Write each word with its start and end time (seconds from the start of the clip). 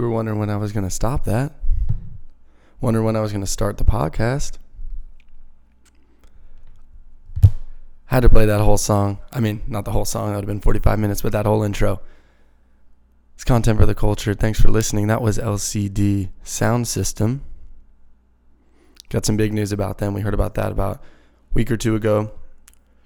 you 0.00 0.06
were 0.06 0.14
wondering 0.14 0.38
when 0.38 0.48
I 0.48 0.56
was 0.56 0.72
going 0.72 0.84
to 0.84 0.90
stop 0.90 1.24
that. 1.24 1.52
Wondering 2.80 3.04
when 3.04 3.16
I 3.16 3.20
was 3.20 3.32
going 3.32 3.44
to 3.44 3.46
start 3.46 3.76
the 3.76 3.84
podcast. 3.84 4.56
Had 8.06 8.20
to 8.20 8.30
play 8.30 8.46
that 8.46 8.60
whole 8.60 8.78
song. 8.78 9.18
I 9.30 9.40
mean, 9.40 9.62
not 9.66 9.84
the 9.84 9.92
whole 9.92 10.06
song, 10.06 10.30
that 10.30 10.36
would 10.36 10.44
have 10.44 10.48
been 10.48 10.60
45 10.60 10.98
minutes, 10.98 11.20
but 11.20 11.32
that 11.32 11.44
whole 11.44 11.62
intro. 11.62 12.00
It's 13.34 13.44
content 13.44 13.78
for 13.78 13.84
the 13.84 13.94
culture. 13.94 14.32
Thanks 14.32 14.58
for 14.60 14.68
listening. 14.68 15.06
That 15.08 15.20
was 15.20 15.36
LCD 15.38 16.30
Sound 16.42 16.88
System. 16.88 17.44
Got 19.10 19.26
some 19.26 19.36
big 19.36 19.52
news 19.52 19.70
about 19.70 19.98
them. 19.98 20.14
We 20.14 20.22
heard 20.22 20.34
about 20.34 20.54
that 20.54 20.72
about 20.72 20.96
a 20.96 21.00
week 21.52 21.70
or 21.70 21.76
two 21.76 21.94
ago. 21.94 22.32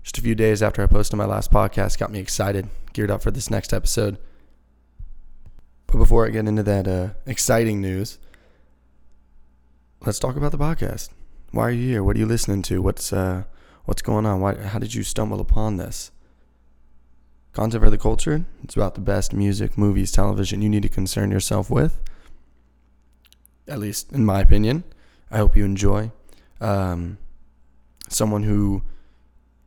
Just 0.05 0.19
a 0.19 0.23
few 0.23 0.37
days 0.37 0.62
after 0.62 0.82
I 0.82 0.87
posted 0.87 1.19
my 1.19 1.25
last 1.25 1.50
podcast, 1.50 1.99
got 1.99 2.12
me 2.12 2.20
excited, 2.20 2.69
geared 2.93 3.11
up 3.11 3.20
for 3.20 3.32
this 3.32 3.50
next 3.50 3.73
episode. 3.73 4.19
But 5.86 5.98
before 5.98 6.26
I 6.26 6.31
get 6.31 6.46
into 6.46 6.62
that 6.62 6.88
uh, 6.88 7.10
exciting 7.26 7.81
news, 7.81 8.19
let's 10.04 10.19
talk 10.19 10.36
about 10.36 10.52
the 10.52 10.58
podcast. 10.58 11.10
Why 11.50 11.69
are 11.69 11.70
you 11.70 11.88
here? 11.88 12.02
What 12.02 12.16
are 12.16 12.19
you 12.19 12.26
listening 12.26 12.62
to? 12.62 12.82
What's 12.82 13.12
uh, 13.12 13.44
what's 13.84 14.02
going 14.02 14.26
on? 14.26 14.40
Why? 14.40 14.56
How 14.56 14.78
did 14.78 14.94
you 14.94 15.02
stumble 15.02 15.40
upon 15.40 15.76
this? 15.76 16.10
Content 17.52 17.84
for 17.84 17.90
the 17.90 17.98
culture. 17.98 18.44
It's 18.64 18.75
about 18.75 18.96
the 18.96 19.00
best 19.00 19.32
music, 19.32 19.78
movies, 19.78 20.10
television 20.10 20.60
you 20.60 20.69
need 20.69 20.82
to 20.82 20.88
concern 20.88 21.31
yourself 21.31 21.70
with. 21.70 22.00
At 23.69 23.78
least 23.78 24.12
in 24.12 24.25
my 24.25 24.40
opinion. 24.40 24.82
I 25.30 25.38
hope 25.38 25.56
you 25.56 25.64
enjoy. 25.64 26.10
Um, 26.60 27.19
someone 28.08 28.42
who 28.42 28.82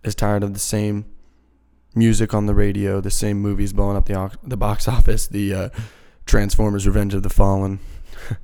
is 0.04 0.16
tired 0.16 0.44
of 0.44 0.54
the 0.54 0.60
same 0.60 1.06
music 1.96 2.34
on 2.34 2.46
the 2.46 2.54
radio, 2.54 3.02
the 3.02 3.12
same 3.12 3.40
movies 3.40 3.74
blowing 3.74 3.98
up 3.98 4.06
the 4.06 4.38
the 4.44 4.58
box 4.58 4.88
office, 4.98 5.28
the 5.28 5.54
uh, 5.54 5.70
Transformers: 6.28 6.86
Revenge 6.86 7.14
of 7.14 7.24
the 7.24 7.30
Fallen. 7.30 7.80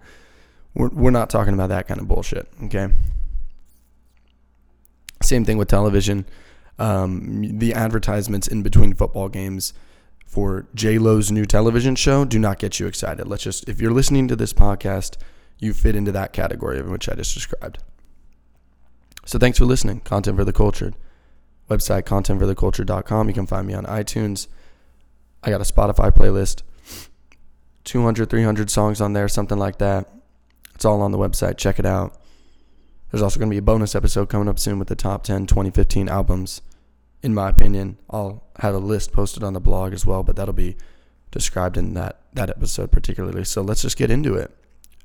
we're 0.73 0.89
we're 0.89 1.11
not 1.11 1.29
talking 1.29 1.53
about 1.53 1.69
that 1.69 1.87
kind 1.87 1.99
of 1.99 2.07
bullshit, 2.07 2.47
okay? 2.63 2.89
Same 5.21 5.45
thing 5.45 5.57
with 5.57 5.67
television. 5.67 6.25
Um, 6.79 7.59
the 7.59 7.73
advertisements 7.73 8.47
in 8.47 8.63
between 8.63 8.93
football 8.93 9.29
games 9.29 9.73
for 10.25 10.65
J 10.73 10.97
Lo's 10.97 11.31
new 11.31 11.45
television 11.45 11.95
show 11.95 12.25
do 12.25 12.39
not 12.39 12.57
get 12.57 12.79
you 12.79 12.87
excited. 12.87 13.27
Let's 13.27 13.43
just 13.43 13.69
if 13.69 13.79
you're 13.79 13.91
listening 13.91 14.27
to 14.29 14.35
this 14.35 14.51
podcast, 14.51 15.17
you 15.59 15.73
fit 15.73 15.95
into 15.95 16.11
that 16.11 16.33
category 16.33 16.79
of 16.79 16.89
which 16.89 17.07
I 17.07 17.13
just 17.13 17.33
described. 17.33 17.77
So 19.25 19.39
thanks 19.39 19.57
for 19.57 19.65
listening. 19.65 20.01
Content 20.01 20.37
for 20.37 20.43
the 20.43 20.51
culture. 20.51 20.93
Website 21.69 22.03
contentfortheculture.com. 22.03 23.27
You 23.27 23.33
can 23.33 23.45
find 23.45 23.67
me 23.67 23.73
on 23.73 23.85
iTunes. 23.85 24.47
I 25.43 25.49
got 25.49 25.61
a 25.61 25.63
Spotify 25.63 26.11
playlist. 26.11 26.63
200, 27.83 28.29
300 28.29 28.69
songs 28.69 29.01
on 29.01 29.13
there, 29.13 29.27
something 29.27 29.57
like 29.57 29.77
that. 29.79 30.09
It's 30.75 30.85
all 30.85 31.01
on 31.01 31.11
the 31.11 31.17
website. 31.17 31.57
Check 31.57 31.79
it 31.79 31.85
out. 31.85 32.17
There's 33.11 33.21
also 33.21 33.39
going 33.39 33.49
to 33.49 33.53
be 33.53 33.59
a 33.59 33.61
bonus 33.61 33.95
episode 33.95 34.29
coming 34.29 34.47
up 34.47 34.57
soon 34.57 34.79
with 34.79 34.87
the 34.87 34.95
top 34.95 35.23
10 35.23 35.45
2015 35.45 36.09
albums. 36.09 36.61
In 37.21 37.33
my 37.33 37.49
opinion, 37.49 37.97
I'll 38.09 38.43
have 38.57 38.73
a 38.73 38.79
list 38.79 39.11
posted 39.11 39.43
on 39.43 39.53
the 39.53 39.61
blog 39.61 39.93
as 39.93 40.05
well, 40.05 40.23
but 40.23 40.35
that'll 40.35 40.53
be 40.53 40.75
described 41.31 41.77
in 41.77 41.93
that, 41.93 42.21
that 42.33 42.49
episode 42.49 42.91
particularly. 42.91 43.43
So 43.43 43.61
let's 43.61 43.81
just 43.83 43.97
get 43.97 44.11
into 44.11 44.35
it. 44.35 44.51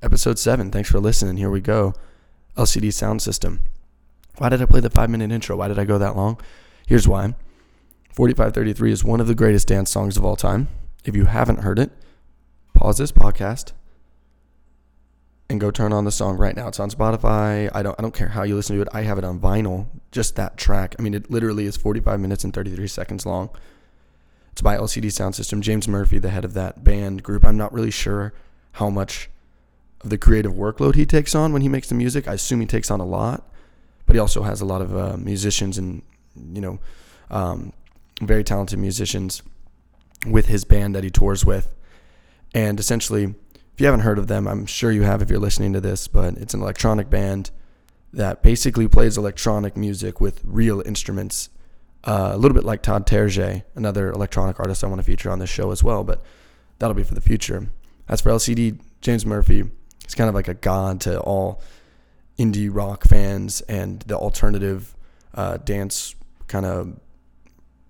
Episode 0.03 0.39
7. 0.39 0.71
Thanks 0.71 0.91
for 0.91 1.01
listening. 1.01 1.37
Here 1.37 1.51
we 1.51 1.61
go. 1.61 1.95
LCD 2.57 2.93
Sound 2.93 3.21
System. 3.23 3.61
Why 4.39 4.49
did 4.49 4.63
I 4.63 4.67
play 4.67 4.81
the 4.81 4.91
five 4.91 5.11
minute 5.11 5.31
intro? 5.31 5.57
Why 5.57 5.69
did 5.69 5.79
I 5.79 5.85
go 5.85 5.99
that 5.99 6.17
long? 6.17 6.41
Here's 6.87 7.07
why 7.07 7.35
4533 8.13 8.93
is 8.93 9.05
one 9.05 9.21
of 9.21 9.27
the 9.27 9.35
greatest 9.35 9.69
dance 9.69 9.91
songs 9.91 10.17
of 10.17 10.25
all 10.25 10.37
time. 10.37 10.69
If 11.05 11.15
you 11.15 11.27
haven't 11.27 11.61
heard 11.61 11.79
it, 11.79 11.91
pause 12.79 12.97
this 12.97 13.11
podcast 13.11 13.73
and 15.51 15.61
go 15.61 15.73
turn 15.73 15.93
on 15.93 16.05
the 16.05 16.13
song 16.13 16.37
right 16.37 16.55
now. 16.55 16.69
It's 16.69 16.79
on 16.79 16.91
Spotify. 16.91 17.69
I 17.75 17.83
don't 17.83 17.99
I 17.99 18.03
don't 18.03 18.15
care 18.15 18.29
how 18.29 18.45
you 18.45 18.55
listen 18.55 18.77
to 18.77 18.83
it. 18.83 18.89
I 18.93 19.03
have 19.03 19.19
it 19.19 19.25
on 19.25 19.41
vinyl. 19.41 19.89
Just 20.13 20.37
that 20.37 20.57
track. 20.57 20.95
I 20.97 21.03
mean, 21.03 21.13
it 21.13 21.29
literally 21.29 21.67
is 21.67 21.77
45 21.77 22.21
minutes 22.21 22.45
and 22.45 22.55
33 22.55 22.87
seconds 22.87 23.27
long. 23.27 23.51
It's 24.53 24.63
by 24.63 24.77
LCD 24.77 25.11
Sound 25.11 25.35
System. 25.35 25.61
James 25.61 25.89
Murphy, 25.89 26.19
the 26.19 26.31
head 26.31 26.45
of 26.45 26.55
that 26.55 26.85
band 26.85 27.25
group. 27.25 27.45
I'm 27.45 27.57
not 27.57 27.73
really 27.73 27.91
sure 27.91 28.33
how 28.73 28.91
much 28.91 29.29
of 30.03 30.11
the 30.11 30.19
creative 30.19 30.53
workload 30.53 30.95
he 30.95 31.05
takes 31.05 31.35
on 31.35 31.53
when 31.53 31.63
he 31.63 31.69
makes 31.69 31.89
the 31.89 31.97
music. 31.97 32.29
I 32.29 32.35
assume 32.35 32.61
he 32.61 32.67
takes 32.67 32.93
on 32.93 33.01
a 33.01 33.07
lot, 33.07 33.51
but 34.07 34.15
he 34.15 34.21
also 34.21 34.43
has 34.45 34.61
a 34.61 34.65
lot 34.65 34.83
of 34.83 34.97
uh, 34.97 35.17
musicians 35.17 35.79
and 35.79 36.03
you 36.53 36.61
know 36.61 36.79
um, 37.29 37.73
very 38.23 38.45
talented 38.45 38.79
musicians 38.79 39.43
with 40.29 40.47
his 40.47 40.65
band 40.65 40.95
that 40.95 41.03
he 41.03 41.11
tours 41.11 41.45
with. 41.45 41.75
And 42.55 42.81
essentially, 42.81 43.35
if 43.79 43.81
you 43.81 43.87
haven't 43.87 44.01
heard 44.01 44.19
of 44.19 44.27
them, 44.27 44.49
I'm 44.49 44.67
sure 44.67 44.91
you 44.91 45.03
have 45.03 45.23
if 45.23 45.31
you're 45.31 45.39
listening 45.39 45.73
to 45.75 45.81
this, 45.81 46.09
but 46.09 46.35
it's 46.37 46.55
an 46.55 46.61
electronic 46.61 47.11
band 47.11 47.51
that 48.13 48.43
basically 48.43 48.89
plays 48.89 49.17
electronic 49.17 49.77
music 49.77 50.21
with 50.21 50.41
real 50.45 50.83
instruments. 50.85 51.51
Uh, 52.05 52.31
a 52.33 52.39
little 52.39 52.55
bit 52.55 52.65
like 52.65 52.83
Todd 52.83 53.07
Terje, 53.07 53.63
another 53.75 54.11
electronic 54.11 54.59
artist 54.59 54.83
I 54.83 54.87
want 54.87 54.99
to 54.99 55.05
feature 55.05 55.31
on 55.31 55.39
this 55.39 55.51
show 55.51 55.71
as 55.71 55.85
well, 55.85 56.05
but 56.05 56.23
that'll 56.79 56.95
be 56.95 57.05
for 57.05 57.15
the 57.15 57.21
future. 57.21 57.69
As 58.09 58.21
for 58.21 58.31
LCD, 58.31 58.81
James 59.01 59.27
Murphy, 59.27 59.65
he's 60.03 60.15
kind 60.15 60.29
of 60.29 60.35
like 60.35 60.49
a 60.49 60.55
god 60.55 61.01
to 61.03 61.21
all 61.21 61.63
indie 62.39 62.71
rock 62.73 63.05
fans 63.05 63.61
and 63.63 64.01
the 64.03 64.17
alternative 64.17 64.97
uh, 65.35 65.59
dance 65.59 66.15
kind 66.47 66.65
of 66.65 66.99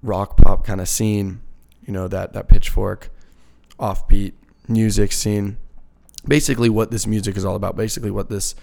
rock 0.03 0.37
pop 0.37 0.67
kind 0.67 0.81
of 0.81 0.89
scene. 0.89 1.41
You 1.87 1.93
know 1.93 2.09
that 2.09 2.33
that 2.33 2.49
pitchfork, 2.49 3.11
offbeat 3.79 4.35
music 4.69 5.13
scene. 5.13 5.57
Basically, 6.27 6.69
what 6.69 6.91
this 6.91 7.07
music 7.07 7.37
is 7.37 7.45
all 7.45 7.57
about. 7.57 7.77
Basically, 7.77 8.11
what 8.11 8.29
this 8.29 8.55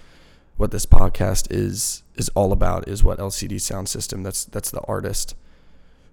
what 0.56 0.70
this 0.70 0.86
podcast 0.86 1.48
is 1.50 2.02
is 2.14 2.28
all 2.30 2.52
about 2.52 2.88
is 2.88 3.04
what 3.04 3.18
LCD 3.18 3.60
Sound 3.60 3.88
System. 3.88 4.22
That's 4.22 4.44
that's 4.44 4.70
the 4.70 4.80
artist 4.82 5.34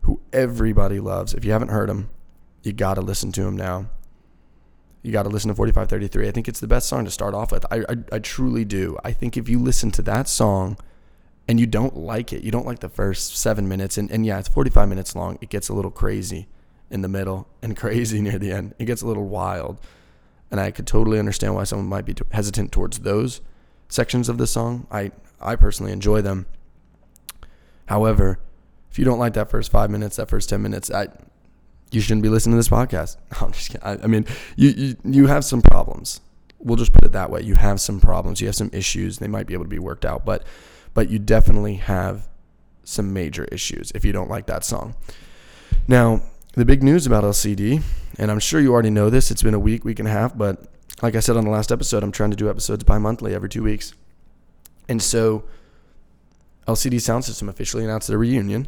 who 0.01 0.19
everybody 0.34 1.00
loves. 1.00 1.34
If 1.34 1.45
you 1.45 1.51
haven't 1.51 1.69
heard 1.69 1.90
him, 1.90 2.10
you 2.62 2.74
got 2.74 2.95
to 2.95 3.01
listen 3.01 3.31
to 3.34 3.44
him 3.44 3.56
now. 3.56 3.90
You 5.01 5.12
got 5.12 5.24
to 5.24 5.30
listen 5.30 5.50
to 5.50 5.56
4533. 5.56 6.28
I 6.28 6.31
think 6.31 6.48
it's 6.48 6.60
the 6.60 6.68
best 6.68 6.88
song 6.88 7.06
to 7.06 7.12
start 7.12 7.34
off 7.34 7.51
with. 7.51 7.66
I, 7.72 7.84
I 7.90 7.95
I 8.13 8.19
truly 8.19 8.66
do. 8.66 8.98
I 9.04 9.12
think 9.12 9.38
if 9.38 9.50
you 9.50 9.60
listen 9.60 9.92
to 9.92 10.01
that 10.04 10.28
song 10.28 10.78
and 11.48 11.60
you 11.60 11.68
don't 11.68 11.98
like 11.98 12.31
it, 12.31 12.42
you 12.44 12.51
don't 12.51 12.66
like 12.66 12.80
the 12.80 12.90
first 12.90 13.36
seven 13.36 13.68
minutes, 13.68 13.98
and, 13.98 14.10
and 14.12 14.25
yeah, 14.25 14.40
it's 14.40 14.48
45 14.48 14.88
minutes 14.88 15.16
long. 15.16 15.38
It 15.42 15.50
gets 15.50 15.68
a 15.68 15.74
little 15.74 15.92
crazy 15.92 16.48
in 16.94 17.01
the 17.01 17.07
middle 17.10 17.48
and 17.62 17.75
crazy 17.84 18.22
near 18.22 18.40
the 18.40 18.51
end. 18.51 18.74
It 18.80 18.85
gets 18.85 19.02
a 19.02 19.07
little 19.07 19.28
wild. 19.28 19.80
And 20.52 20.59
I 20.59 20.69
could 20.71 20.85
totally 20.85 21.18
understand 21.18 21.56
why 21.56 21.64
someone 21.64 21.88
might 21.88 22.06
be 22.06 22.16
hesitant 22.31 22.71
towards 22.71 23.00
those 23.00 23.42
sections 23.90 24.30
of 24.30 24.38
the 24.38 24.45
song. 24.47 24.88
I, 24.92 25.12
I 25.42 25.56
personally 25.56 25.92
enjoy 25.92 26.21
them. 26.21 26.45
However, 27.88 28.40
if 28.92 29.00
you 29.00 29.06
don't 29.06 29.18
like 29.18 29.33
that 29.33 29.50
first 29.50 29.71
five 29.71 29.90
minutes, 29.90 30.18
that 30.18 30.30
first 30.30 30.50
10 30.50 30.62
minutes, 30.62 30.92
I, 30.92 31.07
you 31.92 32.00
shouldn't 32.00 32.21
be 32.21 32.30
listening 32.30 32.54
to 32.54 32.57
this 32.57 32.69
podcast. 32.69 33.18
I'm 33.42 33.52
just 33.52 33.71
kidding. 33.71 33.85
I, 33.85 34.04
I 34.04 34.07
mean, 34.07 34.28
you, 34.56 34.69
you, 34.69 34.95
you 35.04 35.28
have 35.28 35.44
some 35.44 35.62
problems. 35.64 36.21
We'll 36.59 36.78
just 36.78 36.94
put 36.94 37.04
it 37.04 37.12
that 37.14 37.31
way. 37.31 37.42
You 37.42 37.56
have 37.56 37.81
some 37.81 38.00
problems. 38.00 38.40
You 38.40 38.47
have 38.47 38.56
some 38.56 38.69
issues. 38.71 39.18
They 39.18 39.28
might 39.28 39.47
be 39.47 39.54
able 39.54 39.66
to 39.66 39.69
be 39.69 39.80
worked 39.80 40.06
out, 40.06 40.23
but, 40.23 40.44
but 40.94 41.09
you 41.09 41.18
definitely 41.18 41.76
have 41.76 42.30
some 42.83 43.14
major 43.14 43.45
issues 43.45 43.92
if 43.95 44.06
you 44.06 44.12
don't 44.12 44.30
like 44.30 44.45
that 44.45 44.64
song. 44.64 44.95
Now, 45.88 46.21
the 46.54 46.66
big 46.66 46.83
news 46.83 47.06
about 47.07 47.24
LCD, 47.24 47.81
and 48.18 48.30
I'm 48.30 48.40
sure 48.40 48.60
you 48.60 48.72
already 48.74 48.90
know 48.90 49.10
this, 49.10 49.31
it's 49.31 49.44
been 49.44 49.54
a 49.54 49.60
week, 49.60 49.83
week 49.83 50.00
and 50.00 50.07
a 50.07 50.12
half, 50.12 50.38
but 50.38 50.66
like 51.02 51.16
I 51.16 51.19
said 51.19 51.36
on 51.36 51.44
the 51.44 51.50
last 51.50 51.72
episode, 51.72 52.04
I'm 52.04 52.12
trying 52.12 52.31
to 52.31 52.38
do 52.38 52.50
episodes 52.50 52.83
bi 52.83 52.98
monthly 52.98 53.33
every 53.33 53.50
two 53.50 53.64
weeks. 53.64 53.94
And 54.88 55.02
so 55.02 55.45
LCD 56.68 57.02
Sound 57.02 57.26
System 57.26 57.50
officially 57.50 57.83
announced 57.83 58.07
their 58.07 58.18
reunion. 58.18 58.68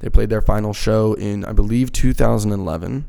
They 0.00 0.08
played 0.08 0.30
their 0.30 0.40
final 0.40 0.72
show 0.72 1.14
in, 1.14 1.44
I 1.44 1.52
believe, 1.52 1.92
2011 1.92 3.06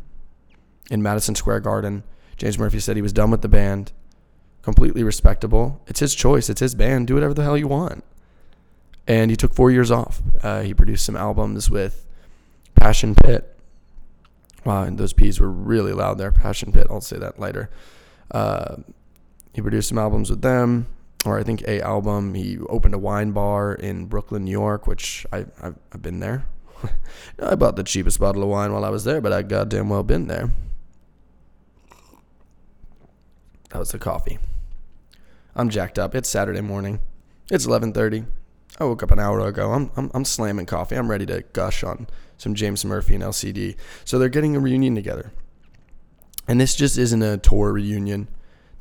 in 0.92 1.02
Madison 1.02 1.36
Square 1.36 1.62
Garden. 1.62 2.04
James 2.38 2.58
Murphy 2.58 2.80
said 2.80 2.96
he 2.96 3.02
was 3.02 3.14
done 3.14 3.32
with 3.32 3.42
the 3.42 3.48
band. 3.48 3.92
Completely 4.62 5.04
respectable. 5.04 5.82
It's 5.88 6.00
his 6.00 6.14
choice. 6.14 6.50
It's 6.50 6.60
his 6.60 6.76
band. 6.76 7.08
Do 7.08 7.14
whatever 7.14 7.34
the 7.34 7.44
hell 7.44 7.58
you 7.58 7.68
want. 7.68 8.04
And 9.08 9.32
he 9.32 9.38
took 9.38 9.54
four 9.54 9.72
years 9.72 9.92
off. 9.92 10.22
Uh, 10.44 10.62
he 10.62 10.74
produced 10.74 11.06
some 11.06 11.16
albums 11.16 11.70
with 11.70 12.06
Passion 12.76 13.16
Pit, 13.16 13.59
Wow, 14.66 14.84
and 14.84 14.98
those 14.98 15.13
P's 15.13 15.39
were 15.39 15.50
really 15.50 15.94
loud 15.94 16.18
there. 16.18 16.32
Passion 16.32 16.72
Pit, 16.72 16.88
I'll 16.89 17.01
say 17.01 17.18
that 17.18 17.39
later. 17.39 17.70
Uh, 18.32 18.78
he 19.54 19.62
produced 19.62 19.89
some 19.89 19.98
albums 19.98 20.30
with 20.30 20.42
them, 20.42 20.88
or 21.25 21.39
I 21.39 21.44
think 21.44 21.63
a 21.63 21.82
album. 21.82 22.34
He 22.34 22.60
opened 22.70 22.94
a 22.94 23.00
wine 23.00 23.32
bar 23.32 23.74
in 23.74 24.06
Brooklyn, 24.06 24.46
New 24.46 24.51
York, 24.51 24.88
which 24.88 25.25
I, 25.32 25.46
I've, 25.62 25.75
I've 25.94 26.01
been 26.01 26.20
there. 26.20 26.46
I 27.42 27.56
bought 27.56 27.75
the 27.75 27.84
cheapest 27.84 28.20
bottle 28.20 28.44
of 28.44 28.50
wine 28.50 28.74
while 28.74 28.86
I 28.86 28.89
was 28.89 29.04
there, 29.04 29.22
but 29.22 29.34
I 29.34 29.42
goddamn 29.42 29.89
well 29.89 30.04
been 30.04 30.28
there. 30.28 30.51
That 33.70 33.80
was 33.80 33.92
the 33.92 34.00
coffee. 34.00 34.39
I'm 35.56 35.70
jacked 35.70 36.00
up. 36.00 36.16
It's 36.16 36.30
Saturday 36.30 36.62
morning. 36.62 37.00
It's 37.51 37.66
11:30. 37.66 38.25
I 38.80 38.84
woke 38.86 39.04
up 39.04 39.12
an 39.12 39.20
hour 39.20 39.39
ago. 39.46 39.72
I'm, 39.72 39.92
I'm, 39.98 40.12
I'm 40.13 40.24
slamming 40.24 40.66
coffee. 40.68 40.96
I'm 40.96 41.10
ready 41.10 41.25
to 41.25 41.44
gush 41.54 41.84
on 41.84 42.08
some 42.39 42.55
James 42.55 42.84
Murphy 42.84 43.13
and 43.13 43.24
LCD. 43.24 43.75
So 44.05 44.17
they're 44.17 44.29
getting 44.29 44.55
a 44.55 44.60
reunion 44.60 44.96
together. 44.96 45.31
And 46.48 46.60
this 46.60 46.74
just 46.74 46.98
isn't 46.98 47.22
a 47.22 47.38
tour 47.38 47.74
reunion. 47.74 48.27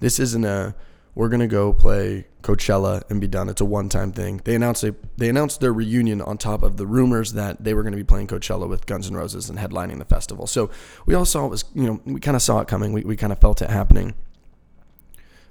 This 0.01 0.19
isn't 0.19 0.45
a 0.45 0.75
we're 1.15 1.29
gonna 1.29 1.49
go 1.49 1.73
play 1.73 2.27
Coachella 2.43 3.03
and 3.11 3.21
be 3.21 3.27
done. 3.27 3.49
It's 3.49 3.61
a 3.61 3.65
one-time 3.65 4.13
thing. 4.13 4.41
They 4.45 4.55
announced 4.55 4.85
a, 4.85 4.95
they 5.17 5.29
announced 5.29 5.61
their 5.61 5.73
reunion 5.73 6.23
on 6.23 6.39
top 6.39 6.63
of 6.63 6.77
the 6.77 6.87
rumors 6.87 7.33
that 7.33 7.63
they 7.63 7.75
were 7.75 7.83
going 7.83 7.93
to 7.93 7.97
be 7.99 8.05
playing 8.05 8.29
Coachella 8.29 8.69
with 8.69 8.87
Guns 8.87 9.09
N' 9.09 9.17
Roses 9.17 9.51
and 9.51 9.59
headlining 9.59 9.99
the 9.99 10.05
festival. 10.05 10.47
So 10.47 10.71
we 11.05 11.15
all 11.15 11.25
saw 11.25 11.47
it 11.47 11.49
was 11.49 11.65
you 11.75 11.83
know 11.83 12.01
we 12.05 12.21
kind 12.21 12.37
of 12.37 12.43
saw 12.43 12.61
it 12.61 12.69
coming. 12.69 12.93
We 12.93 13.03
we 13.03 13.17
kind 13.17 13.33
of 13.33 13.41
felt 13.41 13.61
it 13.61 13.71
happening, 13.71 14.15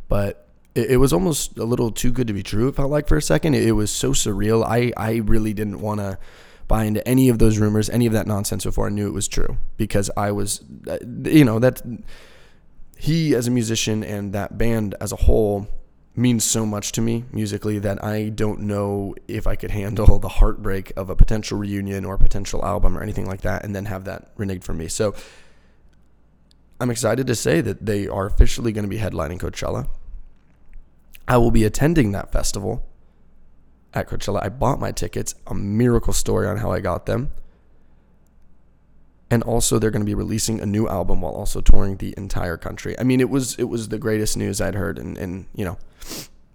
but 0.08 0.48
it, 0.74 0.92
it, 0.92 0.98
was 0.98 1.12
almost 1.12 1.58
a 1.58 1.66
little 1.66 1.92
too 1.92 2.12
good 2.12 2.28
to 2.28 2.34
be 2.34 2.44
true. 2.44 2.70
It 2.70 2.76
felt 2.76 2.90
like 2.90 3.08
for 3.08 3.18
a 3.18 3.22
second. 3.22 3.54
It, 3.54 3.68
it 3.68 3.74
was 3.74 3.92
so 3.92 4.12
surreal. 4.12 4.66
I 4.66 4.94
I 4.96 5.18
really 5.18 5.54
didn't 5.54 5.82
want 5.82 6.00
to 6.00 6.18
buy 6.68 6.84
into 6.84 7.06
any 7.08 7.30
of 7.30 7.40
those 7.40 7.58
rumors, 7.58 7.90
any 7.90 8.06
of 8.06 8.14
that 8.14 8.28
nonsense 8.28 8.64
before 8.66 8.88
I 8.88 8.90
knew 8.90 9.08
it 9.08 9.14
was 9.14 9.28
true 9.28 9.58
because 9.78 10.12
I 10.18 10.32
was, 10.32 10.64
uh, 10.88 10.98
you 11.24 11.46
know, 11.46 11.60
that 11.60 11.82
he 12.98 13.36
as 13.36 13.48
a 13.48 13.52
musician 13.52 14.04
and 14.04 14.34
that 14.34 14.58
band 14.58 14.96
as 15.00 15.12
a 15.12 15.16
whole 15.16 15.68
means 16.16 16.44
so 16.44 16.66
much 16.66 16.92
to 16.94 17.02
me 17.02 17.24
musically 17.32 17.78
that 17.78 18.04
I 18.04 18.30
don't 18.30 18.62
know 18.62 19.14
if 19.28 19.46
I 19.46 19.56
could 19.56 19.70
handle 19.70 20.18
the 20.18 20.28
heartbreak 20.28 20.92
of 20.98 21.12
a 21.12 21.16
potential 21.16 21.60
reunion 21.60 22.06
or 22.06 22.16
a 22.16 22.18
potential 22.20 22.66
album 22.66 22.98
or 22.98 23.04
anything 23.04 23.28
like 23.28 23.42
that 23.42 23.64
and 23.64 23.76
then 23.76 23.86
have 23.86 24.06
that 24.06 24.36
reneged 24.36 24.64
from 24.64 24.80
me. 24.80 24.88
So 24.88 25.14
I'm 26.82 26.90
excited 26.90 27.28
to 27.28 27.36
say 27.36 27.62
that 27.62 27.86
they 27.86 28.08
are 28.08 28.26
officially 28.26 28.72
going 28.72 28.84
to 28.84 28.90
be 28.90 28.98
headlining 28.98 29.40
Coachella. 29.40 29.88
I 31.28 31.38
will 31.38 31.52
be 31.52 31.66
attending 31.66 32.14
that 32.14 32.32
festival 32.32 32.84
at 33.98 34.08
Coachella. 34.08 34.44
I 34.44 34.50
bought 34.50 34.80
my 34.80 34.92
tickets, 34.92 35.36
a 35.46 35.54
miracle 35.54 36.14
story 36.14 36.48
on 36.48 36.58
how 36.58 36.72
I 36.72 36.80
got 36.80 37.06
them 37.06 37.32
and 39.30 39.44
also 39.44 39.78
they're 39.78 39.92
going 39.92 40.02
to 40.02 40.06
be 40.06 40.16
releasing 40.16 40.60
a 40.62 40.66
new 40.66 40.88
album 40.88 41.22
while 41.22 41.34
also 41.34 41.62
touring 41.62 41.98
the 41.98 42.14
entire 42.18 42.58
country. 42.58 42.98
I 42.98 43.04
mean, 43.04 43.20
it 43.20 43.30
was 43.30 43.58
it 43.60 43.66
was 43.66 43.90
the 43.90 43.98
greatest 43.98 44.38
news 44.38 44.62
I'd 44.62 44.76
heard, 44.76 44.98
and 44.98 45.18
and 45.18 45.46
you 45.54 45.66
know, 45.66 45.78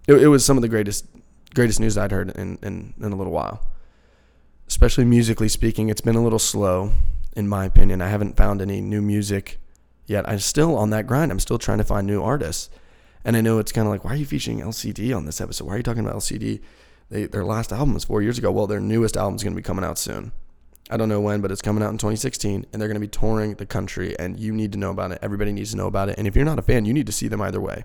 it, 0.06 0.14
it 0.14 0.28
was 0.28 0.44
some 0.44 0.56
of 0.56 0.62
the 0.62 0.68
greatest 0.68 1.06
greatest 1.54 1.80
news 1.80 1.98
I'd 1.98 2.12
heard 2.12 2.30
in, 2.30 2.58
in 2.62 2.94
in 2.98 3.12
a 3.12 3.16
little 3.16 3.32
while. 3.32 3.66
Especially 4.66 5.04
musically 5.04 5.48
speaking, 5.48 5.90
it's 5.90 6.00
been 6.00 6.16
a 6.16 6.22
little 6.22 6.38
slow, 6.38 6.92
in 7.36 7.46
my 7.46 7.66
opinion. 7.66 8.00
I 8.00 8.08
haven't 8.08 8.36
found 8.36 8.62
any 8.62 8.80
new 8.80 9.02
music 9.02 9.58
yet. 10.06 10.26
I'm 10.26 10.38
still 10.38 10.76
on 10.78 10.90
that 10.90 11.06
grind. 11.06 11.30
I'm 11.30 11.40
still 11.40 11.58
trying 11.58 11.78
to 11.78 11.84
find 11.84 12.06
new 12.06 12.22
artists, 12.22 12.70
and 13.22 13.36
I 13.36 13.42
know 13.42 13.58
it's 13.58 13.72
kind 13.72 13.86
of 13.86 13.92
like, 13.92 14.02
why 14.02 14.12
are 14.12 14.16
you 14.16 14.24
featuring 14.24 14.60
LCD 14.60 15.14
on 15.14 15.26
this 15.26 15.42
episode? 15.42 15.66
Why 15.66 15.74
are 15.74 15.76
you 15.76 15.82
talking 15.82 16.04
about 16.04 16.16
LCD? 16.16 16.60
They, 17.12 17.26
their 17.26 17.44
last 17.44 17.72
album 17.72 17.92
was 17.92 18.04
four 18.04 18.22
years 18.22 18.38
ago. 18.38 18.50
Well, 18.50 18.66
their 18.66 18.80
newest 18.80 19.18
album 19.18 19.36
is 19.36 19.44
going 19.44 19.52
to 19.52 19.56
be 19.56 19.62
coming 19.62 19.84
out 19.84 19.98
soon. 19.98 20.32
I 20.90 20.96
don't 20.96 21.10
know 21.10 21.20
when, 21.20 21.42
but 21.42 21.52
it's 21.52 21.60
coming 21.60 21.84
out 21.84 21.90
in 21.90 21.98
2016, 21.98 22.64
and 22.72 22.80
they're 22.80 22.88
going 22.88 23.00
to 23.00 23.00
be 23.00 23.06
touring 23.06 23.54
the 23.54 23.66
country, 23.66 24.18
and 24.18 24.40
you 24.40 24.50
need 24.50 24.72
to 24.72 24.78
know 24.78 24.90
about 24.90 25.12
it. 25.12 25.18
Everybody 25.20 25.52
needs 25.52 25.72
to 25.72 25.76
know 25.76 25.86
about 25.86 26.08
it. 26.08 26.16
And 26.16 26.26
if 26.26 26.34
you're 26.34 26.46
not 26.46 26.58
a 26.58 26.62
fan, 26.62 26.86
you 26.86 26.94
need 26.94 27.04
to 27.04 27.12
see 27.12 27.28
them 27.28 27.42
either 27.42 27.60
way. 27.60 27.84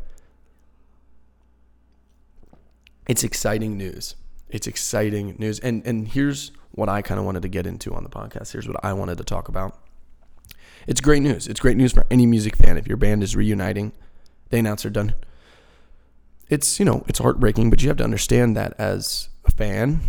It's 3.09 3.21
exciting 3.21 3.77
news. 3.77 4.15
It's 4.49 4.65
exciting 4.65 5.35
news. 5.37 5.59
And 5.59 5.85
and 5.85 6.07
here's 6.07 6.53
what 6.71 6.87
I 6.87 7.01
kind 7.01 7.19
of 7.19 7.25
wanted 7.25 7.41
to 7.41 7.49
get 7.49 7.67
into 7.67 7.93
on 7.93 8.03
the 8.03 8.09
podcast. 8.09 8.53
Here's 8.53 8.67
what 8.67 8.83
I 8.83 8.93
wanted 8.93 9.17
to 9.17 9.25
talk 9.25 9.49
about. 9.49 9.77
It's 10.87 11.01
great 11.01 11.21
news. 11.21 11.47
It's 11.47 11.59
great 11.59 11.75
news 11.75 11.91
for 11.91 12.05
any 12.09 12.25
music 12.25 12.55
fan. 12.55 12.77
If 12.77 12.87
your 12.87 12.95
band 12.95 13.23
is 13.23 13.35
reuniting, 13.35 13.91
they 14.49 14.59
announce 14.59 14.83
they're 14.83 14.91
done. 14.91 15.15
It's, 16.49 16.79
you 16.79 16.85
know, 16.85 17.03
it's 17.07 17.19
heartbreaking, 17.19 17.69
but 17.69 17.81
you 17.81 17.89
have 17.89 17.97
to 17.97 18.03
understand 18.03 18.55
that 18.55 18.73
as 18.77 19.29
a 19.45 19.51
fan, 19.51 20.01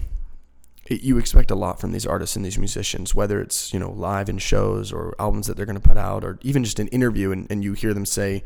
you 0.91 1.19
expect 1.19 1.51
a 1.51 1.55
lot 1.55 1.81
from 1.81 1.93
these 1.93 2.07
artists 2.07 2.37
and 2.37 2.45
these 2.45 2.59
musicians, 2.59 3.15
whether 3.15 3.41
it's 3.41 3.73
you 3.73 3.79
know 3.79 3.91
live 3.91 4.29
in 4.29 4.39
shows 4.39 4.93
or 4.93 5.15
albums 5.19 5.47
that 5.47 5.57
they're 5.57 5.67
going 5.67 5.81
to 5.81 5.89
put 5.89 5.99
out, 5.99 6.25
or 6.25 6.39
even 6.43 6.65
just 6.65 6.79
an 6.79 6.89
interview, 6.89 7.31
and, 7.31 7.47
and 7.51 7.63
you 7.63 7.75
hear 7.75 7.93
them 7.93 8.07
say 8.07 8.43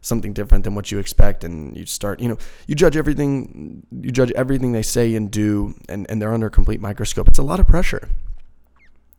something 0.00 0.32
different 0.32 0.64
than 0.64 0.74
what 0.74 0.92
you 0.92 0.98
expect, 0.98 1.44
and 1.44 1.76
you 1.76 1.86
start 1.86 2.20
you 2.20 2.28
know 2.28 2.38
you 2.66 2.74
judge 2.74 2.96
everything, 2.96 3.86
you 3.90 4.10
judge 4.10 4.30
everything 4.32 4.72
they 4.72 4.82
say 4.82 5.14
and 5.14 5.30
do, 5.30 5.74
and 5.88 6.06
and 6.10 6.20
they're 6.20 6.34
under 6.34 6.46
a 6.46 6.50
complete 6.50 6.80
microscope. 6.80 7.28
It's 7.28 7.38
a 7.38 7.42
lot 7.42 7.60
of 7.60 7.66
pressure, 7.66 8.08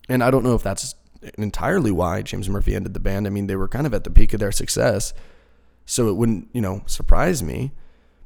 and 0.08 0.24
I 0.24 0.30
don't 0.30 0.44
know 0.44 0.56
if 0.56 0.64
that's 0.64 0.96
entirely 1.38 1.92
why 1.92 2.22
James 2.22 2.50
Murphy 2.50 2.76
ended 2.76 2.94
the 2.94 3.00
band. 3.00 3.28
I 3.28 3.30
mean, 3.30 3.48
they 3.48 3.56
were 3.56 3.68
kind 3.68 3.88
of 3.88 3.94
at 3.94 4.04
the 4.04 4.12
peak 4.12 4.34
of 4.34 4.40
their 4.40 4.52
success, 4.52 5.14
so 5.86 6.08
it 6.08 6.16
wouldn't 6.16 6.50
you 6.54 6.62
know 6.62 6.84
surprise 6.86 7.42
me. 7.42 7.72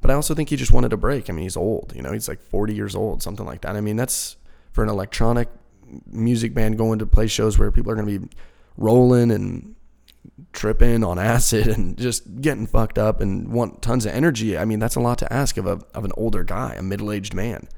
But 0.03 0.11
I 0.11 0.15
also 0.15 0.35
think 0.35 0.49
he 0.49 0.57
just 0.57 0.73
wanted 0.73 0.91
a 0.91 0.97
break. 0.97 1.29
I 1.29 1.33
mean, 1.33 1.43
he's 1.43 1.57
old, 1.57 1.93
you 1.95 2.01
know, 2.01 2.11
he's 2.11 2.27
like 2.27 2.41
40 2.41 2.75
years 2.75 2.93
old, 2.93 3.23
something 3.23 3.45
like 3.45 3.61
that. 3.61 3.77
I 3.77 3.81
mean, 3.81 3.95
that's 3.95 4.35
for 4.73 4.83
an 4.83 4.89
electronic 4.89 5.47
music 6.11 6.53
band 6.53 6.77
going 6.77 6.99
to 6.99 7.05
play 7.05 7.27
shows 7.27 7.57
where 7.57 7.71
people 7.71 7.89
are 7.91 7.95
going 7.95 8.07
to 8.07 8.19
be 8.19 8.35
rolling 8.75 9.31
and 9.31 9.75
tripping 10.51 11.05
on 11.05 11.17
acid 11.17 11.67
and 11.67 11.97
just 11.97 12.41
getting 12.41 12.67
fucked 12.67 12.97
up 12.97 13.21
and 13.21 13.47
want 13.47 13.81
tons 13.81 14.05
of 14.05 14.13
energy. 14.13 14.57
I 14.57 14.65
mean, 14.65 14.79
that's 14.79 14.95
a 14.95 14.99
lot 14.99 15.17
to 15.19 15.31
ask 15.31 15.55
of 15.55 15.65
a 15.65 15.79
of 15.93 16.03
an 16.03 16.11
older 16.17 16.43
guy, 16.43 16.75
a 16.77 16.83
middle-aged 16.83 17.33
man. 17.33 17.69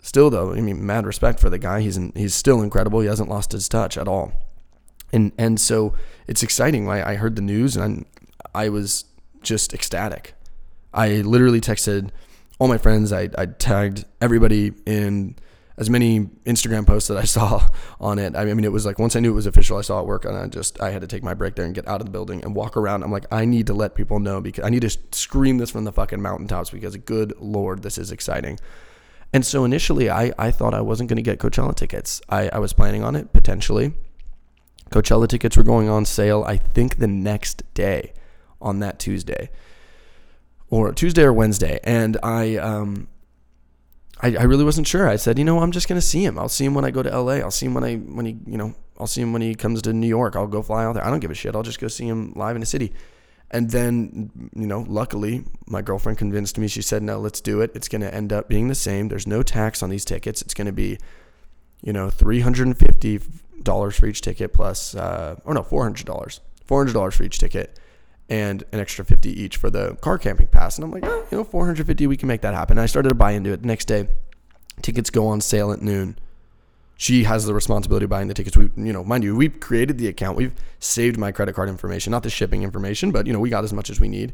Still 0.00 0.30
though, 0.30 0.54
I 0.54 0.62
mean, 0.62 0.86
mad 0.86 1.04
respect 1.04 1.38
for 1.38 1.50
the 1.50 1.58
guy. 1.58 1.82
He's 1.82 1.98
in, 1.98 2.12
he's 2.14 2.34
still 2.34 2.62
incredible. 2.62 3.00
He 3.00 3.08
hasn't 3.08 3.28
lost 3.28 3.52
his 3.52 3.68
touch 3.68 3.98
at 3.98 4.08
all. 4.08 4.32
And 5.12 5.32
and 5.36 5.60
so 5.60 5.94
it's 6.26 6.42
exciting. 6.42 6.88
I, 6.88 7.10
I 7.10 7.14
heard 7.16 7.36
the 7.36 7.42
news 7.42 7.76
and 7.76 8.06
I, 8.54 8.64
I 8.64 8.68
was 8.70 9.04
just 9.42 9.74
ecstatic. 9.74 10.35
I 10.96 11.20
literally 11.20 11.60
texted 11.60 12.10
all 12.58 12.68
my 12.68 12.78
friends. 12.78 13.12
I, 13.12 13.28
I 13.36 13.46
tagged 13.46 14.04
everybody 14.20 14.72
in 14.86 15.36
as 15.78 15.90
many 15.90 16.20
Instagram 16.46 16.86
posts 16.86 17.08
that 17.08 17.18
I 17.18 17.24
saw 17.36 17.68
on 18.00 18.18
it. 18.18 18.34
I 18.34 18.46
mean, 18.46 18.64
it 18.64 18.72
was 18.72 18.86
like 18.86 18.98
once 18.98 19.14
I 19.14 19.20
knew 19.20 19.30
it 19.30 19.34
was 19.34 19.46
official, 19.46 19.76
I 19.76 19.82
saw 19.82 20.00
it 20.00 20.06
work, 20.06 20.24
and 20.24 20.36
I 20.36 20.46
just 20.46 20.80
I 20.80 20.90
had 20.90 21.02
to 21.02 21.06
take 21.06 21.22
my 21.22 21.34
break 21.34 21.54
there 21.54 21.66
and 21.66 21.74
get 21.74 21.86
out 21.86 22.00
of 22.00 22.06
the 22.06 22.10
building 22.10 22.42
and 22.42 22.54
walk 22.54 22.76
around. 22.76 23.02
I'm 23.02 23.12
like, 23.12 23.26
I 23.30 23.44
need 23.44 23.66
to 23.66 23.74
let 23.74 23.94
people 23.94 24.18
know 24.18 24.40
because 24.40 24.64
I 24.64 24.70
need 24.70 24.82
to 24.82 24.98
scream 25.12 25.58
this 25.58 25.70
from 25.70 25.84
the 25.84 25.92
fucking 25.92 26.22
mountaintops 26.22 26.70
because 26.70 26.96
good 26.96 27.34
lord, 27.38 27.82
this 27.82 27.98
is 27.98 28.10
exciting. 28.10 28.58
And 29.32 29.44
so 29.44 29.64
initially, 29.64 30.08
I 30.08 30.32
I 30.38 30.50
thought 30.50 30.72
I 30.72 30.80
wasn't 30.80 31.10
going 31.10 31.16
to 31.16 31.22
get 31.22 31.38
Coachella 31.38 31.74
tickets. 31.74 32.22
I 32.28 32.48
I 32.48 32.58
was 32.58 32.72
planning 32.72 33.04
on 33.04 33.14
it 33.14 33.32
potentially. 33.32 33.92
Coachella 34.90 35.28
tickets 35.28 35.56
were 35.56 35.64
going 35.64 35.88
on 35.88 36.04
sale. 36.04 36.44
I 36.46 36.56
think 36.56 36.98
the 36.98 37.08
next 37.08 37.62
day, 37.74 38.12
on 38.62 38.78
that 38.78 38.98
Tuesday 38.98 39.50
or 40.70 40.92
Tuesday 40.92 41.22
or 41.22 41.32
Wednesday, 41.32 41.80
and 41.84 42.16
I 42.22 42.56
um, 42.56 43.08
I, 44.20 44.36
I 44.36 44.42
really 44.44 44.64
wasn't 44.64 44.86
sure. 44.86 45.08
I 45.08 45.16
said, 45.16 45.38
you 45.38 45.44
know, 45.44 45.60
I'm 45.60 45.72
just 45.72 45.88
gonna 45.88 46.00
see 46.00 46.24
him. 46.24 46.38
I'll 46.38 46.48
see 46.48 46.64
him 46.64 46.74
when 46.74 46.84
I 46.84 46.90
go 46.90 47.02
to 47.02 47.20
LA. 47.20 47.34
I'll 47.34 47.50
see 47.50 47.66
him 47.66 47.74
when 47.74 47.84
I 47.84 47.96
when 47.96 48.26
he 48.26 48.36
you 48.46 48.56
know 48.56 48.74
I'll 48.98 49.06
see 49.06 49.20
him 49.20 49.32
when 49.32 49.42
he 49.42 49.54
comes 49.54 49.82
to 49.82 49.92
New 49.92 50.06
York. 50.06 50.36
I'll 50.36 50.46
go 50.46 50.62
fly 50.62 50.84
out 50.84 50.94
there. 50.94 51.04
I 51.04 51.10
don't 51.10 51.20
give 51.20 51.30
a 51.30 51.34
shit. 51.34 51.54
I'll 51.54 51.62
just 51.62 51.80
go 51.80 51.88
see 51.88 52.08
him 52.08 52.32
live 52.34 52.56
in 52.56 52.60
the 52.60 52.66
city. 52.66 52.92
And 53.50 53.70
then, 53.70 54.50
you 54.56 54.66
know, 54.66 54.84
luckily, 54.88 55.44
my 55.66 55.80
girlfriend 55.80 56.18
convinced 56.18 56.58
me. 56.58 56.66
She 56.66 56.82
said, 56.82 57.02
no, 57.02 57.20
let's 57.20 57.40
do 57.40 57.60
it. 57.60 57.70
It's 57.74 57.88
going 57.88 58.02
to 58.02 58.12
end 58.12 58.32
up 58.32 58.48
being 58.48 58.66
the 58.68 58.74
same. 58.74 59.08
There's 59.08 59.26
no 59.26 59.42
tax 59.42 59.82
on 59.84 59.90
these 59.90 60.04
tickets. 60.04 60.42
It's 60.42 60.54
going 60.54 60.66
to 60.66 60.72
be, 60.72 60.98
you 61.80 61.92
know, 61.92 62.08
$350 62.08 63.94
for 63.94 64.06
each 64.06 64.20
ticket 64.20 64.52
plus, 64.52 64.96
uh, 64.96 65.36
or 65.44 65.54
no, 65.54 65.62
$400. 65.62 66.40
$400 66.68 67.12
for 67.12 67.22
each 67.22 67.38
ticket 67.38 67.78
and 68.28 68.64
an 68.72 68.80
extra 68.80 69.04
50 69.04 69.30
each 69.30 69.56
for 69.56 69.70
the 69.70 69.94
car 69.96 70.18
camping 70.18 70.48
pass. 70.48 70.76
And 70.76 70.84
I'm 70.84 70.90
like, 70.90 71.04
oh, 71.04 71.26
you 71.30 71.38
know, 71.38 71.44
450, 71.44 72.06
we 72.06 72.16
can 72.16 72.28
make 72.28 72.40
that 72.40 72.54
happen. 72.54 72.76
And 72.76 72.82
I 72.82 72.86
started 72.86 73.10
to 73.10 73.14
buy 73.14 73.32
into 73.32 73.52
it. 73.52 73.62
The 73.62 73.68
next 73.68 73.86
day, 73.86 74.08
tickets 74.82 75.10
go 75.10 75.26
on 75.28 75.40
sale 75.40 75.72
at 75.72 75.80
noon. 75.80 76.18
She 76.96 77.24
has 77.24 77.44
the 77.44 77.54
responsibility 77.54 78.04
of 78.04 78.10
buying 78.10 78.28
the 78.28 78.34
tickets. 78.34 78.56
We, 78.56 78.70
you 78.76 78.92
know, 78.92 79.04
mind 79.04 79.22
you, 79.22 79.36
we've 79.36 79.60
created 79.60 79.98
the 79.98 80.08
account. 80.08 80.36
We've 80.36 80.54
saved 80.80 81.18
my 81.18 81.30
credit 81.30 81.54
card 81.54 81.68
information, 81.68 82.10
not 82.10 82.22
the 82.22 82.30
shipping 82.30 82.62
information, 82.62 83.12
but 83.12 83.26
you 83.26 83.32
know, 83.32 83.38
we 83.38 83.50
got 83.50 83.64
as 83.64 83.72
much 83.72 83.90
as 83.90 84.00
we 84.00 84.08
need. 84.08 84.32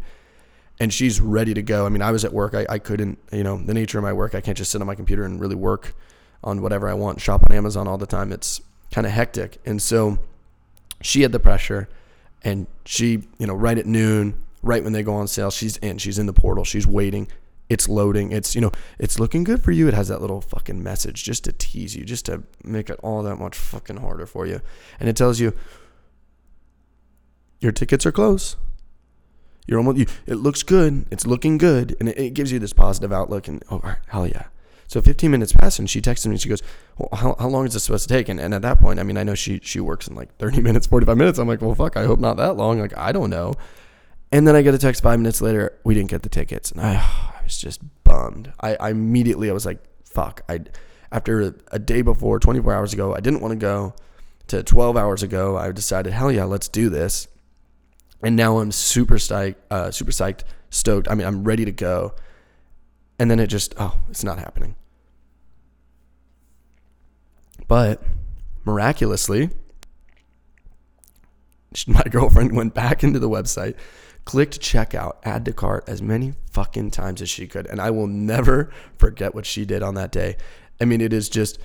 And 0.81 0.93
she's 0.93 1.21
ready 1.21 1.55
to 1.55 1.63
go. 1.63 1.85
I 1.85 1.89
mean, 1.91 2.03
I 2.03 2.13
was 2.13 2.25
at 2.25 2.33
work. 2.33 2.55
I, 2.55 2.65
I 2.69 2.79
couldn't, 2.79 3.19
you 3.31 3.43
know, 3.43 3.59
the 3.59 3.75
nature 3.75 3.99
of 3.99 4.05
my 4.05 4.13
work, 4.13 4.35
I 4.35 4.41
can't 4.41 4.57
just 4.57 4.71
sit 4.71 4.81
on 4.81 4.87
my 4.87 4.95
computer 4.95 5.25
and 5.25 5.41
really 5.41 5.55
work 5.55 5.95
on 6.43 6.63
whatever 6.63 6.89
I 6.89 6.95
want, 6.95 7.21
shop 7.21 7.43
on 7.49 7.55
Amazon 7.55 7.87
all 7.87 7.99
the 7.99 8.07
time. 8.07 8.33
It's 8.33 8.61
kind 8.91 9.07
of 9.07 9.13
hectic. 9.13 9.59
And 9.67 9.83
so 9.83 10.19
she 11.03 11.23
had 11.23 11.33
the 11.33 11.41
pressure 11.41 11.89
and 12.45 12.67
she, 12.85 13.23
you 13.39 13.47
know, 13.47 13.55
right 13.55 13.79
at 13.79 13.87
noon, 13.87 14.43
right 14.63 14.83
when 14.83 14.93
they 14.93 15.03
go 15.03 15.15
on 15.15 15.29
sale, 15.29 15.51
she's 15.51 15.77
in. 15.79 15.99
She's 15.99 16.19
in 16.19 16.27
the 16.27 16.33
portal. 16.33 16.65
She's 16.65 16.87
waiting. 16.87 17.29
It's 17.69 17.89
loading. 17.89 18.33
It's, 18.33 18.55
you 18.55 18.61
know, 18.61 18.73
it's 18.99 19.19
looking 19.19 19.45
good 19.45 19.63
for 19.63 19.73
you. 19.73 19.89
It 19.89 19.95
has 19.95 20.09
that 20.09 20.21
little 20.21 20.41
fucking 20.41 20.83
message 20.83 21.25
just 21.25 21.45
to 21.45 21.53
tease 21.53 21.97
you, 21.97 22.05
just 22.05 22.27
to 22.27 22.43
make 22.63 22.91
it 22.91 22.99
all 23.03 23.23
that 23.23 23.37
much 23.37 23.57
fucking 23.57 23.99
harder 23.99 24.27
for 24.27 24.47
you. 24.47 24.61
And 25.01 25.09
it 25.09 25.17
tells 25.17 25.41
you 25.41 25.55
your 27.61 27.73
tickets 27.73 28.05
are 28.05 28.13
close. 28.13 28.57
You're 29.67 29.79
almost, 29.79 29.97
you, 29.99 30.07
it 30.27 30.35
looks 30.35 30.63
good. 30.63 31.07
It's 31.11 31.27
looking 31.27 31.57
good. 31.57 31.97
And 32.01 32.09
it, 32.09 32.19
it 32.19 32.35
gives 32.35 32.53
you 32.53 32.59
this 32.59 32.73
positive 32.73 33.13
outlook. 33.13 33.49
And, 33.49 33.63
oh, 33.71 33.95
hell 34.09 34.27
yeah. 34.27 34.47
So 34.93 35.01
15 35.01 35.31
minutes 35.31 35.55
passed, 35.55 35.79
and 35.79 35.89
she 35.89 36.03
texted 36.03 36.27
me. 36.27 36.33
And 36.33 36.41
she 36.43 36.51
goes, 36.51 36.63
"Well, 36.99 37.09
how, 37.15 37.35
how 37.39 37.49
long 37.49 37.67
is 37.67 37.73
this 37.73 37.85
supposed 37.85 38.07
to 38.07 38.15
take?" 38.15 38.29
And, 38.29 38.39
and 38.39 38.53
at 38.53 38.61
that 38.61 38.79
point, 38.79 39.01
I 39.01 39.05
mean, 39.05 39.17
I 39.17 39.23
know 39.23 39.35
she 39.35 39.59
she 39.63 39.81
works 39.81 40.07
in 40.07 40.15
like 40.15 40.37
30 40.37 40.61
minutes, 40.69 40.87
45 40.87 41.17
minutes. 41.17 41.39
I'm 41.39 41.49
like, 41.49 41.63
"Well, 41.63 41.75
fuck, 41.75 41.97
I 41.97 42.05
hope 42.05 42.21
not 42.21 42.37
that 42.37 42.59
long." 42.59 42.79
Like, 42.79 42.97
I 42.99 43.11
don't 43.11 43.31
know. 43.31 43.55
And 44.31 44.47
then 44.47 44.55
I 44.55 44.61
get 44.61 44.75
a 44.75 44.79
text 44.79 45.03
five 45.03 45.19
minutes 45.19 45.41
later, 45.41 45.79
we 45.83 45.95
didn't 45.95 46.11
get 46.11 46.23
the 46.23 46.29
tickets, 46.29 46.71
and 46.73 46.81
I, 46.83 46.97
I 47.41 47.43
was 47.43 47.57
just 47.57 47.81
bummed. 48.05 48.53
I, 48.61 48.77
I 48.77 48.91
immediately 48.91 49.49
I 49.49 49.55
was 49.55 49.65
like, 49.65 49.83
"Fuck!" 50.05 50.43
I 50.47 50.61
after 51.11 51.41
a, 51.41 51.55
a 51.71 51.79
day 51.79 52.03
before, 52.03 52.39
24 52.39 52.75
hours 52.75 52.93
ago, 52.93 53.15
I 53.15 53.21
didn't 53.21 53.41
want 53.41 53.53
to 53.53 53.57
go. 53.57 53.95
to 54.49 54.63
12 54.63 54.97
hours 54.99 55.23
ago, 55.23 55.57
I 55.57 55.73
decided, 55.73 56.13
hell 56.13 56.31
yeah, 56.31 56.45
let's 56.45 56.69
do 56.69 56.91
this. 56.91 57.29
And 58.23 58.37
now 58.37 58.59
I'm 58.59 58.73
super 58.73 59.17
psyched, 59.17 59.57
uh, 59.71 59.91
super 59.91 60.11
psyched, 60.11 60.43
stoked. 60.69 61.09
I 61.11 61.15
mean, 61.15 61.27
I'm 61.27 61.45
ready 61.45 61.65
to 61.65 61.73
go. 61.73 62.15
And 63.19 63.31
then 63.31 63.41
it 63.41 63.47
just, 63.47 63.75
oh, 63.79 63.99
it's 64.11 64.25
not 64.25 64.39
happening. 64.39 64.75
But 67.73 68.03
miraculously, 68.67 69.49
my 71.87 72.03
girlfriend 72.11 72.55
went 72.55 72.75
back 72.75 73.03
into 73.03 73.19
the 73.19 73.31
website, 73.31 73.77
clicked 74.27 74.61
checkout, 74.61 75.17
add 75.25 75.47
to 75.47 75.55
cart 75.55 75.85
as 75.87 76.03
many 76.03 76.35
fucking 76.51 76.91
times 76.91 77.23
as 77.23 77.31
she 77.31 77.47
could. 77.47 77.67
And 77.67 77.81
I 77.81 77.91
will 77.91 78.09
never 78.09 78.71
forget 78.99 79.35
what 79.35 79.47
she 79.47 79.65
did 79.65 79.83
on 79.83 79.95
that 79.95 80.13
day. 80.13 80.37
I 80.83 80.85
mean, 80.85 81.01
it 81.01 81.15
is 81.15 81.31
just, 81.31 81.59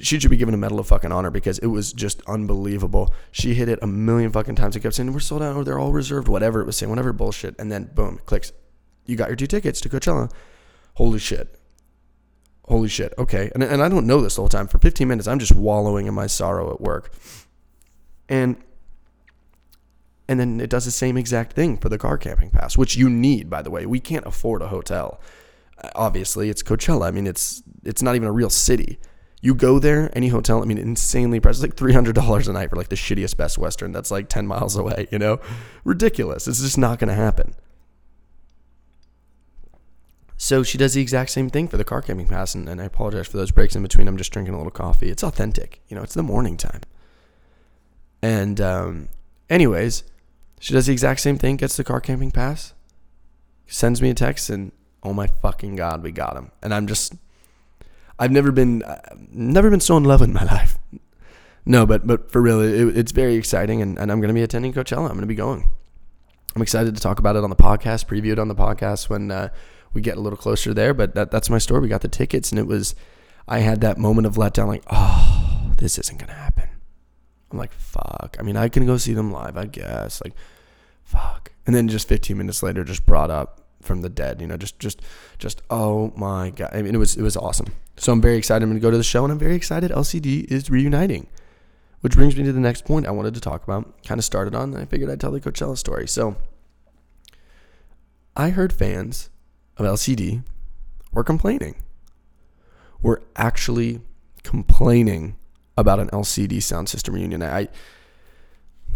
she 0.00 0.20
should 0.20 0.30
be 0.30 0.36
given 0.36 0.54
a 0.54 0.56
medal 0.56 0.78
of 0.78 0.86
fucking 0.86 1.10
honor 1.10 1.32
because 1.32 1.58
it 1.58 1.66
was 1.66 1.92
just 1.92 2.22
unbelievable. 2.28 3.12
She 3.32 3.54
hit 3.54 3.68
it 3.68 3.80
a 3.82 3.88
million 3.88 4.30
fucking 4.30 4.54
times 4.54 4.76
and 4.76 4.84
kept 4.84 4.94
saying, 4.94 5.12
We're 5.12 5.18
sold 5.18 5.42
out, 5.42 5.56
or 5.56 5.64
they're 5.64 5.80
all 5.80 5.90
reserved, 5.90 6.28
whatever 6.28 6.60
it 6.60 6.66
was 6.66 6.76
saying, 6.76 6.90
whatever 6.90 7.12
bullshit. 7.12 7.56
And 7.58 7.72
then 7.72 7.90
boom, 7.92 8.20
clicks. 8.24 8.52
You 9.04 9.16
got 9.16 9.30
your 9.30 9.36
two 9.36 9.48
tickets 9.48 9.80
to 9.80 9.88
Coachella. 9.88 10.30
Holy 10.94 11.18
shit. 11.18 11.59
Holy 12.70 12.88
shit. 12.88 13.12
Okay. 13.18 13.50
And, 13.52 13.64
and 13.64 13.82
I 13.82 13.88
don't 13.88 14.06
know 14.06 14.20
this 14.20 14.36
the 14.36 14.42
whole 14.42 14.48
time. 14.48 14.68
For 14.68 14.78
15 14.78 15.08
minutes, 15.08 15.26
I'm 15.26 15.40
just 15.40 15.54
wallowing 15.54 16.06
in 16.06 16.14
my 16.14 16.28
sorrow 16.28 16.72
at 16.72 16.80
work. 16.80 17.12
And 18.28 18.56
and 20.28 20.38
then 20.38 20.60
it 20.60 20.70
does 20.70 20.84
the 20.84 20.92
same 20.92 21.16
exact 21.16 21.54
thing 21.54 21.76
for 21.76 21.88
the 21.88 21.98
car 21.98 22.16
camping 22.16 22.50
pass, 22.50 22.78
which 22.78 22.94
you 22.94 23.10
need, 23.10 23.50
by 23.50 23.62
the 23.62 23.70
way. 23.72 23.84
We 23.84 23.98
can't 23.98 24.24
afford 24.24 24.62
a 24.62 24.68
hotel. 24.68 25.20
Uh, 25.82 25.90
obviously, 25.96 26.48
it's 26.48 26.62
Coachella. 26.62 27.08
I 27.08 27.10
mean, 27.10 27.26
it's 27.26 27.64
it's 27.84 28.02
not 28.02 28.14
even 28.14 28.28
a 28.28 28.32
real 28.32 28.50
city. 28.50 29.00
You 29.42 29.56
go 29.56 29.80
there, 29.80 30.08
any 30.12 30.28
hotel, 30.28 30.62
I 30.62 30.66
mean, 30.66 30.78
insanely 30.78 31.40
priced. 31.40 31.62
Like 31.62 31.74
three 31.74 31.92
hundred 31.92 32.14
dollars 32.14 32.46
a 32.46 32.52
night 32.52 32.70
for 32.70 32.76
like 32.76 32.90
the 32.90 32.94
shittiest 32.94 33.36
Best 33.36 33.58
Western. 33.58 33.90
That's 33.90 34.12
like 34.12 34.28
ten 34.28 34.46
miles 34.46 34.76
away. 34.76 35.08
You 35.10 35.18
know, 35.18 35.40
ridiculous. 35.82 36.46
It's 36.46 36.60
just 36.60 36.78
not 36.78 37.00
going 37.00 37.08
to 37.08 37.14
happen. 37.14 37.56
So 40.42 40.62
she 40.62 40.78
does 40.78 40.94
the 40.94 41.02
exact 41.02 41.28
same 41.32 41.50
thing 41.50 41.68
for 41.68 41.76
the 41.76 41.84
car 41.84 42.00
camping 42.00 42.26
pass, 42.26 42.54
and, 42.54 42.66
and 42.66 42.80
I 42.80 42.84
apologize 42.84 43.26
for 43.26 43.36
those 43.36 43.50
breaks 43.50 43.76
in 43.76 43.82
between. 43.82 44.08
I'm 44.08 44.16
just 44.16 44.32
drinking 44.32 44.54
a 44.54 44.56
little 44.56 44.70
coffee. 44.70 45.10
It's 45.10 45.22
authentic, 45.22 45.82
you 45.88 45.94
know. 45.94 46.02
It's 46.02 46.14
the 46.14 46.22
morning 46.22 46.56
time. 46.56 46.80
And 48.22 48.58
um, 48.58 49.10
anyways, 49.50 50.02
she 50.58 50.72
does 50.72 50.86
the 50.86 50.92
exact 50.92 51.20
same 51.20 51.36
thing, 51.36 51.56
gets 51.56 51.76
the 51.76 51.84
car 51.84 52.00
camping 52.00 52.30
pass, 52.30 52.72
sends 53.66 54.00
me 54.00 54.08
a 54.08 54.14
text, 54.14 54.48
and 54.48 54.72
oh 55.02 55.12
my 55.12 55.26
fucking 55.26 55.76
god, 55.76 56.02
we 56.02 56.10
got 56.10 56.38
him. 56.38 56.52
And 56.62 56.72
I'm 56.72 56.86
just, 56.86 57.12
I've 58.18 58.32
never 58.32 58.50
been, 58.50 58.82
uh, 58.82 58.98
never 59.30 59.68
been 59.68 59.80
so 59.80 59.98
in 59.98 60.04
love 60.04 60.22
in 60.22 60.32
my 60.32 60.44
life. 60.46 60.78
No, 61.66 61.84
but 61.84 62.06
but 62.06 62.32
for 62.32 62.40
real, 62.40 62.62
it, 62.62 62.96
it's 62.96 63.12
very 63.12 63.34
exciting, 63.34 63.82
and, 63.82 63.98
and 63.98 64.10
I'm 64.10 64.20
going 64.20 64.28
to 64.28 64.34
be 64.34 64.42
attending 64.42 64.72
Coachella. 64.72 65.02
I'm 65.02 65.08
going 65.08 65.20
to 65.20 65.26
be 65.26 65.34
going. 65.34 65.68
I'm 66.56 66.62
excited 66.62 66.94
to 66.94 67.00
talk 67.02 67.18
about 67.18 67.36
it 67.36 67.44
on 67.44 67.50
the 67.50 67.56
podcast, 67.56 68.06
preview 68.06 68.32
it 68.32 68.38
on 68.38 68.48
the 68.48 68.54
podcast 68.54 69.10
when 69.10 69.30
uh, 69.30 69.50
we 69.92 70.00
get 70.00 70.16
a 70.16 70.20
little 70.20 70.36
closer 70.36 70.72
there. 70.74 70.94
But 70.94 71.14
that, 71.14 71.30
that's 71.30 71.50
my 71.50 71.58
story. 71.58 71.80
We 71.80 71.88
got 71.88 72.02
the 72.02 72.08
tickets, 72.08 72.50
and 72.50 72.58
it 72.58 72.66
was, 72.66 72.94
I 73.48 73.60
had 73.60 73.80
that 73.80 73.98
moment 73.98 74.26
of 74.26 74.34
letdown, 74.34 74.68
like, 74.68 74.84
oh, 74.90 75.72
this 75.78 75.98
isn't 75.98 76.18
to 76.18 76.32
happen. 76.32 76.68
I'm 77.50 77.58
like, 77.58 77.72
fuck. 77.72 78.36
I 78.38 78.42
mean, 78.42 78.56
I 78.56 78.68
can 78.68 78.86
go 78.86 78.96
see 78.96 79.12
them 79.12 79.32
live, 79.32 79.56
I 79.56 79.66
guess. 79.66 80.22
Like, 80.22 80.34
fuck. 81.02 81.52
And 81.66 81.74
then 81.74 81.88
just 81.88 82.08
15 82.08 82.36
minutes 82.36 82.62
later, 82.62 82.84
just 82.84 83.06
brought 83.06 83.30
up 83.30 83.60
from 83.82 84.02
the 84.02 84.08
dead. 84.08 84.40
You 84.40 84.46
know, 84.46 84.56
just, 84.56 84.78
just, 84.78 85.00
just. 85.38 85.62
Oh 85.70 86.12
my 86.16 86.50
god. 86.50 86.70
I 86.72 86.82
mean, 86.82 86.94
it 86.94 86.98
was, 86.98 87.16
it 87.16 87.22
was 87.22 87.36
awesome. 87.36 87.72
So 87.96 88.12
I'm 88.12 88.20
very 88.20 88.36
excited. 88.36 88.62
I'm 88.62 88.72
to 88.74 88.80
go 88.80 88.90
to 88.90 88.96
the 88.96 89.02
show, 89.02 89.24
and 89.24 89.32
I'm 89.32 89.38
very 89.38 89.54
excited. 89.54 89.90
LCD 89.90 90.44
is 90.50 90.70
reuniting, 90.70 91.26
which 92.00 92.14
brings 92.14 92.36
me 92.36 92.44
to 92.44 92.52
the 92.52 92.60
next 92.60 92.84
point 92.84 93.06
I 93.06 93.10
wanted 93.10 93.34
to 93.34 93.40
talk 93.40 93.64
about. 93.64 94.02
Kind 94.04 94.18
of 94.18 94.24
started 94.24 94.54
on. 94.54 94.76
I 94.76 94.84
figured 94.84 95.10
I'd 95.10 95.20
tell 95.20 95.32
the 95.32 95.40
Coachella 95.40 95.76
story. 95.76 96.06
So 96.06 96.36
I 98.36 98.50
heard 98.50 98.72
fans 98.72 99.29
of 99.80 99.94
LCD, 99.94 100.42
we're 101.12 101.24
complaining. 101.24 101.76
We're 103.02 103.20
actually 103.36 104.00
complaining 104.42 105.36
about 105.76 106.00
an 106.00 106.08
LCD 106.08 106.62
sound 106.62 106.88
system 106.88 107.14
reunion. 107.14 107.42
I 107.42 107.68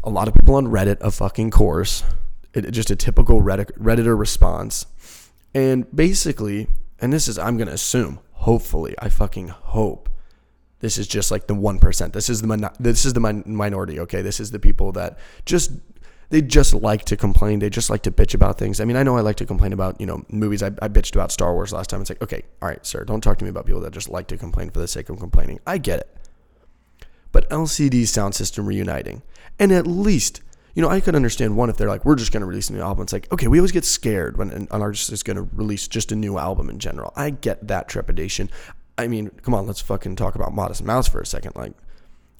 a 0.02 0.10
lot 0.10 0.28
of 0.28 0.34
people 0.34 0.54
on 0.54 0.66
Reddit, 0.66 1.00
a 1.00 1.10
fucking 1.10 1.50
course, 1.50 2.04
it, 2.52 2.70
just 2.70 2.90
a 2.90 2.96
typical 2.96 3.40
Reddit, 3.40 3.72
Redditor 3.78 4.18
response, 4.18 4.86
and 5.54 5.86
basically, 5.94 6.68
and 7.00 7.12
this 7.12 7.26
is 7.26 7.38
I'm 7.38 7.56
gonna 7.56 7.72
assume, 7.72 8.20
hopefully, 8.32 8.94
I 8.98 9.08
fucking 9.08 9.48
hope 9.48 10.10
this 10.84 10.98
is 10.98 11.08
just 11.08 11.30
like 11.30 11.46
the 11.46 11.54
one 11.54 11.78
percent. 11.78 12.12
This 12.12 12.28
is 12.28 12.42
the 12.42 12.72
this 12.78 13.06
is 13.06 13.14
the 13.14 13.20
minority. 13.20 14.00
Okay, 14.00 14.20
this 14.20 14.38
is 14.38 14.50
the 14.50 14.58
people 14.58 14.92
that 14.92 15.18
just 15.46 15.72
they 16.34 16.42
just 16.42 16.74
like 16.74 17.04
to 17.06 17.16
complain. 17.16 17.60
They 17.60 17.70
just 17.70 17.88
like 17.88 18.02
to 18.02 18.10
bitch 18.10 18.34
about 18.34 18.58
things. 18.58 18.80
I 18.80 18.84
mean, 18.84 18.96
I 18.96 19.02
know 19.02 19.16
I 19.16 19.20
like 19.20 19.36
to 19.36 19.46
complain 19.46 19.72
about, 19.72 20.00
you 20.00 20.06
know, 20.06 20.24
movies. 20.28 20.62
I, 20.62 20.66
I 20.66 20.88
bitched 20.88 21.14
about 21.14 21.32
Star 21.32 21.54
Wars 21.54 21.72
last 21.72 21.90
time. 21.90 22.00
It's 22.00 22.10
like, 22.10 22.22
okay, 22.22 22.42
all 22.60 22.68
right, 22.68 22.84
sir, 22.84 23.04
don't 23.04 23.20
talk 23.20 23.38
to 23.38 23.44
me 23.44 23.50
about 23.50 23.66
people 23.66 23.80
that 23.82 23.92
just 23.92 24.08
like 24.08 24.26
to 24.28 24.36
complain 24.36 24.70
for 24.70 24.80
the 24.80 24.88
sake 24.88 25.08
of 25.08 25.18
complaining. 25.18 25.60
I 25.66 25.78
get 25.78 26.00
it 26.00 26.14
but 27.34 27.50
LCD 27.50 28.06
sound 28.06 28.32
system 28.32 28.64
reuniting. 28.64 29.20
And 29.58 29.72
at 29.72 29.88
least, 29.88 30.40
you 30.74 30.82
know, 30.82 30.88
I 30.88 31.00
could 31.00 31.16
understand 31.16 31.56
one 31.56 31.68
if 31.68 31.76
they're 31.76 31.88
like, 31.88 32.04
we're 32.04 32.14
just 32.14 32.30
going 32.30 32.42
to 32.42 32.46
release 32.46 32.70
a 32.70 32.72
new 32.72 32.80
album. 32.80 33.02
It's 33.02 33.12
like, 33.12 33.30
okay, 33.32 33.48
we 33.48 33.58
always 33.58 33.72
get 33.72 33.84
scared 33.84 34.36
when 34.36 34.50
an 34.50 34.68
artist 34.70 35.10
is 35.10 35.24
going 35.24 35.36
to 35.36 35.42
release 35.52 35.88
just 35.88 36.12
a 36.12 36.16
new 36.16 36.38
album 36.38 36.70
in 36.70 36.78
general. 36.78 37.12
I 37.16 37.30
get 37.30 37.66
that 37.66 37.88
trepidation. 37.88 38.50
I 38.96 39.08
mean, 39.08 39.30
come 39.42 39.52
on, 39.52 39.66
let's 39.66 39.80
fucking 39.80 40.14
talk 40.14 40.36
about 40.36 40.54
Modest 40.54 40.84
Mouse 40.84 41.08
for 41.08 41.20
a 41.20 41.26
second. 41.26 41.56
Like, 41.56 41.72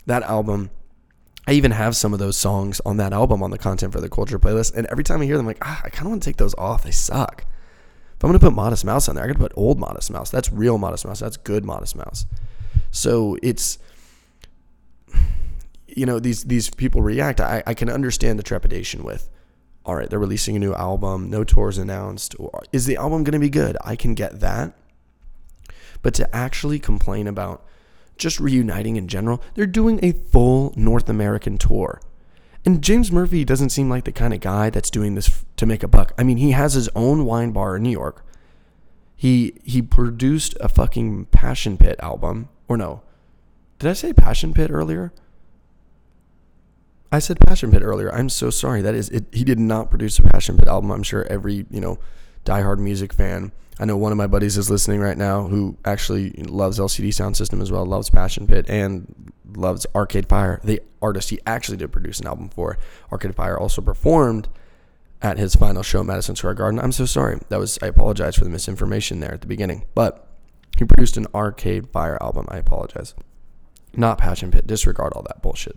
that 0.07 0.23
album, 0.23 0.71
I 1.47 1.53
even 1.53 1.73
have 1.73 1.95
some 1.95 2.13
of 2.13 2.19
those 2.19 2.37
songs 2.37 2.81
on 2.87 2.97
that 2.97 3.13
album 3.13 3.43
on 3.43 3.51
the 3.51 3.59
Content 3.59 3.93
for 3.93 4.01
the 4.01 4.09
Culture 4.09 4.39
playlist. 4.39 4.75
And 4.75 4.87
every 4.87 5.05
time 5.05 5.21
I 5.21 5.27
hear 5.27 5.37
them, 5.37 5.45
I'm 5.45 5.49
like, 5.49 5.59
ah, 5.63 5.83
I 5.85 5.91
kind 5.91 6.07
of 6.07 6.11
want 6.11 6.23
to 6.23 6.29
take 6.29 6.39
those 6.39 6.55
off. 6.55 6.85
They 6.85 6.91
suck. 6.91 7.45
If 8.17 8.25
I'm 8.25 8.29
going 8.31 8.39
to 8.39 8.47
put 8.47 8.55
Modest 8.55 8.85
Mouse 8.85 9.09
on 9.09 9.17
there, 9.17 9.25
I 9.25 9.27
got 9.27 9.35
to 9.35 9.39
put 9.39 9.53
old 9.55 9.79
Modest 9.79 10.11
Mouse. 10.11 10.31
That's 10.31 10.51
real 10.51 10.79
Modest 10.79 11.05
Mouse. 11.05 11.21
That's 11.21 11.37
good 11.37 11.65
Modest 11.65 11.97
Mouse. 11.97 12.25
So 12.91 13.37
it's 13.43 13.79
you 15.89 16.07
know 16.07 16.19
these 16.19 16.45
these 16.45 16.71
people 16.71 17.03
react, 17.03 17.41
I, 17.41 17.63
I 17.67 17.75
can 17.75 17.89
understand 17.89 18.39
the 18.39 18.43
trepidation 18.43 19.03
with. 19.03 19.31
All 19.85 19.95
right, 19.95 20.09
they're 20.09 20.19
releasing 20.19 20.57
a 20.57 20.59
new 20.59 20.73
album, 20.75 21.29
no 21.29 21.45
tours 21.45 21.77
announced. 21.77 22.35
Is 22.73 22.87
the 22.87 22.97
album 22.97 23.23
going 23.23 23.33
to 23.33 23.39
be 23.39 23.51
good? 23.51 23.77
I 23.85 23.97
can 23.97 24.15
get 24.15 24.41
that. 24.41 24.73
But 26.01 26.15
to 26.15 26.35
actually 26.35 26.79
complain 26.79 27.27
about 27.27 27.67
just 28.17 28.41
reuniting 28.41 28.97
in 28.97 29.09
general, 29.09 29.43
they're 29.55 29.67
doing 29.67 30.01
a 30.03 30.13
full 30.13 30.73
North 30.77 31.09
American 31.09 31.59
tour. 31.59 32.01
And 32.65 32.83
James 32.83 33.13
Murphy 33.13 33.45
doesn't 33.45 33.71
seem 33.71 33.91
like 33.91 34.05
the 34.05 34.13
kind 34.13 34.33
of 34.33 34.41
guy 34.41 34.71
that's 34.71 34.91
doing 34.91 35.15
this 35.15 35.45
to 35.57 35.67
make 35.67 35.83
a 35.83 35.89
buck. 35.89 36.13
I 36.17 36.23
mean, 36.23 36.39
he 36.39 36.53
has 36.53 36.75
his 36.75 36.89
own 36.95 37.25
wine 37.25 37.51
bar 37.51 37.77
in 37.77 37.83
New 37.83 37.91
York. 37.91 38.25
He 39.15 39.61
he 39.65 39.83
produced 39.83 40.57
a 40.61 40.69
fucking 40.69 41.27
Passion 41.27 41.77
Pit 41.77 41.97
album, 42.01 42.49
or 42.69 42.77
no? 42.77 43.03
Did 43.79 43.91
I 43.91 43.93
say 43.93 44.13
Passion 44.13 44.55
Pit 44.55 44.71
earlier? 44.71 45.13
I 47.13 47.19
said 47.19 47.39
Passion 47.39 47.71
Pit 47.71 47.83
earlier. 47.83 48.13
I'm 48.13 48.29
so 48.29 48.51
sorry. 48.51 48.83
That 48.83 48.95
is, 48.95 49.09
it, 49.11 49.27
he 49.31 49.45
did 49.45 49.61
not 49.61 49.89
produce 49.89 50.19
a 50.19 50.23
Passion 50.23 50.57
Pit 50.57 50.67
album. 50.67 50.91
I'm 50.91 51.03
sure 51.03 51.27
every 51.31 51.67
you 51.71 51.81
know 51.81 51.99
diehard 52.45 52.79
music 52.79 53.13
fan. 53.13 53.53
I 53.79 53.85
know 53.85 53.97
one 53.97 54.13
of 54.13 54.19
my 54.19 54.29
buddies 54.29 54.57
is 54.57 54.71
listening 54.71 55.01
right 55.01 55.19
now 55.19 55.49
who 55.49 55.77
actually 55.85 56.31
loves 56.31 56.79
LCD 56.79 57.13
Sound 57.13 57.37
System 57.37 57.61
as 57.61 57.73
well, 57.73 57.85
loves 57.85 58.09
Passion 58.09 58.47
Pit, 58.47 58.67
and 58.69 59.33
loves 59.57 59.87
Arcade 59.95 60.29
Fire. 60.29 60.61
The 60.63 60.81
artist 61.03 61.31
he 61.31 61.41
actually 61.47 61.79
did 61.79 61.91
produce 61.91 62.21
an 62.21 62.27
album 62.27 62.51
for. 62.51 62.79
Arcade 63.11 63.35
Fire 63.35 63.59
also 63.59 63.83
performed 63.83 64.49
at 65.23 65.39
his 65.39 65.57
final 65.57 65.83
show, 65.83 66.05
Madison 66.05 66.37
Square 66.37 66.55
Garden. 66.55 66.79
I'm 66.79 66.93
so 66.93 67.07
sorry. 67.07 67.41
That 67.49 67.59
was 67.59 67.79
I 67.83 67.87
apologize 67.87 68.37
for 68.37 68.45
the 68.45 68.51
misinformation 68.51 69.21
there 69.21 69.35
at 69.35 69.41
the 69.41 69.47
beginning, 69.47 69.87
but 69.95 70.29
he 70.79 70.85
produced 70.85 71.17
an 71.17 71.27
Arcade 71.35 71.89
Fire 71.89 72.19
album. 72.23 72.47
I 72.49 72.59
apologize. 72.59 73.15
Not 73.97 74.19
Passion 74.19 74.51
Pit. 74.51 74.67
Disregard 74.67 75.13
all 75.15 75.23
that 75.23 75.43
bullshit. 75.43 75.77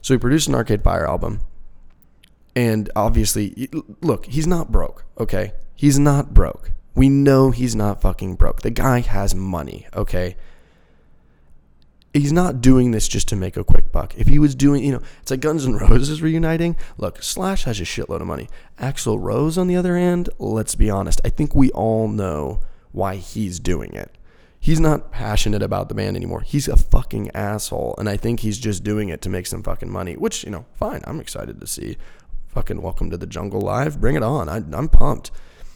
So 0.00 0.14
he 0.14 0.18
produced 0.18 0.48
an 0.48 0.54
Arcade 0.54 0.82
Fire 0.82 1.06
album. 1.06 1.40
And 2.54 2.90
obviously, 2.94 3.68
look, 4.00 4.26
he's 4.26 4.46
not 4.46 4.70
broke, 4.70 5.04
okay? 5.18 5.52
He's 5.74 5.98
not 5.98 6.34
broke. 6.34 6.72
We 6.94 7.08
know 7.08 7.50
he's 7.50 7.74
not 7.74 8.02
fucking 8.02 8.36
broke. 8.36 8.62
The 8.62 8.70
guy 8.70 9.00
has 9.00 9.34
money, 9.34 9.86
okay? 9.94 10.36
He's 12.12 12.32
not 12.32 12.60
doing 12.60 12.90
this 12.90 13.08
just 13.08 13.28
to 13.28 13.36
make 13.36 13.56
a 13.56 13.64
quick 13.64 13.90
buck. 13.90 14.14
If 14.18 14.26
he 14.26 14.38
was 14.38 14.54
doing, 14.54 14.84
you 14.84 14.92
know, 14.92 15.02
it's 15.22 15.30
like 15.30 15.40
Guns 15.40 15.64
N' 15.64 15.78
Roses 15.78 16.20
reuniting. 16.20 16.76
Look, 16.98 17.22
Slash 17.22 17.64
has 17.64 17.80
a 17.80 17.84
shitload 17.84 18.20
of 18.20 18.26
money. 18.26 18.50
Axl 18.78 19.18
Rose, 19.18 19.56
on 19.56 19.66
the 19.66 19.76
other 19.76 19.96
hand, 19.96 20.28
let's 20.38 20.74
be 20.74 20.90
honest, 20.90 21.22
I 21.24 21.30
think 21.30 21.54
we 21.54 21.70
all 21.70 22.08
know 22.08 22.60
why 22.92 23.16
he's 23.16 23.58
doing 23.58 23.94
it 23.94 24.18
he's 24.62 24.78
not 24.78 25.10
passionate 25.10 25.60
about 25.60 25.88
the 25.88 25.94
band 25.94 26.16
anymore. 26.16 26.40
He's 26.40 26.68
a 26.68 26.76
fucking 26.76 27.32
asshole, 27.34 27.96
and 27.98 28.08
I 28.08 28.16
think 28.16 28.40
he's 28.40 28.58
just 28.58 28.84
doing 28.84 29.08
it 29.08 29.20
to 29.22 29.28
make 29.28 29.46
some 29.46 29.62
fucking 29.62 29.90
money. 29.90 30.14
Which 30.14 30.44
you 30.44 30.50
know, 30.50 30.64
fine. 30.72 31.02
I'm 31.04 31.20
excited 31.20 31.60
to 31.60 31.66
see. 31.66 31.98
Fucking 32.52 32.82
Welcome 32.82 33.10
to 33.10 33.16
the 33.16 33.26
Jungle 33.26 33.62
live. 33.62 33.98
Bring 33.98 34.14
it 34.14 34.22
on. 34.22 34.46
I, 34.46 34.56
am 34.56 34.88
pumped. 34.88 35.30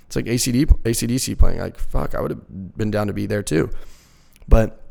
It's 0.07 0.15
like 0.15 0.27
ACD, 0.27 0.67
ACDC 0.67 1.39
playing. 1.39 1.59
Like 1.59 1.79
fuck, 1.79 2.15
I 2.15 2.21
would 2.21 2.31
have 2.31 2.77
been 2.77 2.91
down 2.91 3.07
to 3.07 3.15
be 3.15 3.25
there 3.25 3.43
too. 3.43 3.71
But 4.47 4.83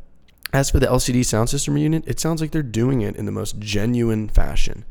As 0.51 0.71
for 0.71 0.79
the 0.79 0.87
LCD 0.87 1.23
Sound 1.23 1.49
System 1.49 1.75
reunion, 1.75 2.03
it 2.07 2.19
sounds 2.19 2.41
like 2.41 2.51
they're 2.51 2.63
doing 2.63 3.01
it 3.01 3.15
in 3.15 3.25
the 3.25 3.31
most 3.31 3.59
genuine 3.59 4.29
fashion. 4.29 4.83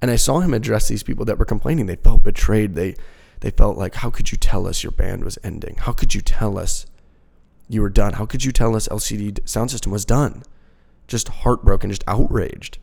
And 0.00 0.10
I 0.10 0.16
saw 0.16 0.40
him 0.40 0.54
address 0.54 0.88
these 0.88 1.02
people 1.02 1.26
that 1.26 1.38
were 1.38 1.44
complaining. 1.44 1.86
They 1.86 1.96
felt 1.96 2.24
betrayed. 2.24 2.74
They 2.74 2.94
they 3.40 3.50
felt 3.50 3.76
like, 3.76 3.96
how 3.96 4.08
could 4.08 4.32
you 4.32 4.38
tell 4.38 4.66
us 4.66 4.82
your 4.82 4.92
band 4.92 5.24
was 5.24 5.38
ending? 5.44 5.76
How 5.76 5.92
could 5.92 6.14
you 6.14 6.22
tell 6.22 6.58
us 6.58 6.86
you 7.68 7.82
were 7.82 7.90
done? 7.90 8.14
How 8.14 8.24
could 8.24 8.44
you 8.44 8.52
tell 8.52 8.74
us 8.74 8.88
LCD 8.88 9.46
Sound 9.46 9.70
System 9.70 9.92
was 9.92 10.06
done? 10.06 10.42
Just 11.06 11.28
heartbroken, 11.28 11.90
just 11.90 12.04
outraged, 12.06 12.78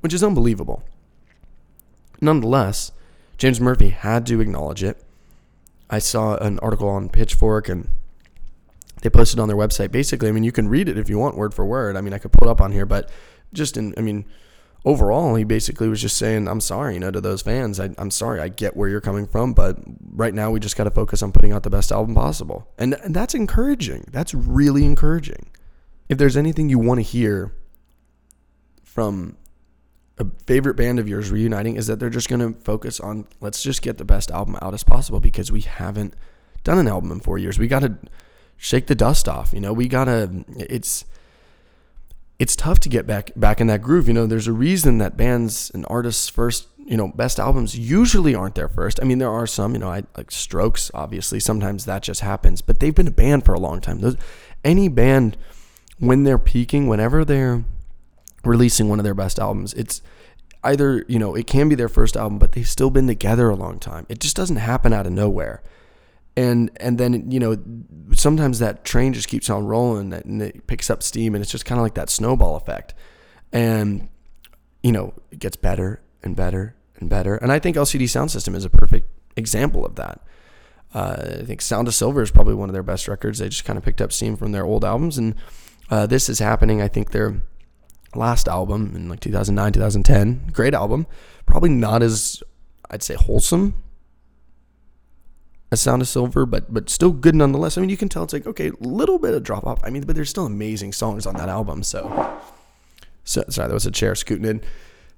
which 0.00 0.14
is 0.14 0.24
unbelievable. 0.24 0.82
Nonetheless, 2.20 2.92
James 3.36 3.60
Murphy 3.60 3.90
had 3.90 4.26
to 4.26 4.40
acknowledge 4.40 4.82
it. 4.82 5.02
I 5.90 5.98
saw 6.00 6.36
an 6.36 6.58
article 6.58 6.88
on 6.88 7.08
Pitchfork 7.08 7.68
and 7.68 7.88
they 9.02 9.10
posted 9.10 9.38
on 9.38 9.48
their 9.48 9.56
website. 9.56 9.92
Basically, 9.92 10.28
I 10.28 10.32
mean, 10.32 10.44
you 10.44 10.52
can 10.52 10.68
read 10.68 10.88
it 10.88 10.98
if 10.98 11.08
you 11.08 11.18
want 11.18 11.36
word 11.36 11.54
for 11.54 11.64
word. 11.64 11.96
I 11.96 12.00
mean, 12.00 12.12
I 12.12 12.18
could 12.18 12.32
pull 12.32 12.48
it 12.48 12.50
up 12.50 12.60
on 12.60 12.72
here, 12.72 12.86
but 12.86 13.10
just 13.52 13.76
in, 13.76 13.94
I 13.96 14.00
mean, 14.00 14.24
overall, 14.84 15.34
he 15.36 15.44
basically 15.44 15.88
was 15.88 16.00
just 16.00 16.16
saying, 16.16 16.48
I'm 16.48 16.60
sorry, 16.60 16.94
you 16.94 17.00
know, 17.00 17.10
to 17.10 17.20
those 17.20 17.42
fans. 17.42 17.78
I, 17.78 17.90
am 17.96 18.10
sorry. 18.10 18.40
I 18.40 18.48
get 18.48 18.76
where 18.76 18.88
you're 18.88 19.00
coming 19.00 19.26
from, 19.26 19.52
but 19.52 19.78
right 20.10 20.34
now 20.34 20.50
we 20.50 20.60
just 20.60 20.76
got 20.76 20.84
to 20.84 20.90
focus 20.90 21.22
on 21.22 21.32
putting 21.32 21.52
out 21.52 21.62
the 21.62 21.70
best 21.70 21.92
album 21.92 22.14
possible. 22.14 22.68
And, 22.76 22.94
and 22.94 23.14
that's 23.14 23.34
encouraging. 23.34 24.06
That's 24.10 24.34
really 24.34 24.84
encouraging. 24.84 25.50
If 26.08 26.18
there's 26.18 26.36
anything 26.36 26.68
you 26.68 26.78
want 26.78 26.98
to 26.98 27.02
hear 27.02 27.52
from 28.82 29.36
a 30.18 30.26
favorite 30.46 30.74
band 30.74 30.98
of 30.98 31.08
yours 31.08 31.30
reuniting, 31.30 31.76
is 31.76 31.86
that 31.86 32.00
they're 32.00 32.10
just 32.10 32.28
going 32.28 32.40
to 32.40 32.58
focus 32.60 33.00
on 33.00 33.26
let's 33.40 33.62
just 33.62 33.82
get 33.82 33.98
the 33.98 34.04
best 34.04 34.30
album 34.30 34.56
out 34.60 34.74
as 34.74 34.84
possible 34.84 35.20
because 35.20 35.52
we 35.52 35.60
haven't 35.60 36.14
done 36.64 36.78
an 36.78 36.88
album 36.88 37.12
in 37.12 37.20
four 37.20 37.38
years. 37.38 37.58
We 37.58 37.68
got 37.68 37.80
to 37.80 37.96
shake 38.56 38.86
the 38.86 38.94
dust 38.94 39.28
off. 39.28 39.52
You 39.52 39.60
know, 39.60 39.72
we 39.72 39.88
got 39.88 40.04
to, 40.04 40.44
it's, 40.56 41.04
it's 42.38 42.54
tough 42.56 42.80
to 42.80 42.88
get 42.88 43.06
back 43.06 43.32
back 43.36 43.60
in 43.60 43.66
that 43.68 43.82
groove. 43.82 44.08
You 44.08 44.14
know, 44.14 44.26
there's 44.26 44.46
a 44.46 44.52
reason 44.52 44.98
that 44.98 45.16
bands 45.16 45.70
and 45.74 45.84
artists' 45.88 46.28
first, 46.28 46.68
you 46.84 46.96
know, 46.96 47.08
best 47.08 47.38
albums 47.38 47.76
usually 47.78 48.34
aren't 48.34 48.54
their 48.54 48.68
first. 48.68 49.00
I 49.02 49.04
mean, 49.04 49.18
there 49.18 49.30
are 49.30 49.46
some, 49.46 49.72
you 49.72 49.78
know, 49.78 49.90
I 49.90 50.04
like 50.16 50.30
Strokes. 50.30 50.90
Obviously, 50.94 51.40
sometimes 51.40 51.84
that 51.84 52.02
just 52.02 52.20
happens, 52.20 52.62
but 52.62 52.80
they've 52.80 52.94
been 52.94 53.08
a 53.08 53.12
band 53.12 53.44
for 53.44 53.54
a 53.54 53.60
long 53.60 53.80
time. 53.80 54.00
Those, 54.00 54.16
any 54.64 54.88
band, 54.88 55.36
when 55.98 56.24
they're 56.24 56.38
peaking, 56.38 56.86
whenever 56.86 57.24
they're 57.24 57.64
releasing 58.44 58.88
one 58.88 58.98
of 58.98 59.04
their 59.04 59.14
best 59.14 59.38
albums, 59.38 59.74
it's 59.74 60.02
either 60.64 61.04
you 61.08 61.18
know 61.18 61.34
it 61.34 61.46
can 61.46 61.68
be 61.68 61.74
their 61.74 61.88
first 61.88 62.16
album, 62.16 62.38
but 62.38 62.52
they've 62.52 62.68
still 62.68 62.90
been 62.90 63.06
together 63.06 63.48
a 63.48 63.56
long 63.56 63.78
time. 63.78 64.06
It 64.08 64.20
just 64.20 64.36
doesn't 64.36 64.56
happen 64.56 64.92
out 64.92 65.06
of 65.06 65.12
nowhere. 65.12 65.62
And 66.36 66.70
and 66.78 66.98
then 66.98 67.30
you 67.30 67.40
know 67.40 67.56
sometimes 68.14 68.58
that 68.60 68.84
train 68.84 69.12
just 69.12 69.28
keeps 69.28 69.50
on 69.50 69.66
rolling 69.66 70.12
and 70.12 70.42
it 70.42 70.66
picks 70.66 70.90
up 70.90 71.02
steam 71.02 71.34
and 71.34 71.42
it's 71.42 71.50
just 71.50 71.64
kind 71.64 71.78
of 71.78 71.82
like 71.82 71.94
that 71.94 72.10
snowball 72.10 72.56
effect. 72.56 72.94
And 73.52 74.08
you 74.82 74.92
know 74.92 75.14
it 75.30 75.38
gets 75.38 75.56
better 75.56 76.00
and 76.22 76.36
better 76.36 76.76
and 76.96 77.08
better. 77.10 77.36
And 77.36 77.50
i 77.50 77.58
think 77.58 77.76
lcd 77.76 78.08
Sound 78.08 78.30
System 78.30 78.54
is 78.54 78.64
a 78.64 78.70
perfect 78.70 79.08
example 79.36 79.84
of 79.84 79.96
that. 79.96 80.20
Uh, 80.94 81.38
i 81.40 81.44
think 81.44 81.60
sound 81.60 81.86
of 81.86 81.94
silver 81.94 82.22
is 82.22 82.30
probably 82.30 82.54
one 82.54 82.68
of 82.68 82.72
their 82.72 82.82
best 82.82 83.08
records. 83.08 83.38
They 83.38 83.48
just 83.48 83.64
kind 83.64 83.76
of 83.76 83.84
picked 83.84 84.00
up 84.00 84.12
steam 84.12 84.36
from 84.36 84.52
their 84.52 84.64
old 84.64 84.84
albums. 84.84 85.18
And 85.18 85.34
uh, 85.90 86.06
this 86.06 86.28
is 86.28 86.38
happening. 86.38 86.80
I 86.80 86.88
think 86.88 87.10
their 87.10 87.42
last 88.14 88.48
album 88.48 88.92
in 88.96 89.08
like 89.08 89.20
2009 89.20 89.72
2010 89.72 90.50
great 90.52 90.74
album 90.74 91.06
probably 91.46 91.68
not 91.68 92.02
as 92.02 92.42
i'd 92.90 93.02
say 93.02 93.14
wholesome 93.14 93.74
a 95.70 95.76
Sound 95.76 96.02
of 96.02 96.08
Silver, 96.08 96.46
but 96.46 96.72
but 96.72 96.88
still 96.88 97.12
good 97.12 97.34
nonetheless. 97.34 97.76
I 97.76 97.80
mean, 97.80 97.90
you 97.90 97.96
can 97.96 98.08
tell 98.08 98.22
it's 98.24 98.32
like 98.32 98.46
okay, 98.46 98.70
little 98.80 99.18
bit 99.18 99.34
of 99.34 99.42
drop 99.42 99.66
off. 99.66 99.80
I 99.84 99.90
mean, 99.90 100.02
but 100.04 100.16
there's 100.16 100.30
still 100.30 100.46
amazing 100.46 100.92
songs 100.92 101.26
on 101.26 101.36
that 101.36 101.48
album. 101.48 101.82
So, 101.82 102.40
so 103.24 103.44
sorry, 103.48 103.68
that 103.68 103.74
was 103.74 103.86
a 103.86 103.90
chair 103.90 104.14
scooting 104.14 104.46
in. 104.46 104.62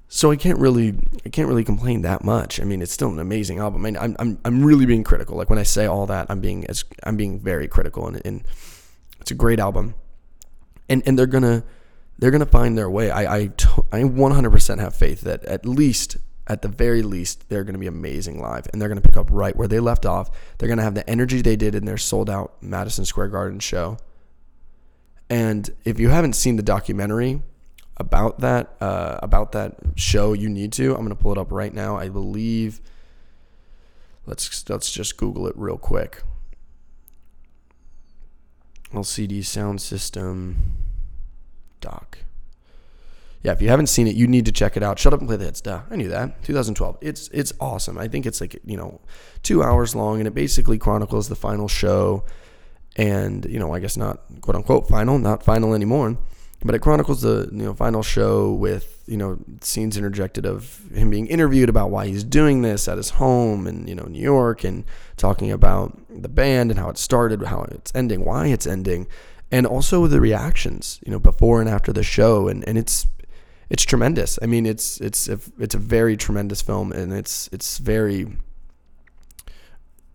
So 0.08 0.32
I 0.32 0.36
can't 0.36 0.58
really 0.58 0.94
I 1.24 1.28
can't 1.28 1.48
really 1.48 1.62
complain 1.62 2.02
that 2.02 2.24
much. 2.24 2.60
I 2.60 2.64
mean, 2.64 2.82
it's 2.82 2.92
still 2.92 3.10
an 3.10 3.20
amazing 3.20 3.60
album. 3.60 3.82
I 3.82 3.90
mean, 3.90 3.96
I'm 3.96 4.16
I'm 4.18 4.38
I'm 4.44 4.64
really 4.64 4.86
being 4.86 5.04
critical. 5.04 5.36
Like 5.36 5.50
when 5.50 5.58
I 5.58 5.62
say 5.62 5.86
all 5.86 6.06
that, 6.06 6.26
I'm 6.28 6.40
being 6.40 6.66
as 6.66 6.84
I'm 7.04 7.16
being 7.16 7.38
very 7.38 7.68
critical, 7.68 8.08
and, 8.08 8.20
and 8.24 8.42
it's 9.20 9.30
a 9.30 9.36
great 9.36 9.60
album. 9.60 9.94
And 10.88 11.00
and 11.06 11.16
they're 11.16 11.26
gonna 11.26 11.62
they're 12.20 12.30
gonna 12.30 12.46
find 12.46 12.78
their 12.78 12.88
way. 12.88 13.10
I 13.10 13.36
I 13.36 13.40
I 13.92 14.02
100% 14.02 14.78
have 14.78 14.94
faith 14.94 15.22
that 15.22 15.44
at 15.44 15.66
least 15.66 16.16
at 16.50 16.62
the 16.62 16.68
very 16.68 17.02
least, 17.02 17.48
they're 17.48 17.62
going 17.62 17.74
to 17.74 17.78
be 17.78 17.86
amazing 17.86 18.40
live 18.40 18.66
and 18.72 18.82
they're 18.82 18.88
going 18.88 19.00
to 19.00 19.08
pick 19.08 19.16
up 19.16 19.28
right 19.30 19.54
where 19.54 19.68
they 19.68 19.78
left 19.78 20.04
off. 20.04 20.30
They're 20.58 20.66
going 20.66 20.78
to 20.78 20.82
have 20.82 20.96
the 20.96 21.08
energy 21.08 21.42
they 21.42 21.54
did 21.54 21.76
in 21.76 21.84
their 21.84 21.96
sold 21.96 22.28
out 22.28 22.60
Madison 22.60 23.04
Square 23.04 23.28
Garden 23.28 23.60
show. 23.60 23.98
And 25.30 25.70
if 25.84 26.00
you 26.00 26.08
haven't 26.08 26.32
seen 26.32 26.56
the 26.56 26.64
documentary 26.64 27.40
about 27.98 28.40
that, 28.40 28.74
uh, 28.80 29.20
about 29.22 29.52
that 29.52 29.76
show, 29.94 30.32
you 30.32 30.48
need 30.48 30.72
to. 30.72 30.90
I'm 30.90 31.04
going 31.04 31.10
to 31.10 31.14
pull 31.14 31.30
it 31.30 31.38
up 31.38 31.52
right 31.52 31.72
now. 31.72 31.96
I 31.96 32.08
believe. 32.08 32.80
Let's 34.26 34.68
let's 34.68 34.90
just 34.90 35.16
Google 35.16 35.46
it 35.46 35.56
real 35.56 35.78
quick. 35.78 36.22
LCD 38.92 39.44
sound 39.44 39.80
system 39.80 40.79
doc 41.80 42.18
yeah, 43.42 43.52
if 43.52 43.62
you 43.62 43.68
haven't 43.68 43.86
seen 43.86 44.06
it, 44.06 44.16
you 44.16 44.26
need 44.26 44.44
to 44.46 44.52
check 44.52 44.76
it 44.76 44.82
out. 44.82 44.98
Shut 44.98 45.14
up 45.14 45.20
and 45.20 45.28
play 45.28 45.38
the 45.38 45.46
hits. 45.46 45.62
Duh, 45.62 45.80
I 45.90 45.96
knew 45.96 46.08
that. 46.08 46.42
2012. 46.42 46.98
It's 47.00 47.28
it's 47.28 47.52
awesome. 47.58 47.96
I 47.96 48.06
think 48.06 48.26
it's 48.26 48.40
like 48.40 48.60
you 48.64 48.76
know, 48.76 49.00
two 49.42 49.62
hours 49.62 49.94
long, 49.94 50.18
and 50.18 50.28
it 50.28 50.34
basically 50.34 50.78
chronicles 50.78 51.28
the 51.28 51.34
final 51.34 51.66
show, 51.66 52.24
and 52.96 53.46
you 53.46 53.58
know, 53.58 53.72
I 53.72 53.80
guess 53.80 53.96
not 53.96 54.20
quote 54.42 54.56
unquote 54.56 54.88
final, 54.88 55.18
not 55.18 55.42
final 55.42 55.72
anymore, 55.72 56.18
but 56.62 56.74
it 56.74 56.80
chronicles 56.80 57.22
the 57.22 57.48
you 57.50 57.64
know 57.64 57.72
final 57.72 58.02
show 58.02 58.52
with 58.52 59.02
you 59.06 59.16
know 59.16 59.38
scenes 59.62 59.96
interjected 59.96 60.44
of 60.44 60.82
him 60.92 61.08
being 61.08 61.26
interviewed 61.26 61.70
about 61.70 61.90
why 61.90 62.08
he's 62.08 62.24
doing 62.24 62.60
this 62.60 62.88
at 62.88 62.98
his 62.98 63.10
home 63.10 63.66
in 63.66 63.86
you 63.86 63.94
know 63.94 64.04
New 64.04 64.20
York, 64.20 64.64
and 64.64 64.84
talking 65.16 65.50
about 65.50 65.98
the 66.10 66.28
band 66.28 66.70
and 66.70 66.78
how 66.78 66.90
it 66.90 66.98
started, 66.98 67.42
how 67.44 67.62
it's 67.70 67.90
ending, 67.94 68.22
why 68.22 68.48
it's 68.48 68.66
ending 68.66 69.06
and 69.50 69.66
also 69.66 70.06
the 70.06 70.20
reactions, 70.20 71.00
you 71.04 71.10
know, 71.10 71.18
before 71.18 71.60
and 71.60 71.68
after 71.68 71.92
the 71.92 72.02
show, 72.02 72.48
and 72.48 72.66
and 72.68 72.78
it's 72.78 73.06
it's 73.68 73.84
tremendous. 73.84 74.38
I 74.42 74.46
mean, 74.46 74.66
it's 74.66 75.00
it's 75.00 75.28
a, 75.28 75.38
it's 75.58 75.74
a 75.74 75.78
very 75.78 76.16
tremendous 76.16 76.62
film, 76.62 76.92
and 76.92 77.12
it's 77.12 77.48
it's 77.52 77.78
very 77.78 78.26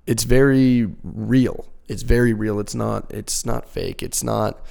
it's 0.06 0.24
very 0.24 0.90
real. 1.04 1.66
It's 1.88 2.04
very 2.04 2.34
real. 2.34 2.60
It's 2.60 2.76
not 2.76 3.12
it's 3.14 3.46
not 3.46 3.68
fake. 3.68 4.04
It's 4.04 4.24
not. 4.24 4.66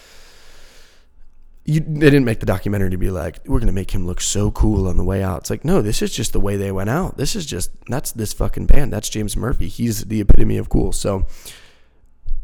You, 1.66 1.80
they 1.80 2.10
didn't 2.10 2.26
make 2.26 2.40
the 2.40 2.46
documentary 2.46 2.90
to 2.90 2.98
be 2.98 3.10
like 3.10 3.38
we're 3.46 3.58
gonna 3.58 3.72
make 3.72 3.92
him 3.92 4.06
look 4.06 4.20
so 4.20 4.50
cool 4.50 4.86
on 4.86 4.98
the 4.98 5.04
way 5.04 5.22
out. 5.22 5.42
It's 5.42 5.50
like 5.50 5.64
no, 5.64 5.80
this 5.80 6.02
is 6.02 6.14
just 6.14 6.32
the 6.32 6.40
way 6.40 6.56
they 6.56 6.70
went 6.70 6.90
out. 6.90 7.16
This 7.16 7.34
is 7.34 7.46
just 7.46 7.70
that's 7.88 8.12
this 8.12 8.32
fucking 8.34 8.66
band. 8.66 8.92
That's 8.92 9.08
James 9.08 9.36
Murphy. 9.36 9.68
He's 9.68 10.04
the 10.04 10.20
epitome 10.20 10.58
of 10.58 10.68
cool. 10.68 10.92
So 10.92 11.26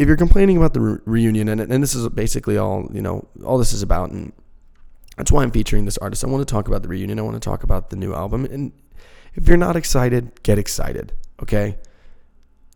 if 0.01 0.09
you're 0.09 0.17
complaining 0.17 0.57
about 0.57 0.73
the 0.73 0.81
re- 0.81 0.99
reunion 1.05 1.49
and 1.49 1.61
and 1.61 1.83
this 1.83 1.95
is 1.95 2.09
basically 2.09 2.57
all 2.57 2.89
you 2.91 3.03
know 3.03 3.29
all 3.45 3.59
this 3.59 3.75
is 3.75 3.83
about 3.83 4.11
and 4.11 4.33
that's 5.19 5.31
why 5.31 5.43
I'm 5.43 5.51
featuring 5.51 5.85
this 5.85 5.99
artist. 5.99 6.25
I 6.25 6.29
want 6.29 6.47
to 6.47 6.51
talk 6.51 6.67
about 6.67 6.83
the 6.83 6.89
reunion. 6.89 7.19
I 7.19 7.23
want 7.23 7.35
to 7.35 7.47
talk 7.47 7.63
about 7.63 7.91
the 7.91 7.97
new 7.97 8.15
album. 8.15 8.47
And 8.47 8.73
if 9.35 9.47
you're 9.47 9.59
not 9.59 9.77
excited, 9.77 10.43
get 10.43 10.59
excited. 10.59 11.13
Okay? 11.43 11.77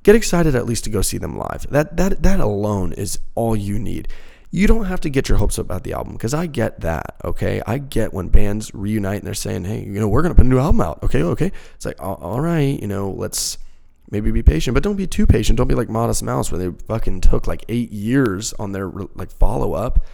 Get 0.02 0.14
excited 0.14 0.54
at 0.54 0.66
least 0.66 0.84
to 0.84 0.90
go 0.90 1.00
see 1.00 1.16
them 1.16 1.38
live. 1.38 1.66
That 1.70 1.96
that 1.96 2.22
that 2.22 2.40
alone 2.40 2.92
is 2.92 3.18
all 3.34 3.56
you 3.56 3.78
need. 3.78 4.08
You 4.50 4.66
don't 4.66 4.84
have 4.84 5.00
to 5.00 5.08
get 5.08 5.30
your 5.30 5.38
hopes 5.38 5.58
up 5.58 5.64
about 5.64 5.84
the 5.84 5.94
album 5.94 6.12
because 6.12 6.34
I 6.34 6.44
get 6.44 6.82
that. 6.82 7.16
Okay, 7.24 7.62
I 7.66 7.78
get 7.78 8.12
when 8.12 8.28
bands 8.28 8.70
reunite 8.74 9.20
and 9.20 9.26
they're 9.26 9.32
saying, 9.32 9.64
"Hey, 9.64 9.82
you 9.82 9.98
know, 9.98 10.06
we're 10.06 10.20
gonna 10.20 10.34
put 10.34 10.44
a 10.44 10.48
new 10.48 10.58
album 10.58 10.82
out." 10.82 11.02
Okay, 11.02 11.22
okay. 11.22 11.50
It's 11.74 11.86
like, 11.86 11.96
all 11.98 12.42
right, 12.42 12.78
you 12.78 12.86
know, 12.86 13.10
let's 13.10 13.56
maybe 14.10 14.30
be 14.30 14.42
patient, 14.42 14.74
but 14.74 14.82
don't 14.82 14.96
be 14.96 15.06
too 15.06 15.26
patient. 15.26 15.56
Don't 15.56 15.68
be 15.68 15.74
like 15.74 15.88
Modest 15.88 16.22
Mouse 16.22 16.50
where 16.50 16.58
they 16.58 16.76
fucking 16.86 17.20
took 17.20 17.46
like 17.46 17.64
eight 17.68 17.92
years 17.92 18.52
on 18.54 18.72
their 18.72 18.88
like 18.88 19.30
follow 19.30 19.74
up 19.74 20.04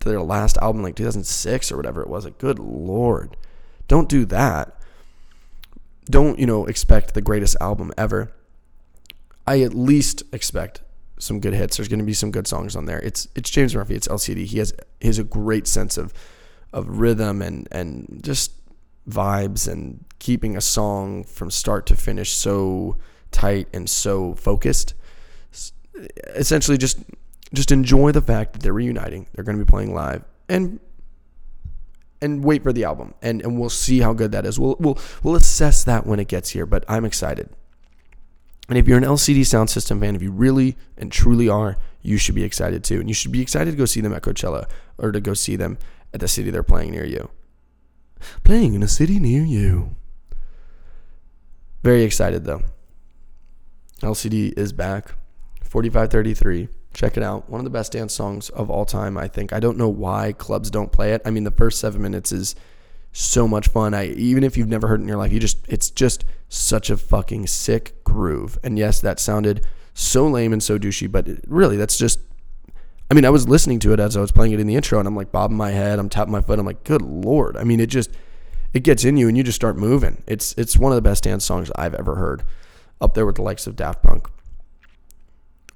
to 0.00 0.08
their 0.08 0.20
last 0.20 0.56
album, 0.58 0.82
like 0.82 0.96
2006 0.96 1.72
or 1.72 1.76
whatever 1.76 2.02
it 2.02 2.08
was. 2.08 2.24
Like, 2.24 2.38
good 2.38 2.58
lord, 2.58 3.36
don't 3.88 4.08
do 4.08 4.24
that. 4.26 4.76
Don't 6.08 6.38
you 6.38 6.46
know 6.46 6.66
expect 6.66 7.14
the 7.14 7.22
greatest 7.22 7.56
album 7.60 7.92
ever. 7.96 8.32
I 9.46 9.62
at 9.62 9.74
least 9.74 10.22
expect 10.32 10.82
some 11.18 11.40
good 11.40 11.54
hits. 11.54 11.76
There's 11.76 11.88
going 11.88 12.00
to 12.00 12.04
be 12.04 12.14
some 12.14 12.30
good 12.30 12.46
songs 12.46 12.76
on 12.76 12.86
there. 12.86 13.00
It's 13.00 13.28
it's 13.34 13.50
James 13.50 13.74
Murphy. 13.74 13.94
It's 13.94 14.08
LCD. 14.08 14.44
He 14.44 14.58
has 14.58 14.72
he 15.00 15.08
has 15.08 15.18
a 15.18 15.24
great 15.24 15.66
sense 15.66 15.96
of 15.96 16.12
of 16.72 17.00
rhythm 17.00 17.42
and 17.42 17.68
and 17.72 18.20
just 18.22 18.52
vibes 19.08 19.70
and 19.70 20.04
keeping 20.18 20.56
a 20.56 20.60
song 20.60 21.22
from 21.24 21.50
start 21.50 21.86
to 21.86 21.94
finish 21.94 22.32
so 22.32 22.96
tight 23.30 23.68
and 23.72 23.88
so 23.88 24.34
focused. 24.34 24.94
Essentially, 26.34 26.78
just 26.78 26.98
just 27.54 27.72
enjoy 27.72 28.12
the 28.12 28.20
fact 28.20 28.52
that 28.52 28.62
they're 28.62 28.72
reuniting. 28.72 29.26
They're 29.32 29.44
going 29.44 29.58
to 29.58 29.64
be 29.64 29.68
playing 29.68 29.94
live 29.94 30.24
and 30.48 30.80
and 32.20 32.42
wait 32.42 32.62
for 32.62 32.72
the 32.72 32.84
album 32.84 33.14
and, 33.20 33.42
and 33.42 33.60
we'll 33.60 33.68
see 33.68 34.00
how 34.00 34.12
good 34.12 34.32
that 34.32 34.46
is. 34.46 34.58
We'll 34.58 34.76
we'll 34.78 34.98
we'll 35.22 35.36
assess 35.36 35.84
that 35.84 36.06
when 36.06 36.18
it 36.18 36.28
gets 36.28 36.50
here, 36.50 36.66
but 36.66 36.84
I'm 36.88 37.04
excited. 37.04 37.48
And 38.68 38.76
if 38.76 38.88
you're 38.88 38.98
an 38.98 39.04
LCD 39.04 39.46
sound 39.46 39.70
system 39.70 40.00
fan, 40.00 40.16
if 40.16 40.22
you 40.22 40.32
really 40.32 40.76
and 40.96 41.12
truly 41.12 41.48
are, 41.48 41.76
you 42.02 42.18
should 42.18 42.34
be 42.34 42.42
excited 42.42 42.82
too. 42.82 42.98
And 42.98 43.08
you 43.08 43.14
should 43.14 43.32
be 43.32 43.40
excited 43.40 43.70
to 43.70 43.76
go 43.76 43.84
see 43.84 44.00
them 44.00 44.12
at 44.12 44.22
Coachella 44.22 44.68
or 44.98 45.12
to 45.12 45.20
go 45.20 45.34
see 45.34 45.56
them 45.56 45.78
at 46.12 46.20
the 46.20 46.28
city 46.28 46.50
they're 46.50 46.62
playing 46.62 46.90
near 46.90 47.04
you. 47.04 47.30
Playing 48.42 48.74
in 48.74 48.82
a 48.82 48.88
city 48.88 49.20
near 49.20 49.44
you. 49.44 49.94
Very 51.82 52.02
excited 52.02 52.44
though. 52.44 52.62
LCD 54.02 54.56
is 54.58 54.72
back. 54.72 55.14
4533. 55.64 56.68
Check 56.94 57.16
it 57.16 57.22
out. 57.22 57.50
One 57.50 57.60
of 57.60 57.64
the 57.64 57.70
best 57.70 57.92
dance 57.92 58.14
songs 58.14 58.48
of 58.50 58.70
all 58.70 58.84
time, 58.84 59.18
I 59.18 59.28
think. 59.28 59.52
I 59.52 59.60
don't 59.60 59.76
know 59.76 59.88
why 59.88 60.32
clubs 60.32 60.70
don't 60.70 60.92
play 60.92 61.12
it. 61.12 61.22
I 61.24 61.30
mean, 61.30 61.44
the 61.44 61.50
first 61.50 61.78
seven 61.78 62.00
minutes 62.00 62.32
is 62.32 62.54
so 63.12 63.48
much 63.48 63.68
fun. 63.68 63.94
I 63.94 64.08
even 64.08 64.44
if 64.44 64.56
you've 64.56 64.68
never 64.68 64.88
heard 64.88 65.00
it 65.00 65.02
in 65.02 65.08
your 65.08 65.16
life, 65.16 65.32
you 65.32 65.40
just 65.40 65.58
it's 65.68 65.90
just 65.90 66.24
such 66.48 66.90
a 66.90 66.96
fucking 66.96 67.46
sick 67.46 68.02
groove. 68.04 68.58
And 68.62 68.78
yes, 68.78 69.00
that 69.00 69.18
sounded 69.18 69.66
so 69.94 70.26
lame 70.26 70.52
and 70.52 70.62
so 70.62 70.78
douchey, 70.78 71.10
but 71.10 71.26
it, 71.26 71.44
really, 71.46 71.76
that's 71.76 71.96
just. 71.96 72.20
I 73.10 73.14
mean, 73.14 73.24
I 73.24 73.30
was 73.30 73.48
listening 73.48 73.78
to 73.80 73.92
it 73.92 74.00
as 74.00 74.16
I 74.16 74.20
was 74.20 74.32
playing 74.32 74.52
it 74.52 74.58
in 74.60 74.66
the 74.66 74.74
intro, 74.74 74.98
and 74.98 75.06
I'm 75.06 75.14
like 75.14 75.30
bobbing 75.30 75.56
my 75.56 75.70
head, 75.70 75.98
I'm 75.98 76.08
tapping 76.08 76.32
my 76.32 76.40
foot, 76.40 76.58
I'm 76.58 76.66
like, 76.66 76.82
good 76.82 77.02
lord. 77.02 77.56
I 77.56 77.62
mean, 77.62 77.78
it 77.78 77.86
just 77.86 78.10
it 78.74 78.82
gets 78.82 79.04
in 79.04 79.16
you, 79.16 79.28
and 79.28 79.36
you 79.36 79.42
just 79.42 79.56
start 79.56 79.76
moving. 79.76 80.22
It's 80.26 80.54
it's 80.58 80.76
one 80.76 80.92
of 80.92 80.96
the 80.96 81.02
best 81.02 81.24
dance 81.24 81.44
songs 81.44 81.70
I've 81.76 81.94
ever 81.94 82.16
heard, 82.16 82.42
up 83.00 83.14
there 83.14 83.26
with 83.26 83.36
the 83.36 83.42
likes 83.42 83.66
of 83.66 83.76
Daft 83.76 84.02
Punk, 84.02 84.28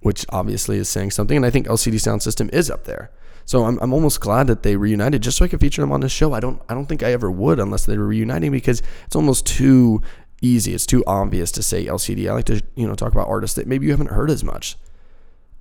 which 0.00 0.24
obviously 0.30 0.78
is 0.78 0.88
saying 0.88 1.10
something. 1.10 1.36
And 1.36 1.46
I 1.46 1.50
think 1.50 1.66
LCD 1.66 2.00
Sound 2.00 2.22
System 2.22 2.50
is 2.52 2.70
up 2.70 2.84
there. 2.84 3.10
So 3.44 3.64
I'm, 3.64 3.78
I'm 3.80 3.92
almost 3.92 4.20
glad 4.20 4.46
that 4.46 4.62
they 4.62 4.76
reunited 4.76 5.22
just 5.22 5.38
so 5.38 5.44
I 5.44 5.48
could 5.48 5.60
feature 5.60 5.82
them 5.82 5.92
on 5.92 6.00
this 6.00 6.12
show. 6.12 6.32
I 6.32 6.40
don't 6.40 6.62
I 6.68 6.74
don't 6.74 6.86
think 6.86 7.02
I 7.02 7.12
ever 7.12 7.30
would 7.30 7.58
unless 7.58 7.84
they 7.84 7.98
were 7.98 8.06
reuniting 8.06 8.52
because 8.52 8.80
it's 9.06 9.16
almost 9.16 9.44
too 9.44 10.02
easy. 10.40 10.72
It's 10.72 10.86
too 10.86 11.02
obvious 11.06 11.50
to 11.52 11.62
say 11.62 11.86
LCD. 11.86 12.28
I 12.28 12.34
like 12.34 12.44
to 12.44 12.62
you 12.76 12.86
know 12.86 12.94
talk 12.94 13.12
about 13.12 13.28
artists 13.28 13.56
that 13.56 13.66
maybe 13.66 13.86
you 13.86 13.92
haven't 13.92 14.10
heard 14.10 14.30
as 14.30 14.44
much. 14.44 14.76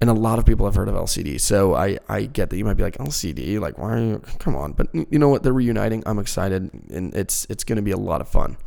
And 0.02 0.10
a 0.10 0.14
lot 0.14 0.40
of 0.40 0.46
people 0.46 0.66
have 0.66 0.76
heard 0.76 0.88
of 0.88 0.94
LCD. 0.94 1.42
So 1.42 1.74
I, 1.76 1.98
I 2.08 2.26
get 2.26 2.52
that 2.52 2.58
you 2.58 2.64
might 2.64 2.76
be 2.76 2.84
like 2.84 2.98
LCD, 3.00 3.60
like 3.60 3.78
why 3.78 3.94
are 3.96 4.00
you 4.00 4.22
come 4.38 4.56
on. 4.56 4.74
But 4.74 4.94
you 4.94 5.18
know 5.18 5.30
what? 5.30 5.44
They're 5.44 5.52
reuniting. 5.52 6.04
I'm 6.06 6.20
excited 6.20 6.70
and 6.92 7.14
it's 7.16 7.48
it's 7.50 7.64
gonna 7.64 7.82
be 7.82 7.92
a 7.92 7.98
lot 7.98 8.22
of 8.22 8.30
fun. 8.30 8.58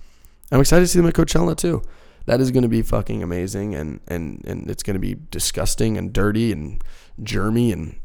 I'm 0.50 0.60
excited 0.60 0.82
to 0.82 0.88
see 0.88 0.98
them 0.98 1.06
at 1.06 1.14
Coachella 1.14 1.56
too. 1.56 1.82
That 2.26 2.40
is 2.40 2.50
gonna 2.50 2.68
be 2.68 2.82
fucking 2.82 3.22
amazing 3.22 3.74
and, 3.74 4.00
and, 4.06 4.44
and 4.46 4.70
it's 4.70 4.82
gonna 4.82 4.98
be 4.98 5.16
disgusting 5.30 5.96
and 5.96 6.12
dirty 6.12 6.52
and 6.52 6.82
germy 7.20 7.72
and 7.72 7.96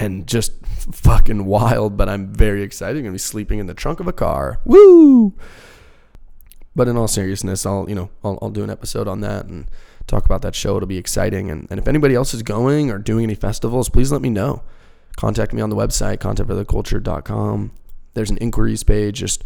and 0.00 0.26
just 0.26 0.52
fucking 0.66 1.44
wild, 1.44 1.96
but 1.96 2.08
I'm 2.08 2.32
very 2.32 2.62
excited. 2.62 2.98
I'm 2.98 3.04
gonna 3.04 3.12
be 3.12 3.18
sleeping 3.18 3.58
in 3.58 3.66
the 3.66 3.74
trunk 3.74 4.00
of 4.00 4.08
a 4.08 4.12
car. 4.12 4.60
Woo! 4.64 5.34
But 6.76 6.88
in 6.88 6.96
all 6.96 7.06
seriousness, 7.06 7.64
I'll 7.64 7.88
you 7.88 7.94
know 7.94 8.10
I'll, 8.22 8.38
I'll 8.42 8.50
do 8.50 8.64
an 8.64 8.70
episode 8.70 9.08
on 9.08 9.20
that 9.20 9.46
and 9.46 9.68
talk 10.06 10.24
about 10.24 10.42
that 10.42 10.54
show. 10.54 10.76
It'll 10.76 10.86
be 10.86 10.98
exciting. 10.98 11.50
And, 11.50 11.66
and 11.70 11.78
if 11.78 11.88
anybody 11.88 12.14
else 12.14 12.34
is 12.34 12.42
going 12.42 12.90
or 12.90 12.98
doing 12.98 13.24
any 13.24 13.34
festivals, 13.34 13.88
please 13.88 14.12
let 14.12 14.22
me 14.22 14.30
know. 14.30 14.62
Contact 15.16 15.52
me 15.52 15.62
on 15.62 15.70
the 15.70 15.76
website, 15.76 16.18
contentfortheculture.com. 16.18 17.70
There's 18.14 18.30
an 18.30 18.36
inquiries 18.38 18.82
page. 18.82 19.20
Just 19.20 19.44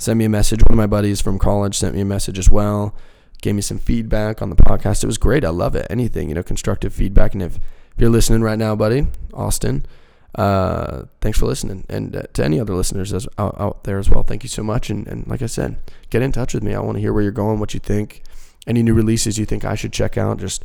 send 0.00 0.18
me 0.18 0.24
a 0.24 0.28
message. 0.28 0.60
One 0.66 0.72
of 0.72 0.76
my 0.76 0.86
buddies 0.86 1.20
from 1.20 1.38
college 1.38 1.76
sent 1.76 1.94
me 1.94 2.00
a 2.00 2.04
message 2.04 2.38
as 2.38 2.50
well. 2.50 2.94
Gave 3.42 3.54
me 3.54 3.62
some 3.62 3.78
feedback 3.78 4.42
on 4.42 4.50
the 4.50 4.56
podcast. 4.56 5.04
It 5.04 5.06
was 5.06 5.18
great. 5.18 5.44
I 5.44 5.50
love 5.50 5.76
it. 5.76 5.86
Anything, 5.88 6.28
you 6.28 6.34
know, 6.34 6.42
constructive 6.42 6.92
feedback. 6.92 7.34
And 7.34 7.42
if, 7.42 7.56
if 7.56 7.62
you're 7.98 8.10
listening 8.10 8.42
right 8.42 8.58
now, 8.58 8.74
buddy, 8.74 9.06
Austin, 9.32 9.86
uh, 10.34 11.04
thanks 11.20 11.38
for 11.38 11.46
listening. 11.46 11.86
And 11.88 12.16
uh, 12.16 12.22
to 12.32 12.44
any 12.44 12.58
other 12.58 12.74
listeners 12.74 13.12
as, 13.12 13.28
out, 13.38 13.54
out, 13.60 13.84
there 13.84 13.98
as 13.98 14.10
well, 14.10 14.24
thank 14.24 14.42
you 14.42 14.48
so 14.48 14.62
much. 14.62 14.90
And, 14.90 15.06
and 15.06 15.26
like 15.28 15.42
I 15.42 15.46
said, 15.46 15.76
get 16.10 16.22
in 16.22 16.32
touch 16.32 16.54
with 16.54 16.62
me. 16.64 16.74
I 16.74 16.80
want 16.80 16.96
to 16.96 17.00
hear 17.00 17.12
where 17.12 17.22
you're 17.22 17.32
going, 17.32 17.60
what 17.60 17.74
you 17.74 17.80
think 17.80 18.22
any 18.66 18.82
new 18.82 18.94
releases 18.94 19.38
you 19.38 19.46
think 19.46 19.64
I 19.64 19.74
should 19.74 19.92
check 19.92 20.18
out, 20.18 20.38
just 20.38 20.64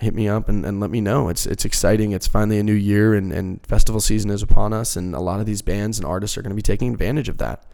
hit 0.00 0.14
me 0.14 0.28
up 0.28 0.48
and, 0.48 0.64
and 0.64 0.80
let 0.80 0.90
me 0.90 1.00
know. 1.00 1.28
It's 1.28 1.46
it's 1.46 1.64
exciting. 1.64 2.12
It's 2.12 2.26
finally 2.26 2.58
a 2.58 2.62
new 2.62 2.74
year 2.74 3.14
and, 3.14 3.32
and 3.32 3.64
festival 3.66 4.00
season 4.00 4.30
is 4.30 4.42
upon 4.42 4.72
us 4.72 4.96
and 4.96 5.14
a 5.14 5.20
lot 5.20 5.40
of 5.40 5.46
these 5.46 5.62
bands 5.62 5.98
and 5.98 6.06
artists 6.06 6.38
are 6.38 6.42
going 6.42 6.50
to 6.50 6.56
be 6.56 6.62
taking 6.62 6.92
advantage 6.92 7.28
of 7.28 7.38
that. 7.38 7.64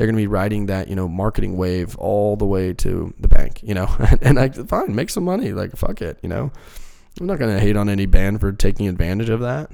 They're 0.00 0.06
going 0.06 0.16
to 0.16 0.22
be 0.22 0.28
riding 0.28 0.64
that, 0.64 0.88
you 0.88 0.96
know, 0.96 1.06
marketing 1.06 1.58
wave 1.58 1.94
all 1.96 2.34
the 2.34 2.46
way 2.46 2.72
to 2.72 3.12
the 3.20 3.28
bank, 3.28 3.62
you 3.62 3.74
know. 3.74 3.86
and 4.22 4.40
I 4.40 4.48
fine, 4.48 4.94
make 4.94 5.10
some 5.10 5.24
money, 5.24 5.52
like 5.52 5.76
fuck 5.76 6.00
it, 6.00 6.18
you 6.22 6.28
know. 6.30 6.50
I'm 7.20 7.26
not 7.26 7.38
going 7.38 7.54
to 7.54 7.60
hate 7.60 7.76
on 7.76 7.90
any 7.90 8.06
band 8.06 8.40
for 8.40 8.50
taking 8.50 8.88
advantage 8.88 9.28
of 9.28 9.40
that. 9.40 9.70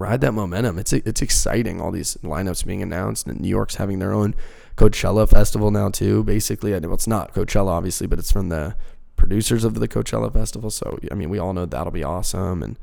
Ride 0.00 0.22
that 0.22 0.32
momentum. 0.32 0.76
It's 0.76 0.92
it's 0.92 1.22
exciting 1.22 1.80
all 1.80 1.92
these 1.92 2.16
lineups 2.16 2.66
being 2.66 2.82
announced 2.82 3.28
and 3.28 3.38
New 3.38 3.48
York's 3.48 3.76
having 3.76 4.00
their 4.00 4.12
own 4.12 4.34
Coachella 4.74 5.28
festival 5.28 5.70
now 5.70 5.88
too. 5.88 6.24
Basically, 6.24 6.74
I 6.74 6.80
know 6.80 6.92
it's 6.92 7.06
not 7.06 7.32
Coachella 7.32 7.68
obviously, 7.68 8.08
but 8.08 8.18
it's 8.18 8.32
from 8.32 8.48
the 8.48 8.74
producers 9.14 9.62
of 9.62 9.74
the 9.74 9.86
Coachella 9.86 10.32
festival. 10.32 10.68
So 10.70 10.98
I 11.12 11.14
mean, 11.14 11.30
we 11.30 11.38
all 11.38 11.52
know 11.52 11.64
that'll 11.64 11.92
be 11.92 12.02
awesome, 12.02 12.60
and 12.60 12.76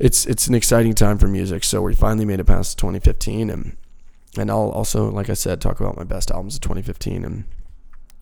it's 0.00 0.26
it's 0.26 0.48
an 0.48 0.56
exciting 0.56 0.94
time 0.94 1.16
for 1.16 1.28
music. 1.28 1.62
So 1.62 1.80
we 1.80 1.94
finally 1.94 2.24
made 2.24 2.40
it 2.40 2.44
past 2.44 2.76
2015, 2.76 3.50
and 3.50 3.76
and 4.36 4.50
I'll 4.50 4.70
also, 4.70 5.10
like 5.10 5.30
I 5.30 5.34
said, 5.34 5.60
talk 5.60 5.80
about 5.80 5.96
my 5.96 6.04
best 6.04 6.30
albums 6.30 6.56
of 6.56 6.60
2015 6.62 7.24
and 7.24 7.44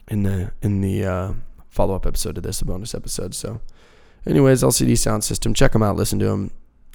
in 0.09 0.25
the 0.25 0.53
in 0.61 0.81
the 0.81 1.05
uh, 1.05 1.33
follow 1.69 1.95
up 1.95 2.07
episode 2.07 2.35
to 2.35 2.41
this, 2.41 2.61
a 2.61 2.65
bonus 2.65 2.95
episode. 2.95 3.35
So, 3.35 3.61
anyways, 4.27 4.63
LCD 4.63 4.99
Sound 4.99 5.25
System, 5.25 5.55
check 5.55 5.73
them 5.73 5.83
out, 5.83 5.97
listen 5.97 6.19
to 6.19 6.27
them. 6.27 6.51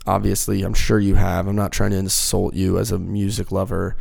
Obviously, 0.06 0.64
I'm 0.64 0.74
sure 0.74 1.00
you 1.00 1.16
have. 1.16 1.48
I'm 1.48 1.56
not 1.56 1.72
trying 1.72 1.92
to 1.92 1.98
insult 1.98 2.54
you 2.54 2.78
as 2.78 2.92
a 2.92 3.00
music 3.00 3.52
lover 3.52 3.98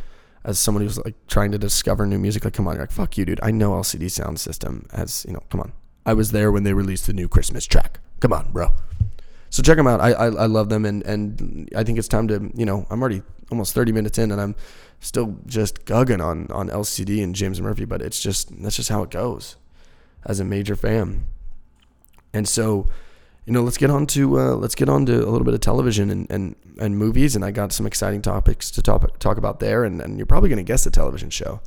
as 0.47 0.57
someone 0.57 0.81
who's 0.81 0.97
like 1.03 1.15
trying 1.27 1.51
to 1.51 1.57
discover 1.57 2.05
new 2.05 2.17
music, 2.17 2.45
like, 2.45 2.53
come 2.53 2.67
on, 2.67 2.75
you're 2.75 2.83
like, 2.83 2.91
fuck 2.91 3.17
you, 3.17 3.25
dude. 3.25 3.39
I 3.43 3.51
know 3.51 3.71
LCD 3.71 4.09
Sound 4.09 4.39
System 4.39 4.87
as, 4.93 5.25
you 5.27 5.33
know, 5.33 5.43
come 5.49 5.59
on. 5.59 5.73
I 6.05 6.13
was 6.13 6.31
there 6.31 6.53
when 6.53 6.63
they 6.63 6.73
released 6.73 7.05
the 7.05 7.13
new 7.13 7.27
Christmas 7.27 7.65
track. 7.65 7.99
Come 8.21 8.31
on, 8.31 8.51
bro. 8.53 8.71
So 9.49 9.61
check 9.61 9.75
them 9.75 9.87
out. 9.87 9.99
I, 9.99 10.13
I, 10.13 10.25
I 10.27 10.45
love 10.45 10.69
them. 10.69 10.85
And, 10.85 11.03
and 11.03 11.69
I 11.75 11.83
think 11.83 11.99
it's 11.99 12.07
time 12.07 12.29
to, 12.29 12.49
you 12.55 12.65
know, 12.65 12.87
I'm 12.89 13.01
already 13.01 13.23
almost 13.51 13.73
30 13.73 13.91
minutes 13.91 14.17
in 14.17 14.31
and 14.31 14.41
I'm 14.41 14.55
still 14.99 15.37
just 15.45 15.85
gugging 15.85 16.23
on, 16.23 16.47
on 16.51 16.69
LCD 16.69 17.23
and 17.23 17.35
James 17.35 17.61
Murphy, 17.61 17.85
but 17.85 18.01
it's 18.01 18.19
just, 18.19 18.61
that's 18.61 18.75
just 18.75 18.89
how 18.89 19.03
it 19.03 19.09
goes 19.09 19.55
as 20.25 20.39
a 20.39 20.45
major 20.45 20.75
fan. 20.75 21.25
And 22.33 22.47
so, 22.47 22.87
you 23.45 23.53
know, 23.53 23.63
let's 23.63 23.77
get 23.77 23.89
on 23.89 24.05
to 24.07 24.39
uh, 24.39 24.55
let's 24.55 24.75
get 24.75 24.89
on 24.89 25.05
to 25.05 25.15
a 25.25 25.29
little 25.29 25.45
bit 25.45 25.53
of 25.53 25.61
television 25.61 26.09
and, 26.09 26.29
and, 26.29 26.55
and 26.79 26.97
movies. 26.97 27.35
And 27.35 27.45
I 27.45 27.51
got 27.51 27.71
some 27.71 27.87
exciting 27.87 28.21
topics 28.21 28.69
to 28.71 28.81
talk 28.81 29.17
talk 29.19 29.37
about 29.37 29.59
there. 29.59 29.85
And, 29.85 30.01
and 30.01 30.17
you're 30.17 30.25
probably 30.25 30.49
going 30.49 30.57
to 30.57 30.63
guess 30.63 30.83
the 30.83 30.91
television 30.91 31.29
show. 31.29 31.61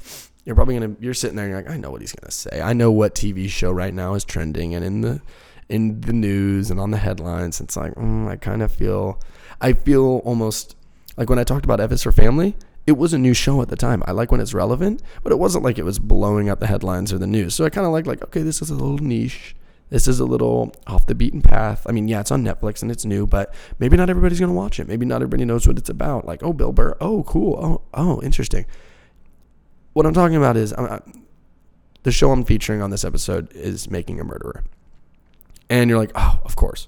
You're 0.45 0.55
probably 0.55 0.79
going 0.79 0.95
to 0.95 1.03
you're 1.03 1.15
sitting 1.15 1.37
there 1.37 1.47
and 1.47 1.53
you're 1.53 1.63
like, 1.63 1.71
I 1.71 1.79
know 1.79 1.91
what 1.91 2.03
he's 2.03 2.13
going 2.13 2.29
to 2.29 2.37
say. 2.37 2.61
I 2.61 2.75
know 2.75 2.93
what 2.93 3.15
TV 3.15 3.49
show 3.49 3.73
right 3.73 3.95
now 3.95 4.15
is 4.15 4.25
trending 4.25 4.75
and 4.75 4.85
in 4.85 5.01
the 5.01 5.23
in 5.71 6.03
the 6.03 6.13
news 6.13 6.71
and 6.71 6.79
on 6.79 6.91
the 6.91 6.99
headlines. 6.99 7.61
It's 7.61 7.77
like 7.77 7.95
mm, 7.95 8.29
I 8.29 8.37
kind 8.37 8.63
of 8.63 8.71
feel 8.71 9.19
I 9.61 9.73
feel 9.73 10.21
almost 10.25 10.77
like 11.21 11.31
when 11.31 11.39
I 11.39 11.45
talked 11.45 11.65
about 11.65 11.79
F 11.81 11.93
is 11.93 12.03
for 12.03 12.11
Family. 12.11 12.57
It 12.87 12.97
was 12.97 13.13
a 13.13 13.19
new 13.19 13.35
show 13.35 13.63
at 13.63 13.69
the 13.69 13.77
time. 13.77 14.03
I 14.07 14.13
like 14.13 14.33
when 14.33 14.41
it's 14.41 14.55
relevant, 14.55 15.03
but 15.23 15.31
it 15.31 15.39
wasn't 15.39 15.63
like 15.63 15.79
it 15.79 15.85
was 15.85 16.01
blowing 16.01 16.49
up 16.49 16.59
the 16.59 16.67
headlines 16.67 17.13
or 17.13 17.19
the 17.19 17.27
news. 17.27 17.55
So 17.55 17.65
I 17.65 17.71
kind 17.71 17.87
of 17.87 17.93
like 17.93 18.07
like 18.07 18.25
okay, 18.25 18.43
this 18.43 18.61
is 18.61 18.71
a 18.71 18.75
little 18.75 18.99
niche 18.99 19.55
this 19.91 20.07
is 20.07 20.21
a 20.21 20.25
little 20.25 20.73
off 20.87 21.07
the 21.07 21.15
beaten 21.15 21.43
path. 21.43 21.85
I 21.89 21.93
mean, 21.93 22.09
yeah, 22.09 22.21
it's 22.21 22.31
on 22.31 22.45
Netflix 22.45 22.81
and 22.81 22.91
it's 22.91 23.05
new, 23.05 23.27
but 23.27 23.53
maybe 23.81 23.97
not 23.97 24.09
everybody's 24.09 24.39
going 24.39 24.51
to 24.51 24.57
watch 24.57 24.79
it. 24.79 24.89
Maybe 24.89 25.05
not 25.05 25.17
everybody 25.17 25.45
knows 25.45 25.67
what 25.67 25.79
it's 25.79 25.91
about. 25.91 26.25
Like, 26.25 26.43
oh, 26.43 26.53
Bill 26.53 26.73
Burr. 26.73 26.97
Oh, 27.01 27.25
cool. 27.25 27.59
Oh, 27.61 27.83
oh, 27.93 28.23
interesting. 28.23 28.67
What 29.93 30.07
I'm 30.07 30.15
talking 30.15 30.37
about 30.37 30.57
is 30.57 30.73
uh, 30.73 31.01
the 32.05 32.13
show 32.13 32.31
I'm 32.31 32.45
featuring 32.45 32.81
on 32.81 32.91
this 32.91 33.05
episode 33.05 33.53
is 33.53 33.91
Making 33.91 34.21
a 34.21 34.25
Murderer. 34.25 34.63
And 35.69 35.91
you're 35.91 35.99
like, 35.99 36.13
oh, 36.15 36.41
of 36.45 36.55
course. 36.55 36.87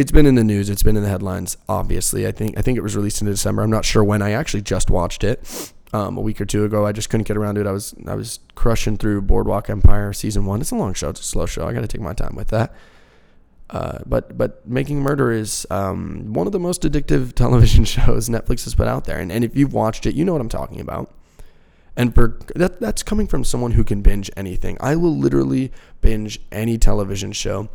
It's 0.00 0.10
been 0.10 0.24
in 0.24 0.34
the 0.34 0.44
news. 0.44 0.70
It's 0.70 0.82
been 0.82 0.96
in 0.96 1.02
the 1.02 1.10
headlines. 1.10 1.58
Obviously, 1.68 2.26
I 2.26 2.32
think 2.32 2.56
I 2.56 2.62
think 2.62 2.78
it 2.78 2.80
was 2.80 2.96
released 2.96 3.20
in 3.20 3.26
December. 3.26 3.60
I'm 3.60 3.68
not 3.68 3.84
sure 3.84 4.02
when. 4.02 4.22
I 4.22 4.30
actually 4.30 4.62
just 4.62 4.88
watched 4.88 5.22
it 5.22 5.74
um, 5.92 6.16
a 6.16 6.22
week 6.22 6.40
or 6.40 6.46
two 6.46 6.64
ago. 6.64 6.86
I 6.86 6.92
just 6.92 7.10
couldn't 7.10 7.28
get 7.28 7.36
around 7.36 7.56
to 7.56 7.60
it. 7.60 7.66
I 7.66 7.72
was 7.72 7.94
I 8.06 8.14
was 8.14 8.40
crushing 8.54 8.96
through 8.96 9.20
Boardwalk 9.20 9.68
Empire 9.68 10.14
season 10.14 10.46
one. 10.46 10.62
It's 10.62 10.70
a 10.70 10.74
long 10.74 10.94
show. 10.94 11.10
It's 11.10 11.20
a 11.20 11.24
slow 11.24 11.44
show. 11.44 11.68
I 11.68 11.74
got 11.74 11.82
to 11.82 11.86
take 11.86 12.00
my 12.00 12.14
time 12.14 12.34
with 12.34 12.48
that. 12.48 12.74
Uh, 13.68 13.98
but 14.06 14.38
but 14.38 14.66
Making 14.66 15.02
Murder 15.02 15.32
is 15.32 15.66
um, 15.70 16.32
one 16.32 16.46
of 16.46 16.54
the 16.54 16.58
most 16.58 16.80
addictive 16.80 17.32
television 17.34 17.84
shows 17.84 18.30
Netflix 18.30 18.64
has 18.64 18.74
put 18.74 18.88
out 18.88 19.04
there. 19.04 19.18
And, 19.18 19.30
and 19.30 19.44
if 19.44 19.54
you've 19.54 19.74
watched 19.74 20.06
it, 20.06 20.14
you 20.14 20.24
know 20.24 20.32
what 20.32 20.40
I'm 20.40 20.48
talking 20.48 20.80
about. 20.80 21.12
And 21.94 22.14
for 22.14 22.38
that 22.54 22.80
that's 22.80 23.02
coming 23.02 23.26
from 23.26 23.44
someone 23.44 23.72
who 23.72 23.84
can 23.84 24.00
binge 24.00 24.30
anything. 24.34 24.78
I 24.80 24.96
will 24.96 25.14
literally 25.14 25.70
binge 26.00 26.40
any 26.50 26.78
television 26.78 27.32
show 27.32 27.68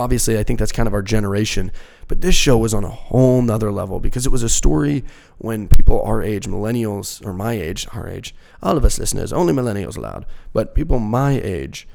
obviously 0.00 0.38
I 0.38 0.42
think 0.42 0.58
that's 0.58 0.72
kind 0.72 0.86
of 0.86 0.94
our 0.94 1.02
generation. 1.02 1.70
But 2.08 2.22
this 2.22 2.34
show 2.34 2.58
was 2.58 2.74
on 2.74 2.82
a 2.82 2.88
whole 2.88 3.40
nother 3.42 3.70
level 3.70 4.00
because 4.00 4.26
it 4.26 4.32
was 4.32 4.42
a 4.42 4.48
story 4.48 5.04
when 5.38 5.68
people 5.68 6.02
our 6.02 6.22
age, 6.22 6.46
millennials, 6.46 7.24
or 7.24 7.32
my 7.32 7.52
age, 7.52 7.86
our 7.92 8.08
age, 8.08 8.34
all 8.62 8.76
of 8.76 8.84
us 8.84 8.98
listeners, 8.98 9.32
only 9.32 9.52
millennials 9.52 9.96
allowed, 9.96 10.26
but 10.52 10.74
people 10.74 10.98
my 10.98 11.32
age, 11.40 11.86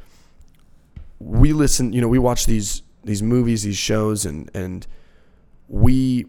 we 1.19 1.51
listen, 1.51 1.91
you 1.91 2.01
know, 2.01 2.07
we 2.07 2.19
watch 2.19 2.45
these 2.45 2.81
these 3.03 3.21
movies, 3.21 3.63
these 3.63 3.77
shows, 3.77 4.25
and 4.25 4.49
and 4.53 4.87
we 5.67 6.25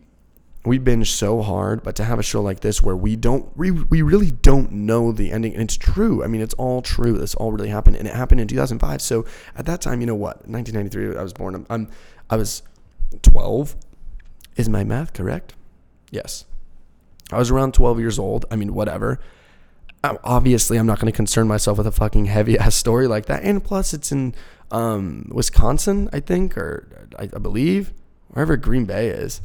we 0.66 0.78
binge 0.78 1.12
so 1.12 1.42
hard, 1.42 1.82
but 1.82 1.94
to 1.96 2.04
have 2.04 2.18
a 2.18 2.22
show 2.22 2.42
like 2.42 2.60
this 2.60 2.82
where 2.82 2.96
we 2.96 3.16
don't, 3.16 3.56
we, 3.56 3.70
we 3.70 4.02
really 4.02 4.30
don't 4.30 4.72
know 4.72 5.12
the 5.12 5.30
ending, 5.30 5.52
and 5.52 5.62
it's 5.62 5.76
true. 5.76 6.24
I 6.24 6.26
mean, 6.26 6.40
it's 6.40 6.54
all 6.54 6.82
true. 6.82 7.18
This 7.18 7.34
all 7.36 7.52
really 7.52 7.68
happened, 7.68 7.96
and 7.96 8.08
it 8.08 8.14
happened 8.14 8.40
in 8.40 8.48
2005. 8.48 9.00
So 9.00 9.24
at 9.54 9.66
that 9.66 9.80
time, 9.80 10.00
you 10.00 10.06
know 10.06 10.14
what? 10.14 10.48
1993, 10.48 11.18
I 11.18 11.22
was 11.22 11.32
born. 11.32 11.54
I'm, 11.54 11.66
I'm 11.70 11.88
I 12.28 12.36
was 12.36 12.62
12. 13.22 13.76
Is 14.56 14.68
my 14.68 14.84
math 14.84 15.12
correct? 15.12 15.54
Yes. 16.10 16.44
I 17.32 17.38
was 17.38 17.50
around 17.50 17.74
12 17.74 18.00
years 18.00 18.18
old. 18.18 18.44
I 18.50 18.56
mean, 18.56 18.74
whatever. 18.74 19.20
Obviously, 20.02 20.76
I'm 20.78 20.86
not 20.86 21.00
going 21.00 21.12
to 21.12 21.16
concern 21.16 21.48
myself 21.48 21.78
with 21.78 21.86
a 21.86 21.92
fucking 21.92 22.26
heavy 22.26 22.58
ass 22.58 22.74
story 22.74 23.06
like 23.06 23.26
that. 23.26 23.42
And 23.42 23.62
plus, 23.62 23.92
it's 23.92 24.12
in 24.12 24.34
um, 24.70 25.28
Wisconsin, 25.32 26.08
I 26.12 26.20
think, 26.20 26.56
or 26.56 27.08
I, 27.18 27.24
I 27.24 27.38
believe, 27.38 27.92
wherever 28.28 28.56
Green 28.56 28.84
Bay 28.84 29.08
is. 29.08 29.40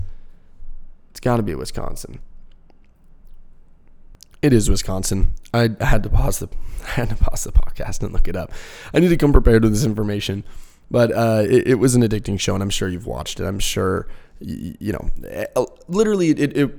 It's 1.11 1.19
got 1.19 1.37
to 1.37 1.43
be 1.43 1.53
Wisconsin. 1.55 2.19
It 4.41 4.53
is 4.53 4.69
Wisconsin. 4.69 5.35
I 5.53 5.69
had 5.79 6.01
to 6.03 6.09
pause 6.09 6.39
the 6.39 6.49
I 6.83 6.89
had 6.89 7.09
to 7.09 7.15
pause 7.15 7.43
the 7.43 7.51
podcast 7.51 8.01
and 8.01 8.11
look 8.11 8.27
it 8.27 8.35
up. 8.35 8.51
I 8.93 8.99
need 8.99 9.09
to 9.09 9.17
come 9.17 9.31
prepared 9.31 9.63
with 9.63 9.71
this 9.71 9.85
information. 9.85 10.43
But 10.89 11.13
uh, 11.13 11.45
it, 11.47 11.67
it, 11.67 11.75
was 11.75 11.95
an 11.95 12.01
addicting 12.01 12.37
show, 12.37 12.53
and 12.53 12.61
I'm 12.61 12.69
sure 12.69 12.89
you've 12.89 13.07
watched 13.07 13.39
it. 13.39 13.45
I'm 13.45 13.59
sure, 13.59 14.07
you, 14.41 14.75
you 14.77 14.91
know, 14.91 15.09
eh, 15.25 15.45
uh, 15.55 15.65
literally, 15.87 16.31
it, 16.31 16.57
it 16.57 16.69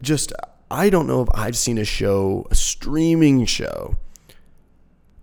just, 0.00 0.32
I 0.70 0.88
don't 0.88 1.06
know 1.06 1.20
if 1.20 1.28
I've 1.34 1.56
seen 1.56 1.76
a 1.76 1.84
show, 1.84 2.46
a 2.50 2.54
streaming 2.54 3.44
show, 3.44 3.98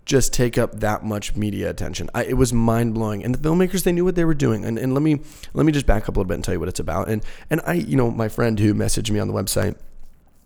just 0.05 0.33
take 0.33 0.57
up 0.57 0.79
that 0.79 1.03
much 1.03 1.35
media 1.35 1.69
attention. 1.69 2.09
I, 2.13 2.25
it 2.25 2.37
was 2.37 2.53
mind 2.53 2.93
blowing, 2.93 3.23
and 3.23 3.33
the 3.33 3.39
filmmakers 3.39 3.83
they 3.83 3.91
knew 3.91 4.05
what 4.05 4.15
they 4.15 4.25
were 4.25 4.35
doing. 4.35 4.63
And, 4.63 4.77
and 4.77 4.93
let 4.93 5.01
me 5.01 5.19
let 5.53 5.65
me 5.65 5.71
just 5.71 5.85
back 5.85 6.03
up 6.03 6.09
a 6.09 6.11
little 6.11 6.25
bit 6.25 6.35
and 6.35 6.43
tell 6.43 6.53
you 6.53 6.59
what 6.59 6.69
it's 6.69 6.79
about. 6.79 7.09
And 7.09 7.23
and 7.49 7.61
I, 7.65 7.73
you 7.73 7.95
know, 7.95 8.11
my 8.11 8.29
friend 8.29 8.59
who 8.59 8.73
messaged 8.73 9.09
me 9.09 9.19
on 9.19 9.27
the 9.27 9.33
website 9.33 9.75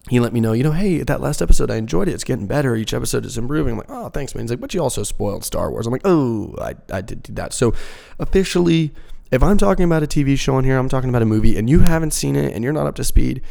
he 0.07 0.19
let 0.19 0.33
me 0.33 0.39
know, 0.39 0.53
you 0.53 0.63
know, 0.63 0.71
hey, 0.71 1.03
that 1.03 1.21
last 1.21 1.41
episode, 1.41 1.69
I 1.69 1.75
enjoyed 1.75 2.07
it. 2.07 2.13
It's 2.13 2.23
getting 2.23 2.47
better. 2.47 2.75
Each 2.75 2.93
episode 2.93 3.25
is 3.25 3.37
improving. 3.37 3.73
I'm 3.73 3.77
like, 3.79 3.89
oh, 3.89 4.09
thanks, 4.09 4.33
man. 4.33 4.43
He's 4.43 4.49
like, 4.49 4.59
but 4.59 4.73
you 4.73 4.81
also 4.81 5.03
spoiled 5.03 5.43
Star 5.43 5.69
Wars. 5.69 5.85
I'm 5.85 5.91
like, 5.91 6.01
oh, 6.05 6.55
I, 6.59 6.75
I 6.91 7.01
did 7.01 7.21
do 7.21 7.33
that. 7.33 7.53
So 7.53 7.73
officially, 8.17 8.91
if 9.31 9.43
I'm 9.43 9.57
talking 9.57 9.85
about 9.85 10.01
a 10.01 10.07
TV 10.07 10.37
show 10.37 10.55
on 10.55 10.63
here, 10.63 10.77
I'm 10.77 10.89
talking 10.89 11.09
about 11.09 11.21
a 11.21 11.25
movie, 11.25 11.57
and 11.57 11.69
you 11.69 11.81
haven't 11.81 12.11
seen 12.11 12.35
it 12.35 12.53
and 12.55 12.63
you're 12.63 12.73
not 12.73 12.87
up 12.87 12.95
to 12.95 13.03
speed, 13.03 13.41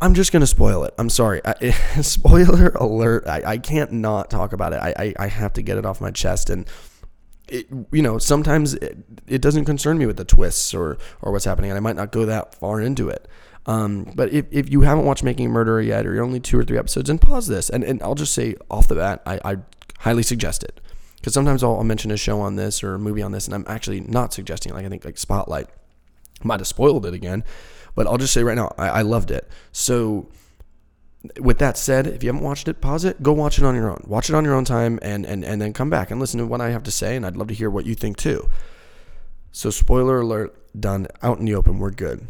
I'm 0.00 0.14
just 0.14 0.32
going 0.32 0.40
to 0.40 0.46
spoil 0.46 0.84
it. 0.84 0.94
I'm 0.98 1.10
sorry. 1.10 1.40
I, 1.44 1.70
spoiler 2.02 2.68
alert. 2.70 3.26
I, 3.26 3.42
I 3.44 3.58
can't 3.58 3.92
not 3.92 4.30
talk 4.30 4.52
about 4.52 4.72
it. 4.72 4.76
I, 4.76 4.94
I, 4.96 5.14
I 5.18 5.26
have 5.26 5.52
to 5.54 5.62
get 5.62 5.76
it 5.76 5.84
off 5.84 6.00
my 6.00 6.10
chest. 6.10 6.50
And, 6.50 6.68
it, 7.48 7.66
you 7.90 8.02
know, 8.02 8.18
sometimes 8.18 8.74
it, 8.74 8.98
it 9.26 9.42
doesn't 9.42 9.64
concern 9.64 9.98
me 9.98 10.06
with 10.06 10.16
the 10.16 10.24
twists 10.24 10.72
or, 10.72 10.98
or 11.22 11.32
what's 11.32 11.44
happening, 11.44 11.70
and 11.70 11.76
I 11.76 11.80
might 11.80 11.96
not 11.96 12.12
go 12.12 12.26
that 12.26 12.54
far 12.54 12.80
into 12.80 13.08
it. 13.08 13.26
Um, 13.66 14.12
but 14.14 14.32
if, 14.32 14.46
if 14.50 14.70
you 14.70 14.82
haven't 14.82 15.04
watched 15.04 15.24
Making 15.24 15.46
a 15.46 15.48
Murderer 15.50 15.80
yet, 15.80 16.06
or 16.06 16.14
you're 16.14 16.24
only 16.24 16.40
two 16.40 16.58
or 16.58 16.64
three 16.64 16.78
episodes, 16.78 17.10
and 17.10 17.20
pause 17.20 17.48
this. 17.48 17.68
And, 17.68 17.82
and 17.82 18.02
I'll 18.02 18.14
just 18.14 18.34
say 18.34 18.54
off 18.70 18.88
the 18.88 18.94
bat, 18.94 19.22
I, 19.26 19.40
I 19.44 19.56
highly 20.00 20.22
suggest 20.22 20.62
it. 20.62 20.80
Because 21.16 21.34
sometimes 21.34 21.64
I'll, 21.64 21.76
I'll 21.76 21.84
mention 21.84 22.10
a 22.10 22.16
show 22.16 22.40
on 22.40 22.56
this 22.56 22.84
or 22.84 22.94
a 22.94 22.98
movie 22.98 23.22
on 23.22 23.32
this, 23.32 23.46
and 23.46 23.54
I'm 23.54 23.64
actually 23.66 24.00
not 24.00 24.32
suggesting, 24.32 24.72
like 24.72 24.86
I 24.86 24.88
think 24.88 25.04
like 25.04 25.18
Spotlight 25.18 25.66
might 26.44 26.60
have 26.60 26.66
spoiled 26.68 27.04
it 27.04 27.14
again. 27.14 27.44
But 27.98 28.06
I'll 28.06 28.16
just 28.16 28.32
say 28.32 28.44
right 28.44 28.54
now, 28.54 28.72
I, 28.78 28.88
I 28.88 29.02
loved 29.02 29.32
it. 29.32 29.50
So 29.72 30.28
with 31.40 31.58
that 31.58 31.76
said, 31.76 32.06
if 32.06 32.22
you 32.22 32.28
haven't 32.28 32.44
watched 32.44 32.68
it, 32.68 32.80
pause 32.80 33.04
it, 33.04 33.24
go 33.24 33.32
watch 33.32 33.58
it 33.58 33.64
on 33.64 33.74
your 33.74 33.90
own. 33.90 34.04
Watch 34.06 34.28
it 34.28 34.36
on 34.36 34.44
your 34.44 34.54
own 34.54 34.64
time 34.64 35.00
and, 35.02 35.26
and, 35.26 35.44
and 35.44 35.60
then 35.60 35.72
come 35.72 35.90
back 35.90 36.12
and 36.12 36.20
listen 36.20 36.38
to 36.38 36.46
what 36.46 36.60
I 36.60 36.70
have 36.70 36.84
to 36.84 36.92
say. 36.92 37.16
And 37.16 37.26
I'd 37.26 37.36
love 37.36 37.48
to 37.48 37.54
hear 37.54 37.68
what 37.68 37.86
you 37.86 37.96
think 37.96 38.16
too. 38.16 38.48
So, 39.50 39.70
spoiler 39.70 40.20
alert, 40.20 40.54
done, 40.80 41.08
out 41.24 41.40
in 41.40 41.44
the 41.44 41.56
open, 41.56 41.80
we're 41.80 41.90
good. 41.90 42.28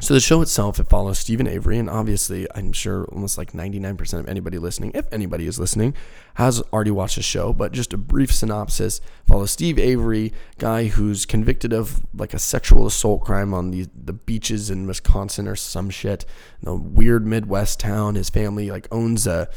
So 0.00 0.14
the 0.14 0.20
show 0.20 0.40
itself, 0.42 0.78
it 0.78 0.88
follows 0.88 1.18
Steven 1.18 1.48
Avery, 1.48 1.76
and 1.76 1.90
obviously, 1.90 2.46
I'm 2.54 2.72
sure 2.72 3.06
almost 3.06 3.36
like 3.36 3.50
99% 3.50 4.20
of 4.20 4.28
anybody 4.28 4.56
listening, 4.56 4.92
if 4.94 5.12
anybody 5.12 5.48
is 5.48 5.58
listening, 5.58 5.92
has 6.34 6.60
already 6.72 6.92
watched 6.92 7.16
the 7.16 7.22
show. 7.22 7.52
But 7.52 7.72
just 7.72 7.92
a 7.92 7.96
brief 7.96 8.32
synopsis: 8.32 9.00
follows 9.26 9.50
Steve 9.50 9.76
Avery, 9.76 10.32
guy 10.58 10.84
who's 10.86 11.26
convicted 11.26 11.72
of 11.72 12.06
like 12.14 12.32
a 12.32 12.38
sexual 12.38 12.86
assault 12.86 13.22
crime 13.22 13.52
on 13.52 13.72
the 13.72 13.88
the 13.92 14.12
beaches 14.12 14.70
in 14.70 14.86
Wisconsin 14.86 15.48
or 15.48 15.56
some 15.56 15.90
shit, 15.90 16.24
a 16.64 16.76
weird 16.76 17.26
Midwest 17.26 17.80
town. 17.80 18.14
His 18.14 18.30
family 18.30 18.70
like 18.70 18.86
owns 18.92 19.26
a 19.26 19.48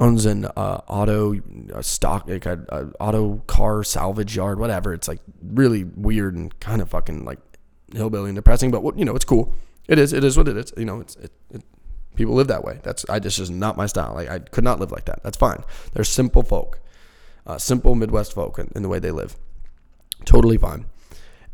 owns 0.00 0.26
an 0.26 0.46
uh, 0.56 0.80
auto 0.88 1.40
a 1.72 1.84
stock 1.84 2.28
like 2.28 2.46
a, 2.46 2.64
a 2.70 2.86
auto 3.00 3.44
car 3.46 3.84
salvage 3.84 4.34
yard, 4.34 4.58
whatever. 4.58 4.92
It's 4.92 5.06
like 5.06 5.20
really 5.40 5.84
weird 5.84 6.34
and 6.34 6.58
kind 6.58 6.82
of 6.82 6.88
fucking 6.88 7.24
like 7.24 7.38
hillbilly 7.94 8.30
and 8.30 8.36
depressing, 8.36 8.72
but 8.72 8.82
you 8.98 9.04
know, 9.04 9.14
it's 9.14 9.24
cool. 9.24 9.54
It 9.88 9.98
is. 9.98 10.12
It 10.12 10.22
is 10.22 10.36
what 10.36 10.48
it 10.48 10.56
is. 10.56 10.72
You 10.76 10.84
know, 10.84 11.00
it's 11.00 11.16
it, 11.16 11.32
it, 11.50 11.62
people 12.14 12.34
live 12.34 12.48
that 12.48 12.62
way. 12.62 12.78
That's 12.82 13.08
I 13.08 13.18
just 13.18 13.38
is 13.38 13.50
not 13.50 13.76
my 13.76 13.86
style. 13.86 14.14
Like 14.14 14.28
I 14.28 14.38
could 14.38 14.64
not 14.64 14.78
live 14.78 14.92
like 14.92 15.06
that. 15.06 15.22
That's 15.22 15.38
fine. 15.38 15.64
They're 15.92 16.04
simple 16.04 16.42
folk, 16.42 16.80
uh, 17.46 17.58
simple 17.58 17.94
Midwest 17.94 18.34
folk 18.34 18.58
in, 18.58 18.70
in, 18.76 18.82
the 18.82 18.88
way 18.88 18.98
they 18.98 19.10
live. 19.10 19.36
Totally 20.26 20.58
fine. 20.58 20.84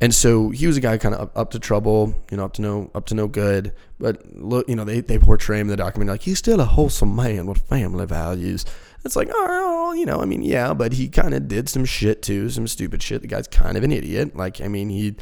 And 0.01 0.13
so 0.13 0.51
he 0.51 0.67
was 0.67 0.77
a 0.77 0.81
guy 0.81 0.99
kind 0.99 1.15
of 1.15 1.21
up, 1.21 1.39
up, 1.39 1.51
to 1.53 1.61
trouble, 1.61 2.15
you 2.31 2.37
know, 2.37 2.47
up 2.47 2.55
to 2.55 2.63
no 2.63 2.91
up 2.95 3.07
to 3.07 3.15
no 3.15 3.29
good. 3.29 3.73
But 4.01 4.27
look, 4.35 4.69
you 4.69 4.75
know, 4.75 4.85
they 4.85 5.01
they 5.01 5.19
portray 5.19 5.61
him 5.61 5.69
in 5.69 5.69
the 5.69 5.77
documentary 5.77 6.15
like 6.15 6.23
he's 6.23 6.39
still 6.39 6.61
a 6.61 6.65
wholesome 6.65 7.15
man 7.15 7.47
with 7.47 7.59
family 7.59 8.07
values. 8.07 8.65
It's 9.05 9.17
like, 9.17 9.29
oh, 9.33 9.93
you 9.93 10.07
know, 10.07 10.21
I 10.21 10.25
mean, 10.25 10.43
yeah, 10.43 10.73
but 10.73 10.95
he 10.95 11.09
kind 11.09 11.35
of 11.35 11.47
did 11.47 11.69
some 11.69 11.85
shit 11.85 12.23
too, 12.23 12.49
some 12.49 12.67
stupid 12.67 13.03
shit. 13.03 13.21
The 13.21 13.29
guy's 13.29 13.47
kind 13.47 13.77
of 13.77 13.85
an 13.85 13.93
idiot. 13.93 14.35
Like, 14.35 14.63
I 14.63 14.69
mean, 14.69 14.89
he 14.89 15.15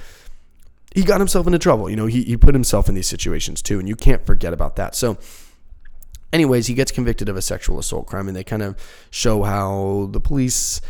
he 0.94 1.02
got 1.02 1.20
himself 1.20 1.46
into 1.46 1.58
trouble. 1.58 1.88
You 1.88 1.96
know, 1.96 2.06
he, 2.06 2.22
he 2.22 2.36
put 2.36 2.54
himself 2.54 2.88
in 2.88 2.94
these 2.94 3.08
situations 3.08 3.62
too, 3.62 3.78
and 3.78 3.88
you 3.88 3.96
can't 3.96 4.24
forget 4.26 4.52
about 4.52 4.76
that. 4.76 4.94
So, 4.94 5.18
anyways, 6.32 6.66
he 6.66 6.74
gets 6.74 6.92
convicted 6.92 7.28
of 7.28 7.36
a 7.36 7.42
sexual 7.42 7.78
assault 7.78 8.06
crime, 8.06 8.28
and 8.28 8.36
they 8.36 8.44
kind 8.44 8.62
of 8.62 8.76
show 9.10 9.42
how 9.42 10.08
the 10.12 10.20
police 10.20 10.80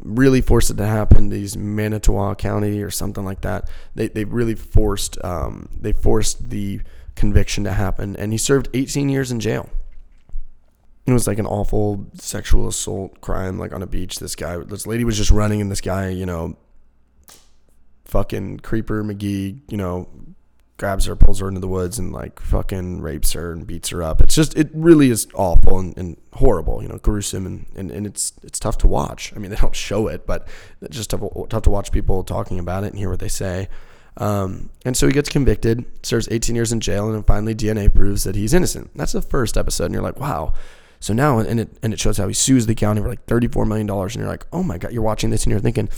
really 0.00 0.40
forced 0.40 0.70
it 0.70 0.76
to 0.76 0.86
happen. 0.86 1.28
These 1.28 1.56
Manitowoc 1.56 2.38
County 2.38 2.82
or 2.82 2.90
something 2.90 3.24
like 3.24 3.40
that. 3.42 3.68
They 3.94 4.08
they 4.08 4.24
really 4.24 4.54
forced 4.54 5.22
um, 5.24 5.68
they 5.78 5.92
forced 5.92 6.50
the 6.50 6.80
conviction 7.14 7.64
to 7.64 7.72
happen, 7.72 8.16
and 8.16 8.32
he 8.32 8.38
served 8.38 8.68
18 8.74 9.08
years 9.08 9.32
in 9.32 9.40
jail. 9.40 9.68
It 11.06 11.12
was 11.12 11.26
like 11.26 11.38
an 11.38 11.46
awful 11.46 12.06
sexual 12.14 12.68
assault 12.68 13.20
crime, 13.20 13.58
like 13.58 13.72
on 13.72 13.82
a 13.82 13.86
beach. 13.86 14.18
This 14.18 14.36
guy, 14.36 14.58
this 14.58 14.86
lady 14.86 15.04
was 15.04 15.16
just 15.16 15.30
running, 15.30 15.60
and 15.60 15.70
this 15.70 15.80
guy, 15.80 16.10
you 16.10 16.26
know, 16.26 16.56
fucking 18.08 18.60
creeper 18.60 19.04
McGee, 19.04 19.60
you 19.68 19.76
know, 19.76 20.08
grabs 20.78 21.06
her, 21.06 21.14
pulls 21.14 21.40
her 21.40 21.48
into 21.48 21.60
the 21.60 21.68
woods, 21.68 21.98
and 21.98 22.12
like 22.12 22.40
fucking 22.40 23.00
rapes 23.00 23.32
her 23.32 23.52
and 23.52 23.66
beats 23.66 23.90
her 23.90 24.02
up. 24.02 24.20
It's 24.20 24.34
just 24.34 24.56
it 24.56 24.70
really 24.72 25.10
is 25.10 25.28
awful 25.34 25.78
and, 25.78 25.96
and 25.98 26.16
horrible, 26.32 26.82
you 26.82 26.88
know, 26.88 26.98
gruesome 26.98 27.46
and, 27.46 27.66
and, 27.76 27.90
and 27.90 28.06
it's 28.06 28.32
it's 28.42 28.58
tough 28.58 28.78
to 28.78 28.88
watch. 28.88 29.32
I 29.36 29.38
mean, 29.38 29.50
they 29.50 29.56
don't 29.56 29.76
show 29.76 30.08
it, 30.08 30.26
but 30.26 30.48
it's 30.80 30.96
just 30.96 31.10
tough, 31.10 31.22
tough 31.48 31.62
to 31.62 31.70
watch 31.70 31.92
people 31.92 32.24
talking 32.24 32.58
about 32.58 32.84
it 32.84 32.88
and 32.88 32.98
hear 32.98 33.10
what 33.10 33.20
they 33.20 33.28
say. 33.28 33.68
Um, 34.16 34.70
and 34.84 34.96
so 34.96 35.06
he 35.06 35.12
gets 35.12 35.28
convicted, 35.28 35.84
serves 36.04 36.28
18 36.30 36.56
years 36.56 36.72
in 36.72 36.80
jail, 36.80 37.06
and 37.06 37.14
then 37.14 37.22
finally 37.22 37.54
DNA 37.54 37.92
proves 37.92 38.24
that 38.24 38.34
he's 38.34 38.52
innocent. 38.52 38.90
That's 38.96 39.12
the 39.12 39.22
first 39.22 39.56
episode, 39.56 39.84
and 39.84 39.94
you're 39.94 40.02
like, 40.02 40.18
wow. 40.18 40.54
So 40.98 41.12
now, 41.12 41.38
and 41.38 41.60
it 41.60 41.78
and 41.82 41.92
it 41.92 42.00
shows 42.00 42.16
how 42.16 42.26
he 42.26 42.34
sues 42.34 42.66
the 42.66 42.74
county 42.74 43.00
for 43.00 43.08
like 43.08 43.24
34 43.26 43.64
million 43.66 43.86
dollars, 43.86 44.16
and 44.16 44.22
you're 44.22 44.30
like, 44.30 44.46
oh 44.52 44.62
my 44.62 44.78
god, 44.78 44.92
you're 44.92 45.02
watching 45.02 45.30
this 45.30 45.44
and 45.44 45.50
you're 45.52 45.60
thinking 45.60 45.88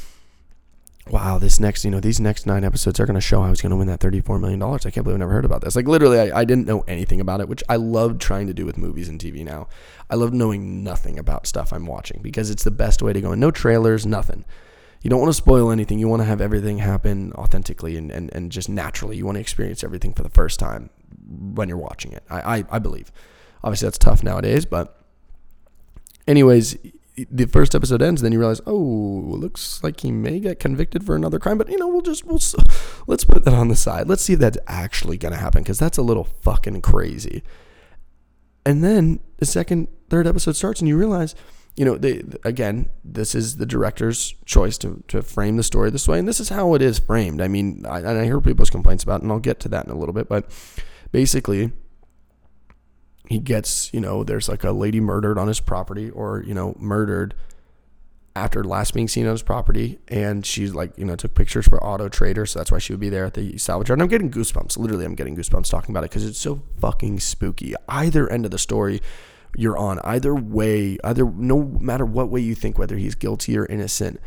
wow, 1.10 1.38
this 1.38 1.60
next, 1.60 1.84
you 1.84 1.90
know, 1.90 2.00
these 2.00 2.20
next 2.20 2.46
nine 2.46 2.64
episodes 2.64 3.00
are 3.00 3.06
going 3.06 3.14
to 3.14 3.20
show 3.20 3.42
I 3.42 3.50
was 3.50 3.60
going 3.60 3.70
to 3.70 3.76
win 3.76 3.86
that 3.88 4.00
$34 4.00 4.40
million. 4.40 4.62
I 4.62 4.78
can't 4.78 5.04
believe 5.04 5.16
I 5.16 5.18
never 5.18 5.32
heard 5.32 5.44
about 5.44 5.62
this. 5.62 5.76
Like, 5.76 5.88
literally, 5.88 6.18
I, 6.18 6.40
I 6.40 6.44
didn't 6.44 6.66
know 6.66 6.84
anything 6.86 7.20
about 7.20 7.40
it, 7.40 7.48
which 7.48 7.62
I 7.68 7.76
love 7.76 8.18
trying 8.18 8.46
to 8.46 8.54
do 8.54 8.64
with 8.64 8.78
movies 8.78 9.08
and 9.08 9.20
TV 9.20 9.44
now. 9.44 9.68
I 10.08 10.14
love 10.14 10.32
knowing 10.32 10.82
nothing 10.82 11.18
about 11.18 11.46
stuff 11.46 11.72
I'm 11.72 11.86
watching 11.86 12.20
because 12.22 12.50
it's 12.50 12.64
the 12.64 12.70
best 12.70 13.02
way 13.02 13.12
to 13.12 13.20
go. 13.20 13.32
And 13.32 13.40
no 13.40 13.50
trailers, 13.50 14.06
nothing. 14.06 14.44
You 15.02 15.10
don't 15.10 15.20
want 15.20 15.30
to 15.30 15.36
spoil 15.36 15.70
anything. 15.70 15.98
You 15.98 16.08
want 16.08 16.20
to 16.20 16.26
have 16.26 16.40
everything 16.40 16.78
happen 16.78 17.32
authentically 17.34 17.96
and, 17.96 18.10
and, 18.10 18.30
and 18.34 18.52
just 18.52 18.68
naturally. 18.68 19.16
You 19.16 19.24
want 19.24 19.36
to 19.36 19.40
experience 19.40 19.82
everything 19.82 20.12
for 20.12 20.22
the 20.22 20.30
first 20.30 20.60
time 20.60 20.90
when 21.28 21.68
you're 21.68 21.78
watching 21.78 22.12
it. 22.12 22.22
I, 22.28 22.58
I, 22.58 22.64
I 22.70 22.78
believe. 22.78 23.10
Obviously, 23.64 23.86
that's 23.86 23.98
tough 23.98 24.22
nowadays, 24.22 24.64
but 24.64 25.00
anyways, 26.26 26.76
the 27.16 27.46
first 27.46 27.74
episode 27.74 28.02
ends, 28.02 28.22
then 28.22 28.32
you 28.32 28.38
realize, 28.38 28.60
oh, 28.66 28.76
looks 28.76 29.82
like 29.82 30.00
he 30.00 30.10
may 30.10 30.40
get 30.40 30.58
convicted 30.58 31.04
for 31.04 31.16
another 31.16 31.38
crime. 31.38 31.58
But 31.58 31.68
you 31.68 31.78
know, 31.78 31.88
we'll 31.88 32.02
just 32.02 32.24
we'll 32.24 32.40
let's 33.06 33.24
put 33.24 33.44
that 33.44 33.54
on 33.54 33.68
the 33.68 33.76
side. 33.76 34.08
Let's 34.08 34.22
see 34.22 34.34
if 34.34 34.38
that's 34.38 34.58
actually 34.66 35.18
gonna 35.18 35.36
happen 35.36 35.62
because 35.62 35.78
that's 35.78 35.98
a 35.98 36.02
little 36.02 36.24
fucking 36.24 36.82
crazy. 36.82 37.42
And 38.64 38.84
then 38.84 39.20
the 39.38 39.46
second, 39.46 39.88
third 40.08 40.26
episode 40.26 40.56
starts, 40.56 40.80
and 40.80 40.88
you 40.88 40.96
realize, 40.96 41.34
you 41.76 41.84
know, 41.84 41.96
they 41.96 42.22
again, 42.44 42.88
this 43.04 43.34
is 43.34 43.56
the 43.56 43.66
director's 43.66 44.34
choice 44.44 44.78
to 44.78 45.02
to 45.08 45.22
frame 45.22 45.56
the 45.56 45.62
story 45.62 45.90
this 45.90 46.06
way, 46.08 46.18
and 46.18 46.28
this 46.28 46.40
is 46.40 46.50
how 46.50 46.74
it 46.74 46.82
is 46.82 46.98
framed. 46.98 47.40
I 47.40 47.48
mean, 47.48 47.84
I, 47.86 47.98
and 47.98 48.18
I 48.18 48.24
hear 48.24 48.40
people's 48.40 48.70
complaints 48.70 49.04
about, 49.04 49.20
it, 49.20 49.22
and 49.24 49.32
I'll 49.32 49.38
get 49.38 49.60
to 49.60 49.68
that 49.70 49.84
in 49.84 49.90
a 49.90 49.98
little 49.98 50.14
bit, 50.14 50.28
but 50.28 50.50
basically 51.12 51.72
he 53.30 53.38
gets, 53.38 53.94
you 53.94 54.00
know, 54.00 54.24
there's 54.24 54.48
like 54.48 54.64
a 54.64 54.72
lady 54.72 54.98
murdered 54.98 55.38
on 55.38 55.46
his 55.46 55.60
property 55.60 56.10
or, 56.10 56.42
you 56.44 56.52
know, 56.52 56.74
murdered 56.80 57.32
after 58.34 58.64
last 58.64 58.92
being 58.92 59.06
seen 59.06 59.24
on 59.24 59.30
his 59.30 59.44
property. 59.44 60.00
And 60.08 60.44
she's 60.44 60.74
like, 60.74 60.98
you 60.98 61.04
know, 61.04 61.14
took 61.14 61.36
pictures 61.36 61.68
for 61.68 61.82
Auto 61.82 62.08
Trader. 62.08 62.44
So 62.44 62.58
that's 62.58 62.72
why 62.72 62.78
she 62.78 62.92
would 62.92 62.98
be 62.98 63.08
there 63.08 63.24
at 63.24 63.34
the 63.34 63.56
salvage 63.56 63.88
yard. 63.88 64.00
And 64.00 64.02
I'm 64.02 64.08
getting 64.08 64.32
goosebumps. 64.32 64.76
Literally, 64.76 65.04
I'm 65.04 65.14
getting 65.14 65.36
goosebumps 65.36 65.70
talking 65.70 65.92
about 65.92 66.02
it 66.02 66.10
because 66.10 66.26
it's 66.26 66.40
so 66.40 66.60
fucking 66.80 67.20
spooky. 67.20 67.74
Either 67.88 68.28
end 68.28 68.46
of 68.46 68.50
the 68.50 68.58
story 68.58 69.00
you're 69.56 69.78
on, 69.78 70.00
either 70.00 70.34
way, 70.34 70.98
either 71.04 71.24
no 71.24 71.62
matter 71.80 72.04
what 72.04 72.30
way 72.30 72.40
you 72.40 72.56
think, 72.56 72.78
whether 72.78 72.96
he's 72.96 73.14
guilty 73.14 73.56
or 73.56 73.64
innocent, 73.66 74.20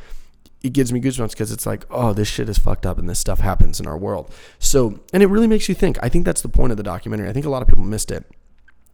it 0.62 0.72
gives 0.72 0.93
me 0.93 1.01
goosebumps 1.01 1.32
because 1.32 1.51
it's 1.51 1.66
like, 1.66 1.86
oh, 1.89 2.14
this 2.14 2.30
shit 2.30 2.47
is 2.47 2.58
fucked 2.58 2.86
up 2.86 2.97
and 2.97 3.10
this 3.10 3.20
stuff 3.20 3.39
happens 3.39 3.82
in 3.82 3.86
our 3.86 3.97
world. 3.97 4.34
So, 4.60 5.01
and 5.12 5.22
it 5.22 5.28
really 5.28 5.47
makes 5.47 5.68
you 5.68 5.76
think. 5.76 5.97
I 6.01 6.08
think 6.08 6.24
that's 6.24 6.41
the 6.41 6.47
point 6.47 6.72
of 6.72 6.78
the 6.78 6.84
documentary. 6.84 7.28
I 7.28 7.34
think 7.34 7.45
a 7.45 7.49
lot 7.49 7.62
of 7.62 7.68
people 7.68 7.84
missed 7.84 8.10
it. 8.10 8.26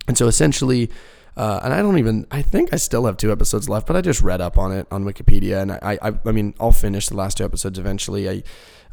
And 0.10 0.18
so 0.18 0.28
essentially, 0.28 0.90
uh, 1.38 1.60
and 1.64 1.72
I 1.72 1.84
don't 1.84 2.00
even, 2.00 2.26
I 2.32 2.42
think 2.42 2.74
I 2.74 2.78
still 2.78 3.06
have 3.06 3.16
two 3.16 3.32
episodes 3.32 3.70
left, 3.70 3.86
but 3.86 3.96
I 3.96 4.02
just 4.02 4.24
read 4.24 4.42
up 4.42 4.58
on 4.58 4.72
it 4.72 4.88
on 4.90 5.06
Wikipedia. 5.06 5.62
And 5.62 5.72
I, 5.72 6.00
I, 6.02 6.14
I 6.26 6.32
mean, 6.32 6.56
I'll 6.60 6.72
finish 6.72 7.10
the 7.10 7.16
last 7.16 7.38
two 7.38 7.46
episodes 7.46 7.78
eventually. 7.78 8.28
I, 8.28 8.44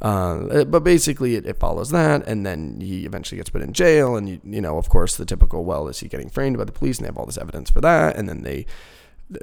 uh, 0.02 0.64
but 0.64 0.80
basically, 0.84 1.36
it, 1.36 1.46
it, 1.46 1.58
follows 1.58 1.88
that, 1.88 2.28
and 2.28 2.44
then 2.44 2.82
he 2.82 3.06
eventually 3.06 3.38
gets 3.38 3.48
put 3.48 3.62
in 3.62 3.72
jail, 3.72 4.14
and 4.14 4.28
you, 4.28 4.40
you 4.44 4.60
know, 4.60 4.76
of 4.76 4.90
course, 4.90 5.16
the 5.16 5.24
typical 5.24 5.64
well 5.64 5.88
is 5.88 6.00
he 6.00 6.06
getting 6.06 6.28
framed 6.28 6.58
by 6.58 6.64
the 6.64 6.72
police, 6.72 6.98
and 6.98 7.06
they 7.06 7.08
have 7.08 7.16
all 7.16 7.24
this 7.24 7.38
evidence 7.38 7.70
for 7.70 7.80
that, 7.80 8.14
and 8.14 8.28
then 8.28 8.42
they 8.42 8.66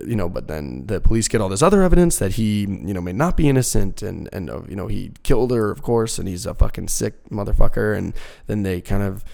you 0.06 0.16
know, 0.16 0.30
but 0.30 0.48
then 0.48 0.86
the 0.86 1.02
police 1.02 1.28
get 1.28 1.42
all 1.42 1.50
this 1.50 1.62
other 1.62 1.82
evidence 1.82 2.18
that 2.20 2.34
he, 2.34 2.62
you 2.62 2.94
know, 2.94 3.02
may 3.02 3.12
not 3.12 3.36
be 3.36 3.50
innocent 3.50 4.02
and, 4.02 4.30
and, 4.32 4.50
uh, 4.50 4.62
you 4.70 4.78
know, 4.78 4.88
he 4.88 5.12
killed 5.24 5.52
her, 5.52 5.72
of 5.72 5.82
course, 5.82 6.18
and 6.18 6.26
he's 6.26 6.46
a 6.46 6.54
fucking 6.54 6.88
sick 6.88 7.16
motherfucker. 7.30 7.98
And 7.98 8.14
then 8.48 8.64
they 8.64 8.80
kind 8.80 9.04
of 9.04 9.26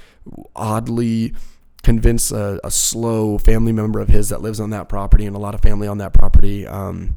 oddly 0.56 1.36
convince 1.84 2.32
a, 2.32 2.60
a 2.64 2.72
slow 2.72 3.38
family 3.38 3.72
member 3.72 4.00
of 4.00 4.10
his 4.10 4.30
that 4.30 4.42
lives 4.42 4.60
on 4.60 4.70
that 4.72 4.90
property 4.90 5.26
and 5.26 5.36
a 5.36 5.40
lot 5.40 5.56
of 5.56 5.62
family 5.62 5.88
on 5.88 5.98
that 6.00 6.14
property, 6.14 6.68
um, 6.68 7.16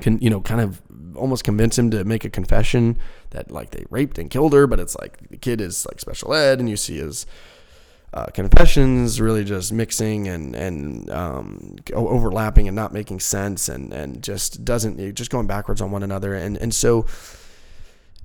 can, 0.00 0.18
you 0.20 0.30
know, 0.30 0.40
kind 0.40 0.60
of 0.60 0.80
almost 1.14 1.44
convince 1.44 1.78
him 1.78 1.90
to 1.90 2.04
make 2.04 2.24
a 2.24 2.30
confession 2.30 2.96
that 3.30 3.50
like 3.50 3.70
they 3.70 3.84
raped 3.90 4.18
and 4.18 4.30
killed 4.30 4.52
her, 4.52 4.66
but 4.66 4.80
it's 4.80 4.96
like 4.96 5.28
the 5.28 5.36
kid 5.36 5.60
is 5.60 5.86
like 5.86 6.00
special 6.00 6.34
ed 6.34 6.60
and 6.60 6.68
you 6.68 6.76
see 6.76 6.98
his, 6.98 7.26
uh, 8.14 8.26
confessions 8.26 9.20
really 9.20 9.42
just 9.42 9.72
mixing 9.72 10.28
and 10.28 10.54
and 10.54 11.08
um, 11.10 11.76
overlapping 11.94 12.68
and 12.68 12.74
not 12.74 12.92
making 12.92 13.18
sense 13.18 13.70
and 13.70 13.92
and 13.92 14.22
just 14.22 14.64
doesn't 14.64 15.14
just 15.14 15.30
going 15.30 15.46
backwards 15.46 15.80
on 15.80 15.90
one 15.90 16.02
another. 16.02 16.34
And 16.34 16.58
and 16.58 16.74
so 16.74 17.06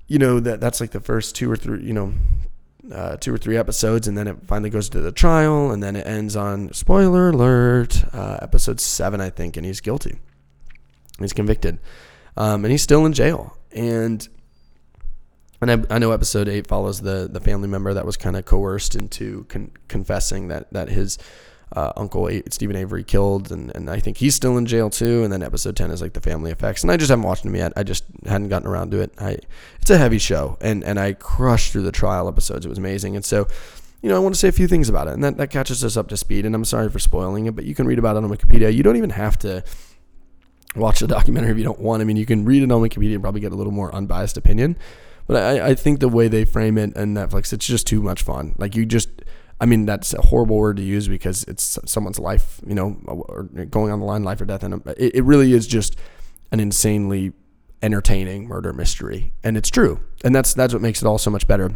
you 0.06 0.18
know 0.18 0.40
that 0.40 0.60
that's 0.60 0.80
like 0.80 0.90
the 0.90 1.00
first 1.00 1.34
two 1.34 1.50
or 1.50 1.56
three 1.56 1.82
you 1.82 1.94
know 1.94 2.12
uh, 2.92 3.16
two 3.16 3.32
or 3.32 3.38
three 3.38 3.56
episodes 3.56 4.08
and 4.08 4.16
then 4.16 4.26
it 4.26 4.36
finally 4.46 4.70
goes 4.70 4.88
to 4.88 5.00
the 5.00 5.12
trial 5.12 5.70
and 5.70 5.82
then 5.82 5.96
it 5.96 6.06
ends 6.06 6.36
on 6.36 6.72
spoiler 6.72 7.30
alert 7.30 8.04
uh, 8.12 8.38
episode 8.40 8.80
seven 8.80 9.20
I 9.20 9.30
think 9.30 9.56
and 9.56 9.66
he's 9.66 9.80
guilty. 9.80 10.18
He's 11.18 11.32
convicted. 11.32 11.78
Um, 12.36 12.64
and 12.64 12.70
he's 12.70 12.82
still 12.82 13.04
in 13.04 13.12
jail. 13.12 13.56
And 13.72 14.26
and 15.60 15.70
I, 15.72 15.96
I 15.96 15.98
know 15.98 16.12
episode 16.12 16.48
eight 16.48 16.66
follows 16.66 17.00
the 17.00 17.28
the 17.30 17.40
family 17.40 17.68
member 17.68 17.92
that 17.92 18.06
was 18.06 18.16
kind 18.16 18.36
of 18.36 18.44
coerced 18.44 18.94
into 18.94 19.44
con- 19.48 19.72
confessing 19.88 20.48
that 20.48 20.72
that 20.72 20.88
his 20.88 21.18
uh, 21.74 21.92
uncle 21.96 22.30
Steven 22.50 22.76
Avery 22.76 23.04
killed, 23.04 23.52
and, 23.52 23.74
and 23.74 23.90
I 23.90 24.00
think 24.00 24.18
he's 24.18 24.34
still 24.34 24.56
in 24.56 24.66
jail 24.66 24.90
too. 24.90 25.24
And 25.24 25.32
then 25.32 25.42
episode 25.42 25.76
ten 25.76 25.90
is 25.90 26.00
like 26.00 26.14
the 26.14 26.20
family 26.20 26.50
effects, 26.50 26.82
and 26.82 26.90
I 26.90 26.96
just 26.96 27.10
haven't 27.10 27.24
watched 27.24 27.44
them 27.44 27.54
yet. 27.54 27.72
I 27.76 27.82
just 27.82 28.04
hadn't 28.26 28.48
gotten 28.48 28.68
around 28.68 28.90
to 28.92 29.00
it. 29.00 29.12
I 29.18 29.38
it's 29.80 29.90
a 29.90 29.98
heavy 29.98 30.18
show, 30.18 30.56
and 30.60 30.82
and 30.84 30.98
I 30.98 31.12
crushed 31.12 31.72
through 31.72 31.82
the 31.82 31.92
trial 31.92 32.28
episodes. 32.28 32.66
It 32.66 32.68
was 32.68 32.78
amazing, 32.78 33.16
and 33.16 33.24
so. 33.24 33.46
You 34.00 34.08
know, 34.08 34.14
I 34.14 34.20
want 34.20 34.32
to 34.32 34.38
say 34.38 34.46
a 34.46 34.52
few 34.52 34.68
things 34.68 34.88
about 34.88 35.08
it, 35.08 35.14
and 35.14 35.24
that, 35.24 35.38
that 35.38 35.50
catches 35.50 35.82
us 35.82 35.96
up 35.96 36.06
to 36.10 36.16
speed. 36.16 36.46
And 36.46 36.54
I'm 36.54 36.64
sorry 36.64 36.88
for 36.88 37.00
spoiling 37.00 37.46
it, 37.46 37.56
but 37.56 37.64
you 37.64 37.74
can 37.74 37.84
read 37.84 37.98
about 37.98 38.14
it 38.14 38.22
on 38.22 38.30
Wikipedia. 38.30 38.72
You 38.72 38.84
don't 38.84 38.94
even 38.94 39.10
have 39.10 39.36
to 39.40 39.64
watch 40.76 41.00
the 41.00 41.06
documentary 41.08 41.50
if 41.50 41.58
you 41.58 41.64
don't 41.64 41.80
want. 41.80 42.00
I 42.00 42.04
mean, 42.04 42.16
you 42.16 42.24
can 42.24 42.44
read 42.44 42.62
it 42.62 42.70
on 42.70 42.80
Wikipedia 42.80 43.14
and 43.14 43.22
probably 43.22 43.40
get 43.40 43.50
a 43.50 43.56
little 43.56 43.72
more 43.72 43.92
unbiased 43.92 44.36
opinion. 44.36 44.76
But 45.26 45.42
I, 45.42 45.70
I 45.70 45.74
think 45.74 46.00
the 46.00 46.08
way 46.08 46.28
they 46.28 46.44
frame 46.44 46.78
it 46.78 46.96
in 46.96 47.14
Netflix, 47.14 47.52
it's 47.52 47.66
just 47.66 47.88
too 47.88 48.00
much 48.00 48.22
fun. 48.22 48.54
Like 48.56 48.76
you 48.76 48.86
just, 48.86 49.10
I 49.60 49.66
mean, 49.66 49.86
that's 49.86 50.14
a 50.14 50.22
horrible 50.22 50.56
word 50.56 50.76
to 50.76 50.82
use 50.82 51.08
because 51.08 51.44
it's 51.44 51.78
someone's 51.84 52.18
life, 52.18 52.60
you 52.66 52.74
know, 52.74 53.00
or 53.06 53.42
going 53.42 53.90
on 53.90 54.00
the 54.00 54.06
line, 54.06 54.22
life 54.22 54.40
or 54.40 54.44
death. 54.44 54.62
And 54.62 54.82
it, 54.96 55.16
it 55.16 55.24
really 55.24 55.52
is 55.52 55.66
just 55.66 55.96
an 56.52 56.60
insanely 56.60 57.32
entertaining 57.82 58.46
murder 58.46 58.72
mystery, 58.72 59.32
and 59.42 59.56
it's 59.56 59.70
true. 59.70 60.00
And 60.24 60.34
that's 60.34 60.54
that's 60.54 60.72
what 60.72 60.82
makes 60.82 61.02
it 61.02 61.06
all 61.06 61.18
so 61.18 61.30
much 61.30 61.46
better. 61.46 61.72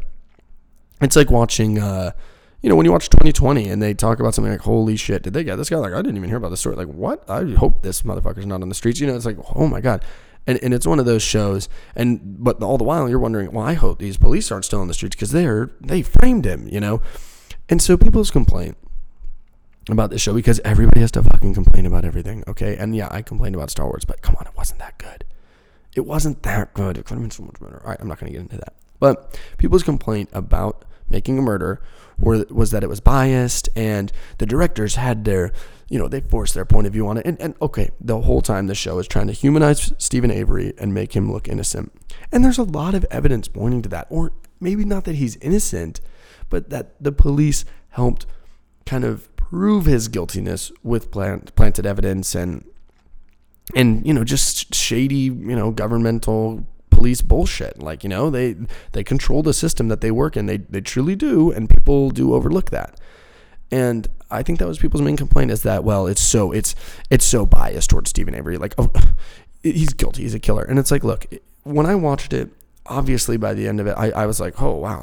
It's 1.00 1.16
like 1.16 1.30
watching. 1.30 1.78
Uh, 1.78 2.12
you 2.62 2.68
know, 2.68 2.76
when 2.76 2.86
you 2.86 2.92
watch 2.92 3.10
2020 3.10 3.70
and 3.70 3.82
they 3.82 3.92
talk 3.92 4.20
about 4.20 4.34
something 4.34 4.52
like, 4.52 4.60
holy 4.60 4.94
shit, 4.94 5.24
did 5.24 5.32
they 5.32 5.42
get 5.42 5.56
this 5.56 5.68
guy? 5.68 5.78
Like, 5.78 5.94
I 5.94 5.96
didn't 5.96 6.16
even 6.16 6.28
hear 6.28 6.38
about 6.38 6.50
the 6.50 6.56
story. 6.56 6.76
Like, 6.76 6.86
what? 6.86 7.28
I 7.28 7.42
hope 7.54 7.82
this 7.82 8.02
motherfucker's 8.02 8.46
not 8.46 8.62
on 8.62 8.68
the 8.68 8.74
streets. 8.76 9.00
You 9.00 9.08
know, 9.08 9.16
it's 9.16 9.26
like, 9.26 9.36
oh 9.56 9.66
my 9.66 9.80
God 9.80 10.04
and, 10.46 10.58
and 10.62 10.74
it's 10.74 10.86
one 10.86 10.98
of 10.98 11.06
those 11.06 11.22
shows 11.22 11.68
and 11.94 12.20
but 12.42 12.62
all 12.62 12.78
the 12.78 12.84
while 12.84 13.08
you're 13.08 13.18
wondering 13.18 13.52
well 13.52 13.64
i 13.64 13.74
hope 13.74 13.98
these 13.98 14.16
police 14.16 14.50
aren't 14.50 14.64
still 14.64 14.80
on 14.80 14.88
the 14.88 14.94
streets 14.94 15.14
because 15.14 15.30
they're 15.30 15.70
they 15.80 16.02
framed 16.02 16.44
him 16.44 16.68
you 16.68 16.80
know 16.80 17.00
and 17.72 17.80
so 17.80 17.96
people's 17.96 18.30
complaint 18.30 18.76
about 19.88 20.10
this 20.10 20.20
show 20.20 20.34
because 20.34 20.60
everybody 20.62 21.00
has 21.00 21.10
to 21.10 21.22
fucking 21.22 21.54
complain 21.54 21.86
about 21.86 22.04
everything 22.04 22.44
okay 22.46 22.76
and 22.76 22.94
yeah 22.94 23.08
i 23.10 23.22
complained 23.22 23.54
about 23.54 23.70
star 23.70 23.86
wars 23.86 24.04
but 24.04 24.20
come 24.20 24.36
on 24.38 24.46
it 24.46 24.52
wasn't 24.58 24.78
that 24.78 24.98
good 24.98 25.24
it 25.96 26.02
wasn't 26.02 26.42
that 26.42 26.74
good 26.74 26.98
it 26.98 27.06
could 27.06 27.14
have 27.14 27.22
been 27.22 27.30
so 27.30 27.42
much 27.42 27.58
better 27.58 27.80
all 27.82 27.88
right 27.88 27.98
i'm 27.98 28.06
not 28.06 28.20
going 28.20 28.30
to 28.30 28.38
get 28.38 28.42
into 28.42 28.58
that 28.58 28.74
but 29.00 29.40
people's 29.56 29.82
complaint 29.82 30.28
about 30.34 30.84
making 31.08 31.38
a 31.38 31.42
murder 31.42 31.80
were, 32.18 32.44
was 32.50 32.72
that 32.72 32.84
it 32.84 32.90
was 32.90 33.00
biased 33.00 33.70
and 33.74 34.12
the 34.36 34.44
directors 34.44 34.96
had 34.96 35.24
their 35.24 35.50
you 35.88 35.98
know, 35.98 36.08
they 36.08 36.22
forced 36.22 36.54
their 36.54 36.64
point 36.64 36.86
of 36.86 36.94
view 36.94 37.06
on 37.06 37.18
it. 37.18 37.26
And, 37.26 37.38
and 37.38 37.54
okay, 37.60 37.90
the 38.00 38.22
whole 38.22 38.40
time 38.40 38.66
the 38.66 38.74
show 38.74 38.98
is 38.98 39.06
trying 39.06 39.26
to 39.26 39.34
humanize 39.34 39.92
Steven 39.98 40.30
Avery 40.30 40.72
and 40.78 40.94
make 40.94 41.14
him 41.14 41.30
look 41.30 41.48
innocent. 41.48 41.92
And 42.32 42.42
there's 42.42 42.56
a 42.56 42.62
lot 42.62 42.94
of 42.94 43.04
evidence 43.10 43.46
pointing 43.46 43.82
to 43.82 43.90
that. 43.90 44.06
Or 44.08 44.32
maybe 44.58 44.86
not 44.86 45.04
that 45.04 45.16
he's 45.16 45.36
innocent, 45.36 46.00
but 46.52 46.70
that 46.70 46.94
the 47.00 47.10
police 47.10 47.64
helped 47.90 48.24
kind 48.86 49.04
of 49.04 49.34
prove 49.36 49.86
his 49.86 50.06
guiltiness 50.06 50.70
with 50.84 51.10
plant, 51.10 51.54
planted 51.56 51.84
evidence 51.84 52.36
and 52.36 52.64
and 53.74 54.06
you 54.06 54.14
know 54.14 54.22
just 54.22 54.74
shady 54.74 55.16
you 55.16 55.56
know 55.56 55.70
governmental 55.70 56.64
police 56.90 57.22
bullshit 57.22 57.82
like 57.82 58.04
you 58.04 58.08
know 58.08 58.30
they 58.30 58.54
they 58.92 59.02
control 59.02 59.42
the 59.42 59.54
system 59.54 59.88
that 59.88 60.00
they 60.00 60.10
work 60.10 60.36
in 60.36 60.46
they 60.46 60.58
they 60.58 60.80
truly 60.80 61.16
do 61.16 61.50
and 61.50 61.70
people 61.70 62.10
do 62.10 62.34
overlook 62.34 62.70
that 62.70 63.00
and 63.72 64.06
I 64.30 64.42
think 64.42 64.58
that 64.58 64.68
was 64.68 64.78
people's 64.78 65.02
main 65.02 65.16
complaint 65.16 65.50
is 65.50 65.62
that 65.62 65.82
well, 65.82 66.06
it's 66.06 66.20
so 66.20 66.52
it's 66.52 66.74
it's 67.10 67.24
so 67.24 67.46
biased 67.46 67.90
towards 67.90 68.10
Steven 68.10 68.34
Avery. 68.34 68.58
Like, 68.58 68.74
oh, 68.78 68.90
he's 69.62 69.94
guilty. 69.94 70.22
He's 70.22 70.34
a 70.34 70.38
killer. 70.38 70.62
And 70.62 70.78
it's 70.78 70.90
like, 70.90 71.02
look, 71.02 71.26
when 71.64 71.86
I 71.86 71.94
watched 71.94 72.32
it, 72.32 72.50
obviously 72.86 73.36
by 73.36 73.54
the 73.54 73.68
end 73.68 73.80
of 73.80 73.86
it, 73.86 73.94
I, 73.96 74.10
I 74.10 74.26
was 74.26 74.40
like, 74.40 74.60
oh 74.60 74.76
wow, 74.76 75.02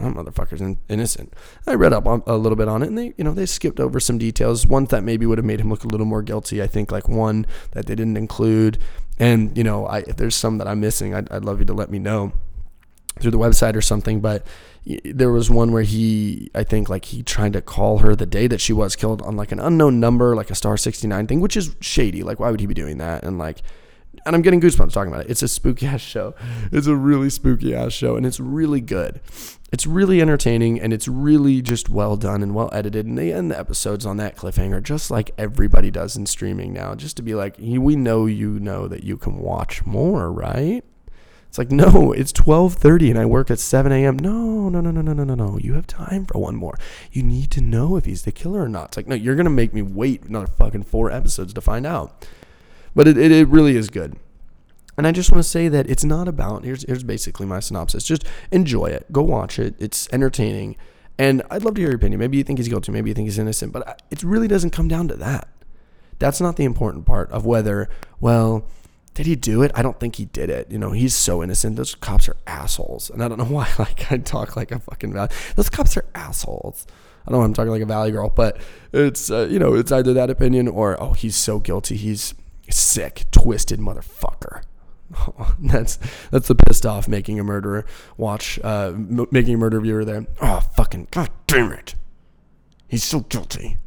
that 0.00 0.14
motherfucker's 0.14 0.76
innocent. 0.88 1.34
I 1.66 1.74
read 1.74 1.92
up 1.92 2.06
on, 2.06 2.22
a 2.26 2.36
little 2.36 2.56
bit 2.56 2.68
on 2.68 2.82
it, 2.82 2.88
and 2.88 2.98
they 2.98 3.14
you 3.16 3.24
know 3.24 3.32
they 3.32 3.46
skipped 3.46 3.80
over 3.80 4.00
some 4.00 4.18
details. 4.18 4.66
One 4.66 4.84
that 4.86 5.04
maybe 5.04 5.26
would 5.26 5.38
have 5.38 5.44
made 5.44 5.60
him 5.60 5.70
look 5.70 5.84
a 5.84 5.88
little 5.88 6.06
more 6.06 6.22
guilty. 6.22 6.62
I 6.62 6.66
think 6.66 6.90
like 6.90 7.08
one 7.08 7.46
that 7.72 7.86
they 7.86 7.94
didn't 7.94 8.16
include, 8.16 8.78
and 9.18 9.56
you 9.56 9.64
know, 9.64 9.86
I, 9.86 9.98
if 10.00 10.16
there's 10.16 10.34
some 10.34 10.58
that 10.58 10.68
I'm 10.68 10.80
missing, 10.80 11.14
I'd, 11.14 11.30
I'd 11.30 11.44
love 11.44 11.58
you 11.58 11.66
to 11.66 11.74
let 11.74 11.90
me 11.90 11.98
know 11.98 12.32
through 13.20 13.32
the 13.32 13.38
website 13.38 13.74
or 13.74 13.82
something. 13.82 14.20
But 14.20 14.46
there 15.04 15.30
was 15.30 15.50
one 15.50 15.72
where 15.72 15.82
he, 15.82 16.50
I 16.54 16.64
think, 16.64 16.88
like 16.88 17.06
he 17.06 17.22
tried 17.22 17.52
to 17.54 17.60
call 17.60 17.98
her 17.98 18.16
the 18.16 18.26
day 18.26 18.46
that 18.46 18.60
she 18.60 18.72
was 18.72 18.96
killed 18.96 19.20
on 19.22 19.36
like 19.36 19.52
an 19.52 19.60
unknown 19.60 20.00
number, 20.00 20.34
like 20.34 20.50
a 20.50 20.54
star 20.54 20.76
69 20.76 21.26
thing, 21.26 21.40
which 21.40 21.56
is 21.56 21.76
shady. 21.80 22.22
Like, 22.22 22.40
why 22.40 22.50
would 22.50 22.60
he 22.60 22.66
be 22.66 22.74
doing 22.74 22.98
that? 22.98 23.24
And 23.24 23.38
like, 23.38 23.62
and 24.26 24.34
I'm 24.34 24.42
getting 24.42 24.60
goosebumps 24.60 24.92
talking 24.92 25.12
about 25.12 25.26
it. 25.26 25.30
It's 25.30 25.42
a 25.42 25.48
spooky 25.48 25.86
ass 25.86 26.00
show. 26.00 26.34
It's 26.72 26.86
a 26.86 26.96
really 26.96 27.30
spooky 27.30 27.74
ass 27.74 27.92
show, 27.92 28.16
and 28.16 28.26
it's 28.26 28.40
really 28.40 28.80
good. 28.80 29.20
It's 29.70 29.86
really 29.86 30.22
entertaining, 30.22 30.80
and 30.80 30.92
it's 30.92 31.08
really 31.08 31.60
just 31.60 31.88
well 31.88 32.16
done 32.16 32.42
and 32.42 32.54
well 32.54 32.70
edited. 32.72 33.06
And 33.06 33.18
they 33.18 33.32
end 33.32 33.50
the 33.50 33.58
episodes 33.58 34.06
on 34.06 34.16
that 34.16 34.36
cliffhanger, 34.36 34.82
just 34.82 35.10
like 35.10 35.30
everybody 35.36 35.90
does 35.90 36.16
in 36.16 36.26
streaming 36.26 36.72
now, 36.72 36.94
just 36.94 37.16
to 37.18 37.22
be 37.22 37.34
like, 37.34 37.56
we 37.58 37.96
know 37.96 38.26
you 38.26 38.58
know 38.60 38.88
that 38.88 39.04
you 39.04 39.16
can 39.16 39.38
watch 39.38 39.84
more, 39.84 40.32
right? 40.32 40.84
It's 41.48 41.56
like, 41.56 41.70
no, 41.70 42.12
it's 42.12 42.32
12:30 42.32 43.10
and 43.10 43.18
I 43.18 43.24
work 43.24 43.50
at 43.50 43.58
7 43.58 43.90
a.m. 43.90 44.18
No, 44.18 44.68
no, 44.68 44.80
no, 44.80 44.90
no, 44.90 45.00
no, 45.00 45.12
no, 45.12 45.24
no, 45.24 45.34
no. 45.34 45.58
You 45.58 45.74
have 45.74 45.86
time 45.86 46.26
for 46.26 46.38
one 46.38 46.56
more. 46.56 46.78
You 47.10 47.22
need 47.22 47.50
to 47.52 47.62
know 47.62 47.96
if 47.96 48.04
he's 48.04 48.22
the 48.22 48.32
killer 48.32 48.62
or 48.62 48.68
not. 48.68 48.88
It's 48.88 48.96
like, 48.98 49.08
no, 49.08 49.14
you're 49.14 49.34
gonna 49.34 49.50
make 49.50 49.72
me 49.72 49.80
wait 49.82 50.24
another 50.24 50.46
fucking 50.46 50.82
four 50.82 51.10
episodes 51.10 51.54
to 51.54 51.60
find 51.60 51.86
out. 51.86 52.26
But 52.98 53.06
it, 53.06 53.16
it, 53.16 53.30
it 53.30 53.46
really 53.46 53.76
is 53.76 53.90
good. 53.90 54.16
And 54.96 55.06
I 55.06 55.12
just 55.12 55.30
want 55.30 55.40
to 55.40 55.48
say 55.48 55.68
that 55.68 55.88
it's 55.88 56.02
not 56.02 56.26
about 56.26 56.64
here's 56.64 56.82
here's 56.82 57.04
basically 57.04 57.46
my 57.46 57.60
synopsis. 57.60 58.02
Just 58.02 58.24
enjoy 58.50 58.86
it. 58.86 59.12
Go 59.12 59.22
watch 59.22 59.60
it. 59.60 59.76
It's 59.78 60.08
entertaining. 60.12 60.74
And 61.16 61.44
I'd 61.48 61.62
love 61.62 61.76
to 61.76 61.80
hear 61.80 61.90
your 61.90 61.96
opinion. 61.96 62.18
Maybe 62.18 62.38
you 62.38 62.42
think 62.42 62.58
he's 62.58 62.66
guilty, 62.66 62.90
maybe 62.90 63.08
you 63.08 63.14
think 63.14 63.28
he's 63.28 63.38
innocent, 63.38 63.72
but 63.72 64.02
it 64.10 64.24
really 64.24 64.48
doesn't 64.48 64.70
come 64.70 64.88
down 64.88 65.06
to 65.06 65.14
that. 65.14 65.46
That's 66.18 66.40
not 66.40 66.56
the 66.56 66.64
important 66.64 67.06
part 67.06 67.30
of 67.30 67.46
whether, 67.46 67.88
well, 68.18 68.66
did 69.14 69.26
he 69.26 69.36
do 69.36 69.62
it? 69.62 69.70
I 69.76 69.82
don't 69.82 70.00
think 70.00 70.16
he 70.16 70.24
did 70.24 70.50
it. 70.50 70.68
You 70.68 70.78
know, 70.78 70.90
he's 70.90 71.14
so 71.14 71.40
innocent. 71.40 71.76
Those 71.76 71.94
cops 71.94 72.28
are 72.28 72.36
assholes. 72.48 73.10
And 73.10 73.22
I 73.22 73.28
don't 73.28 73.38
know 73.38 73.44
why 73.58 73.68
like 73.78 74.10
I 74.10 74.16
talk 74.16 74.56
like 74.56 74.72
a 74.72 74.80
fucking 74.80 75.12
valley. 75.12 75.30
Those 75.54 75.70
cops 75.70 75.96
are 75.96 76.04
assholes. 76.16 76.84
I 77.28 77.30
don't 77.30 77.38
know 77.38 77.44
I'm 77.44 77.54
talking 77.54 77.70
like 77.70 77.82
a 77.82 77.86
valley 77.86 78.10
girl, 78.10 78.28
but 78.28 78.58
it's 78.92 79.30
uh, 79.30 79.46
you 79.48 79.60
know, 79.60 79.74
it's 79.74 79.92
either 79.92 80.12
that 80.14 80.30
opinion 80.30 80.66
or 80.66 81.00
oh, 81.00 81.12
he's 81.12 81.36
so 81.36 81.60
guilty. 81.60 81.96
He's 81.96 82.34
sick, 82.70 83.24
twisted 83.30 83.80
motherfucker. 83.80 84.62
That's 85.58 85.98
that's 86.30 86.48
the 86.48 86.54
pissed 86.54 86.84
off 86.84 87.08
making 87.08 87.40
a 87.40 87.44
murderer 87.44 87.86
watch 88.18 88.58
uh, 88.62 88.92
m- 88.94 89.26
making 89.30 89.54
a 89.54 89.56
murder 89.56 89.80
viewer 89.80 90.04
there. 90.04 90.26
Oh 90.42 90.60
fucking 90.76 91.08
god 91.10 91.30
damn 91.46 91.72
it. 91.72 91.94
He's 92.86 93.04
so 93.04 93.20
guilty. 93.20 93.78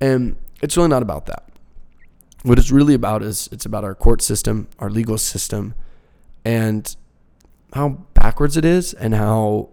And 0.00 0.34
it's 0.60 0.76
really 0.76 0.88
not 0.88 1.02
about 1.02 1.26
that. 1.26 1.44
what 2.42 2.58
it's 2.58 2.72
really 2.72 2.94
about 2.94 3.22
is 3.22 3.48
it's 3.52 3.64
about 3.66 3.84
our 3.84 3.94
court 3.94 4.20
system, 4.20 4.66
our 4.80 4.90
legal 4.90 5.16
system, 5.16 5.74
and 6.44 6.96
how 7.74 7.90
backwards 8.14 8.56
it 8.56 8.64
is, 8.64 8.92
and 8.94 9.14
how 9.14 9.68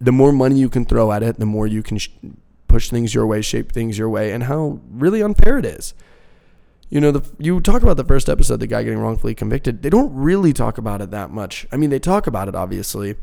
the 0.00 0.10
more 0.12 0.32
money 0.32 0.58
you 0.58 0.68
can 0.68 0.84
throw 0.84 1.12
at 1.12 1.22
it, 1.22 1.38
the 1.38 1.46
more 1.46 1.68
you 1.68 1.82
can 1.82 1.98
sh- 1.98 2.08
push 2.66 2.88
things 2.90 3.14
your 3.14 3.26
way, 3.26 3.40
shape 3.40 3.70
things 3.70 3.96
your 3.98 4.08
way, 4.08 4.32
and 4.32 4.44
how 4.44 4.80
really 4.90 5.22
unfair 5.22 5.58
it 5.58 5.64
is. 5.64 5.94
You 6.92 7.00
know, 7.00 7.10
the, 7.10 7.22
you 7.38 7.58
talk 7.62 7.80
about 7.80 7.96
the 7.96 8.04
first 8.04 8.28
episode, 8.28 8.60
the 8.60 8.66
guy 8.66 8.82
getting 8.82 8.98
wrongfully 8.98 9.34
convicted. 9.34 9.82
They 9.82 9.88
don't 9.88 10.14
really 10.14 10.52
talk 10.52 10.76
about 10.76 11.00
it 11.00 11.10
that 11.10 11.30
much. 11.30 11.66
I 11.72 11.78
mean, 11.78 11.88
they 11.88 11.98
talk 11.98 12.26
about 12.26 12.48
it 12.48 12.54
obviously. 12.54 13.16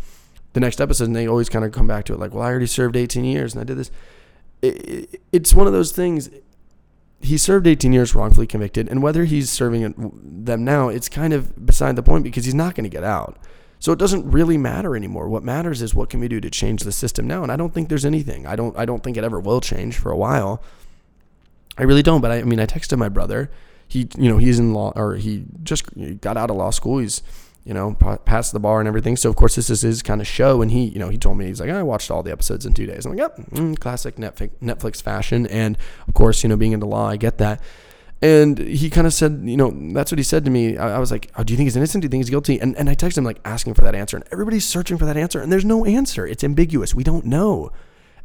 The 0.53 0.59
next 0.59 0.81
episode, 0.81 1.03
and 1.03 1.15
they 1.15 1.27
always 1.27 1.49
kind 1.49 1.63
of 1.63 1.71
come 1.71 1.85
back 1.85 2.05
to 2.05 2.13
it, 2.13 2.19
like, 2.19 2.33
"Well, 2.33 2.41
I 2.41 2.47
already 2.47 2.65
served 2.65 2.95
18 2.95 3.23
years, 3.23 3.53
and 3.53 3.61
I 3.61 3.63
did 3.65 3.77
this." 3.77 3.91
It, 4.63 4.89
it, 4.89 5.21
it's 5.31 5.53
one 5.53 5.67
of 5.67 5.73
those 5.73 5.91
things 5.91 6.31
he 7.21 7.37
served 7.37 7.67
18 7.67 7.93
years 7.93 8.15
wrongfully 8.15 8.47
convicted, 8.47 8.89
and 8.89 9.03
whether 9.03 9.25
he's 9.25 9.51
serving 9.51 9.93
them 10.43 10.63
now, 10.63 10.89
it's 10.89 11.07
kind 11.07 11.31
of 11.31 11.63
beside 11.63 11.95
the 11.95 12.01
point 12.01 12.23
because 12.23 12.45
he's 12.45 12.55
not 12.55 12.73
going 12.73 12.85
to 12.85 12.89
get 12.89 13.03
out. 13.03 13.37
So 13.77 13.91
it 13.91 13.99
doesn't 13.99 14.29
really 14.29 14.57
matter 14.57 14.95
anymore. 14.95 15.29
What 15.29 15.43
matters 15.43 15.83
is 15.83 15.93
what 15.93 16.09
can 16.09 16.19
we 16.19 16.27
do 16.27 16.41
to 16.41 16.49
change 16.49 16.81
the 16.81 16.91
system 16.91 17.27
now. 17.27 17.43
And 17.43 17.51
I 17.51 17.55
don't 17.55 17.71
think 17.71 17.87
there's 17.87 18.03
anything. 18.03 18.47
I 18.47 18.55
don't. 18.55 18.75
I 18.75 18.85
don't 18.85 19.03
think 19.03 19.15
it 19.15 19.23
ever 19.23 19.39
will 19.39 19.61
change 19.61 19.97
for 19.97 20.11
a 20.11 20.17
while. 20.17 20.63
I 21.79 21.83
really 21.83 22.03
don't. 22.03 22.21
But 22.21 22.31
I, 22.31 22.39
I 22.39 22.43
mean, 22.43 22.59
I 22.59 22.65
texted 22.65 22.97
my 22.97 23.09
brother. 23.09 23.49
He, 23.87 24.07
you 24.17 24.29
know, 24.29 24.37
he's 24.37 24.59
in 24.59 24.73
law, 24.73 24.93
or 24.95 25.15
he 25.15 25.45
just 25.63 25.85
got 26.21 26.37
out 26.37 26.51
of 26.51 26.57
law 26.57 26.69
school. 26.69 26.99
He's 26.99 27.23
you 27.65 27.73
know, 27.75 27.93
passed 28.25 28.51
the 28.51 28.59
bar 28.59 28.79
and 28.79 28.87
everything. 28.87 29.15
So 29.15 29.29
of 29.29 29.35
course 29.35 29.55
this 29.55 29.69
is 29.69 29.81
his 29.81 30.01
kind 30.01 30.21
of 30.21 30.27
show, 30.27 30.61
and 30.63 30.71
he, 30.71 30.85
you 30.85 30.97
know, 30.97 31.09
he 31.09 31.19
told 31.19 31.37
me 31.37 31.45
he's 31.45 31.59
like, 31.59 31.69
I 31.69 31.83
watched 31.83 32.09
all 32.09 32.23
the 32.23 32.31
episodes 32.31 32.65
in 32.65 32.73
two 32.73 32.87
days. 32.87 33.05
I'm 33.05 33.11
like, 33.11 33.19
yep, 33.19 33.37
mm, 33.51 33.77
classic 33.79 34.15
Netflix 34.15 34.49
Netflix 34.59 35.03
fashion, 35.03 35.45
and 35.47 35.77
of 36.07 36.15
course, 36.15 36.41
you 36.41 36.49
know, 36.49 36.57
being 36.57 36.71
into 36.71 36.85
law, 36.87 37.07
I 37.07 37.17
get 37.17 37.37
that. 37.37 37.61
And 38.21 38.57
he 38.57 38.89
kind 38.89 39.07
of 39.07 39.13
said, 39.13 39.41
you 39.43 39.55
know, 39.55 39.71
that's 39.93 40.11
what 40.11 40.17
he 40.17 40.23
said 40.23 40.43
to 40.45 40.51
me. 40.51 40.77
I, 40.77 40.95
I 40.95 40.99
was 40.99 41.11
like, 41.11 41.31
oh, 41.37 41.43
do 41.43 41.53
you 41.53 41.57
think 41.57 41.67
he's 41.67 41.75
innocent? 41.75 42.01
Do 42.01 42.05
you 42.07 42.09
think 42.09 42.23
he's 42.23 42.29
guilty? 42.29 42.59
And 42.59 42.75
and 42.75 42.89
I 42.89 42.95
texted 42.95 43.19
him 43.19 43.23
like 43.23 43.39
asking 43.45 43.75
for 43.75 43.81
that 43.83 43.93
answer, 43.93 44.17
and 44.17 44.25
everybody's 44.31 44.65
searching 44.65 44.97
for 44.97 45.05
that 45.05 45.17
answer, 45.17 45.39
and 45.39 45.51
there's 45.51 45.65
no 45.65 45.85
answer. 45.85 46.25
It's 46.25 46.43
ambiguous. 46.43 46.95
We 46.95 47.03
don't 47.03 47.25
know. 47.25 47.71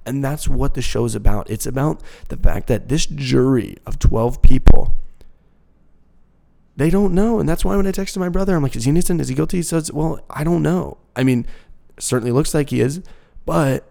And 0.06 0.22
that's 0.22 0.48
what 0.48 0.74
the 0.74 0.82
show's 0.82 1.14
about. 1.14 1.48
It's 1.48 1.66
about 1.66 2.02
the 2.28 2.36
fact 2.36 2.66
that 2.66 2.88
this 2.88 3.06
jury 3.06 3.76
of 3.86 3.98
12 3.98 4.42
people 4.42 4.96
they 6.76 6.90
don't 6.90 7.14
know. 7.14 7.38
And 7.38 7.48
that's 7.48 7.64
why 7.64 7.76
when 7.76 7.86
I 7.86 7.92
texted 7.92 8.18
my 8.18 8.28
brother, 8.28 8.56
I'm 8.56 8.62
like, 8.62 8.76
is 8.76 8.84
he 8.84 8.90
innocent? 8.90 9.20
Is 9.20 9.28
he 9.28 9.34
guilty? 9.34 9.58
He 9.58 9.62
says, 9.62 9.92
well, 9.92 10.20
I 10.28 10.44
don't 10.44 10.62
know. 10.62 10.98
I 11.14 11.22
mean, 11.22 11.46
certainly 11.98 12.32
looks 12.32 12.54
like 12.54 12.70
he 12.70 12.80
is, 12.80 13.00
but 13.46 13.88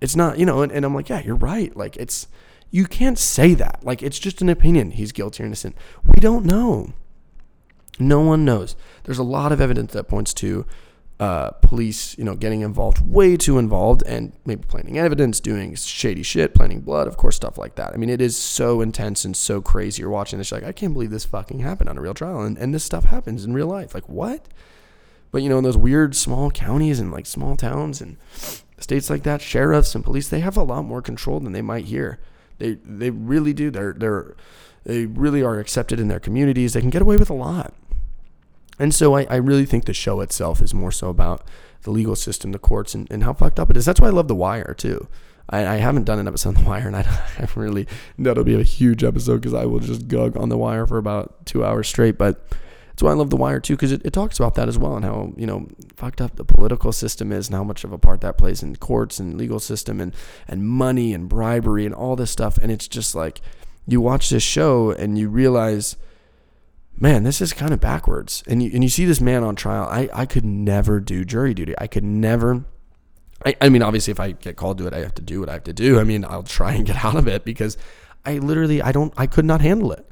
it's 0.00 0.16
not, 0.16 0.38
you 0.38 0.46
know, 0.46 0.62
and, 0.62 0.72
and 0.72 0.84
I'm 0.84 0.94
like, 0.94 1.08
yeah, 1.08 1.22
you're 1.22 1.36
right. 1.36 1.74
Like, 1.76 1.96
it's, 1.96 2.26
you 2.70 2.86
can't 2.86 3.18
say 3.18 3.54
that. 3.54 3.80
Like, 3.84 4.02
it's 4.02 4.18
just 4.18 4.42
an 4.42 4.48
opinion. 4.48 4.92
He's 4.92 5.12
guilty 5.12 5.42
or 5.42 5.46
innocent. 5.46 5.76
We 6.04 6.20
don't 6.20 6.44
know. 6.44 6.92
No 7.98 8.20
one 8.20 8.44
knows. 8.44 8.74
There's 9.04 9.18
a 9.18 9.22
lot 9.22 9.52
of 9.52 9.60
evidence 9.60 9.92
that 9.92 10.04
points 10.04 10.34
to 10.34 10.66
uh, 11.22 11.52
police, 11.60 12.18
you 12.18 12.24
know, 12.24 12.34
getting 12.34 12.62
involved, 12.62 13.00
way 13.08 13.36
too 13.36 13.56
involved, 13.56 14.02
and 14.08 14.32
maybe 14.44 14.64
planting 14.66 14.98
evidence, 14.98 15.38
doing 15.38 15.72
shady 15.76 16.24
shit, 16.24 16.52
planting 16.52 16.80
blood, 16.80 17.06
of 17.06 17.16
course, 17.16 17.36
stuff 17.36 17.56
like 17.56 17.76
that. 17.76 17.92
I 17.94 17.96
mean, 17.96 18.10
it 18.10 18.20
is 18.20 18.36
so 18.36 18.80
intense 18.80 19.24
and 19.24 19.36
so 19.36 19.62
crazy. 19.62 20.02
You're 20.02 20.10
watching 20.10 20.40
this, 20.40 20.50
like, 20.50 20.64
I 20.64 20.72
can't 20.72 20.92
believe 20.92 21.10
this 21.10 21.24
fucking 21.24 21.60
happened 21.60 21.88
on 21.88 21.96
a 21.96 22.00
real 22.00 22.12
trial, 22.12 22.40
and, 22.40 22.58
and 22.58 22.74
this 22.74 22.82
stuff 22.82 23.04
happens 23.04 23.44
in 23.44 23.54
real 23.54 23.68
life. 23.68 23.94
Like, 23.94 24.08
what? 24.08 24.48
But 25.30 25.42
you 25.42 25.48
know, 25.48 25.58
in 25.58 25.64
those 25.64 25.76
weird 25.76 26.16
small 26.16 26.50
counties 26.50 26.98
and 26.98 27.12
like 27.12 27.26
small 27.26 27.56
towns 27.56 28.00
and 28.00 28.16
states 28.78 29.08
like 29.08 29.22
that, 29.22 29.40
sheriffs 29.40 29.94
and 29.94 30.02
police, 30.02 30.28
they 30.28 30.40
have 30.40 30.56
a 30.56 30.64
lot 30.64 30.84
more 30.84 31.00
control 31.00 31.38
than 31.38 31.52
they 31.52 31.62
might 31.62 31.84
here. 31.84 32.18
They 32.58 32.74
they 32.84 33.10
really 33.10 33.52
do. 33.52 33.70
They're 33.70 33.94
they're 33.94 34.34
they 34.84 35.06
really 35.06 35.42
are 35.42 35.60
accepted 35.60 36.00
in 36.00 36.08
their 36.08 36.20
communities. 36.20 36.72
They 36.72 36.80
can 36.80 36.90
get 36.90 37.00
away 37.00 37.16
with 37.16 37.30
a 37.30 37.34
lot. 37.34 37.72
And 38.82 38.92
so 38.92 39.16
I, 39.16 39.28
I 39.30 39.36
really 39.36 39.64
think 39.64 39.84
the 39.84 39.94
show 39.94 40.20
itself 40.22 40.60
is 40.60 40.74
more 40.74 40.90
so 40.90 41.08
about 41.08 41.46
the 41.82 41.92
legal 41.92 42.16
system, 42.16 42.50
the 42.50 42.58
courts, 42.58 42.96
and, 42.96 43.08
and 43.12 43.22
how 43.22 43.32
fucked 43.32 43.60
up 43.60 43.70
it 43.70 43.76
is. 43.76 43.84
That's 43.84 44.00
why 44.00 44.08
I 44.08 44.10
love 44.10 44.26
The 44.26 44.34
Wire 44.34 44.74
too. 44.76 45.06
I, 45.48 45.64
I 45.64 45.76
haven't 45.76 46.02
done 46.02 46.18
an 46.18 46.26
episode 46.26 46.48
on 46.56 46.64
The 46.64 46.68
Wire, 46.68 46.88
and 46.88 46.96
I, 46.96 47.02
I 47.38 47.46
really 47.54 47.86
that'll 48.18 48.42
be 48.42 48.58
a 48.58 48.64
huge 48.64 49.04
episode 49.04 49.36
because 49.36 49.54
I 49.54 49.66
will 49.66 49.78
just 49.78 50.08
gug 50.08 50.36
on 50.36 50.48
The 50.48 50.58
Wire 50.58 50.84
for 50.84 50.98
about 50.98 51.46
two 51.46 51.64
hours 51.64 51.86
straight. 51.86 52.18
But 52.18 52.44
that's 52.88 53.04
why 53.04 53.12
I 53.12 53.14
love 53.14 53.30
The 53.30 53.36
Wire 53.36 53.60
too 53.60 53.74
because 53.74 53.92
it, 53.92 54.04
it 54.04 54.12
talks 54.12 54.40
about 54.40 54.56
that 54.56 54.66
as 54.66 54.78
well 54.78 54.96
and 54.96 55.04
how 55.04 55.32
you 55.36 55.46
know 55.46 55.68
fucked 55.94 56.20
up 56.20 56.34
the 56.34 56.44
political 56.44 56.90
system 56.90 57.30
is 57.30 57.46
and 57.46 57.54
how 57.54 57.62
much 57.62 57.84
of 57.84 57.92
a 57.92 57.98
part 57.98 58.20
that 58.22 58.36
plays 58.36 58.64
in 58.64 58.74
courts 58.74 59.20
and 59.20 59.38
legal 59.38 59.60
system 59.60 60.00
and 60.00 60.12
and 60.48 60.66
money 60.66 61.14
and 61.14 61.28
bribery 61.28 61.86
and 61.86 61.94
all 61.94 62.16
this 62.16 62.32
stuff. 62.32 62.58
And 62.58 62.72
it's 62.72 62.88
just 62.88 63.14
like 63.14 63.40
you 63.86 64.00
watch 64.00 64.28
this 64.28 64.42
show 64.42 64.90
and 64.90 65.16
you 65.16 65.28
realize 65.28 65.96
man, 66.98 67.24
this 67.24 67.40
is 67.40 67.52
kind 67.52 67.72
of 67.72 67.80
backwards. 67.80 68.42
And 68.46 68.62
you, 68.62 68.70
and 68.72 68.82
you 68.82 68.90
see 68.90 69.04
this 69.04 69.20
man 69.20 69.42
on 69.42 69.56
trial. 69.56 69.88
I, 69.90 70.08
I 70.12 70.26
could 70.26 70.44
never 70.44 71.00
do 71.00 71.24
jury 71.24 71.54
duty. 71.54 71.74
I 71.78 71.86
could 71.86 72.04
never. 72.04 72.64
I, 73.44 73.56
I 73.60 73.68
mean, 73.68 73.82
obviously, 73.82 74.12
if 74.12 74.20
I 74.20 74.32
get 74.32 74.56
called 74.56 74.78
to 74.78 74.86
it, 74.86 74.94
I 74.94 75.00
have 75.00 75.14
to 75.16 75.22
do 75.22 75.40
what 75.40 75.48
I 75.48 75.54
have 75.54 75.64
to 75.64 75.72
do. 75.72 75.98
I 75.98 76.04
mean, 76.04 76.24
I'll 76.24 76.42
try 76.42 76.74
and 76.74 76.86
get 76.86 77.04
out 77.04 77.16
of 77.16 77.26
it 77.26 77.44
because 77.44 77.76
I 78.24 78.38
literally, 78.38 78.80
I 78.80 78.92
don't, 78.92 79.12
I 79.16 79.26
could 79.26 79.44
not 79.44 79.60
handle 79.60 79.92
it. 79.92 80.06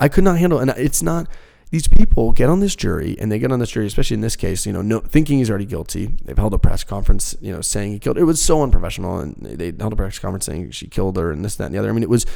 I 0.00 0.08
could 0.08 0.24
not 0.24 0.38
handle 0.38 0.58
it. 0.58 0.62
And 0.62 0.70
it's 0.78 1.02
not, 1.02 1.28
these 1.70 1.88
people 1.88 2.30
get 2.32 2.48
on 2.48 2.60
this 2.60 2.76
jury 2.76 3.16
and 3.18 3.32
they 3.32 3.38
get 3.38 3.50
on 3.50 3.58
this 3.58 3.70
jury, 3.70 3.86
especially 3.86 4.14
in 4.14 4.20
this 4.20 4.36
case, 4.36 4.64
you 4.64 4.72
know, 4.72 4.80
no, 4.80 5.00
thinking 5.00 5.38
he's 5.38 5.50
already 5.50 5.64
guilty. 5.64 6.16
They've 6.24 6.36
held 6.36 6.54
a 6.54 6.58
press 6.58 6.84
conference, 6.84 7.36
you 7.40 7.52
know, 7.52 7.60
saying 7.60 7.92
he 7.92 7.98
killed. 7.98 8.16
It 8.16 8.24
was 8.24 8.40
so 8.40 8.62
unprofessional, 8.62 9.18
and 9.18 9.34
they 9.44 9.72
held 9.78 9.92
a 9.92 9.96
press 9.96 10.18
conference 10.18 10.46
saying 10.46 10.70
she 10.70 10.86
killed 10.86 11.16
her 11.16 11.32
and 11.32 11.44
this, 11.44 11.56
that, 11.56 11.66
and 11.66 11.74
the 11.74 11.78
other. 11.78 11.88
I 11.88 11.92
mean, 11.92 12.04
it 12.04 12.08
was 12.08 12.26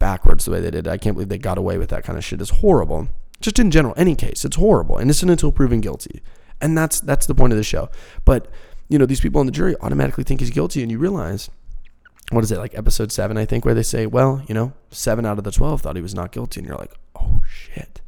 backwards 0.00 0.44
the 0.44 0.50
way 0.50 0.60
they 0.60 0.72
did. 0.72 0.88
I 0.88 0.98
can't 0.98 1.14
believe 1.14 1.28
they 1.28 1.38
got 1.38 1.58
away 1.58 1.78
with 1.78 1.90
that 1.90 2.02
kind 2.02 2.18
of 2.18 2.24
shit. 2.24 2.40
It's 2.40 2.50
horrible. 2.50 3.08
Just 3.40 3.60
in 3.60 3.70
general, 3.70 3.94
any 3.96 4.16
case, 4.16 4.44
it's 4.44 4.56
horrible. 4.56 4.98
Innocent 4.98 5.30
until 5.30 5.52
proven 5.52 5.80
guilty. 5.80 6.22
And 6.60 6.76
that's 6.76 7.00
that's 7.00 7.26
the 7.26 7.34
point 7.34 7.52
of 7.52 7.56
the 7.56 7.62
show. 7.62 7.88
But, 8.24 8.48
you 8.88 8.98
know, 8.98 9.06
these 9.06 9.20
people 9.20 9.38
on 9.38 9.46
the 9.46 9.52
jury 9.52 9.76
automatically 9.80 10.24
think 10.24 10.40
he's 10.40 10.50
guilty 10.50 10.82
and 10.82 10.90
you 10.90 10.98
realize 10.98 11.48
what 12.32 12.42
is 12.42 12.50
it, 12.50 12.58
like 12.58 12.76
episode 12.76 13.12
seven, 13.12 13.38
I 13.38 13.44
think, 13.44 13.64
where 13.64 13.74
they 13.74 13.82
say, 13.82 14.06
Well, 14.06 14.42
you 14.48 14.54
know, 14.54 14.72
seven 14.90 15.24
out 15.24 15.38
of 15.38 15.44
the 15.44 15.52
twelve 15.52 15.80
thought 15.80 15.96
he 15.96 16.02
was 16.02 16.14
not 16.14 16.32
guilty, 16.32 16.60
and 16.60 16.66
you're 16.66 16.76
like, 16.76 16.92
Oh 17.14 17.42
shit 17.48 18.00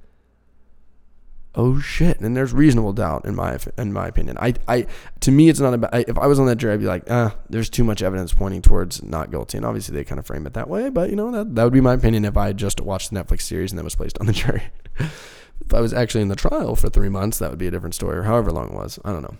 oh 1.55 1.79
shit. 1.81 2.21
And 2.21 2.37
there's 2.37 2.53
reasonable 2.53 2.93
doubt 2.93 3.25
in 3.25 3.35
my 3.35 3.59
in 3.77 3.93
my 3.93 4.07
opinion. 4.07 4.37
I 4.41 4.55
i 4.69 4.87
to 5.21 5.31
me 5.31 5.49
it's 5.49 5.61
not 5.61 5.75
about 5.75 5.95
if 5.95 6.19
i 6.19 6.27
was 6.27 6.39
on 6.39 6.47
that 6.47 6.57
jury 6.57 6.75
i'd 6.75 6.81
be 6.81 6.87
like 6.87 7.05
ah 7.11 7.35
there's 7.49 7.69
too 7.69 7.85
much 7.85 8.03
evidence 8.03 8.33
pointing 8.33 8.63
towards 8.63 9.03
not 9.03 9.31
guilty. 9.31 9.59
And 9.59 9.67
obviously 9.67 9.95
they 9.95 10.05
kind 10.05 10.19
of 10.19 10.27
frame 10.27 10.47
it 10.47 10.55
that 10.55 10.69
way 10.69 10.91
but 10.91 11.11
you 11.11 11.17
know 11.17 11.31
that, 11.31 11.55
that 11.55 11.65
would 11.65 11.73
be 11.73 11.81
my 11.81 11.95
opinion 11.95 12.25
if 12.25 12.37
i 12.37 12.53
just 12.53 12.81
watched 12.81 13.11
the 13.11 13.23
netflix 13.23 13.43
series 13.43 13.73
and 13.73 13.79
then 13.79 13.85
was 13.85 13.95
placed 13.95 14.19
on 14.19 14.27
the 14.27 14.33
jury. 14.43 14.63
If 14.99 15.75
i 15.75 15.81
was 15.81 15.93
actually 15.93 16.23
in 16.23 16.29
the 16.29 16.37
trial 16.37 16.77
for 16.77 16.89
three 16.89 17.09
months 17.09 17.39
that 17.39 17.51
would 17.51 17.59
be 17.59 17.67
a 17.67 17.71
different 17.71 17.95
story 17.95 18.19
or 18.19 18.23
however 18.23 18.51
long 18.51 18.69
it 18.71 18.75
was. 18.75 18.99
I 19.05 19.13
don't 19.13 19.23
know. 19.23 19.37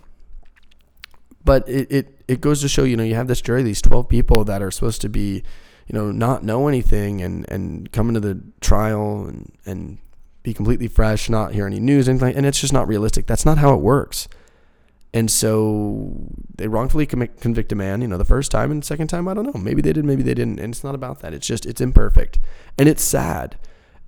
But 1.45 1.67
it, 1.67 1.91
it 1.91 2.23
it 2.27 2.41
goes 2.41 2.61
to 2.61 2.69
show 2.69 2.83
you 2.83 2.95
know 2.95 3.03
you 3.03 3.15
have 3.15 3.27
this 3.27 3.41
jury 3.41 3.63
these 3.63 3.81
12 3.81 4.07
people 4.07 4.45
that 4.45 4.61
are 4.61 4.71
supposed 4.71 5.01
to 5.01 5.09
be 5.09 5.43
you 5.87 5.93
know 5.93 6.11
not 6.11 6.43
know 6.43 6.67
anything 6.67 7.21
and 7.21 7.49
and 7.49 7.91
come 7.91 8.07
into 8.07 8.21
the 8.21 8.41
trial 8.61 9.25
and 9.25 9.51
and 9.65 9.97
be 10.43 10.53
completely 10.53 10.87
fresh, 10.87 11.29
not 11.29 11.53
hear 11.53 11.65
any 11.65 11.79
news, 11.79 12.07
anything, 12.07 12.35
and 12.35 12.45
it's 12.45 12.59
just 12.59 12.73
not 12.73 12.87
realistic. 12.87 13.25
That's 13.25 13.45
not 13.45 13.57
how 13.57 13.73
it 13.73 13.81
works. 13.81 14.27
And 15.13 15.29
so 15.29 16.27
they 16.57 16.67
wrongfully 16.67 17.05
convict 17.05 17.71
a 17.71 17.75
man, 17.75 18.01
you 18.01 18.07
know, 18.07 18.17
the 18.17 18.25
first 18.25 18.51
time 18.51 18.71
and 18.71 18.83
second 18.83 19.07
time, 19.07 19.27
I 19.27 19.35
don't 19.35 19.45
know. 19.45 19.61
Maybe 19.61 19.81
they 19.81 19.93
did, 19.93 20.05
maybe 20.05 20.23
they 20.23 20.33
didn't. 20.33 20.59
And 20.59 20.73
it's 20.73 20.83
not 20.83 20.95
about 20.95 21.19
that. 21.19 21.33
It's 21.33 21.45
just, 21.45 21.65
it's 21.65 21.79
imperfect. 21.79 22.39
And 22.79 22.89
it's 22.89 23.03
sad. 23.03 23.57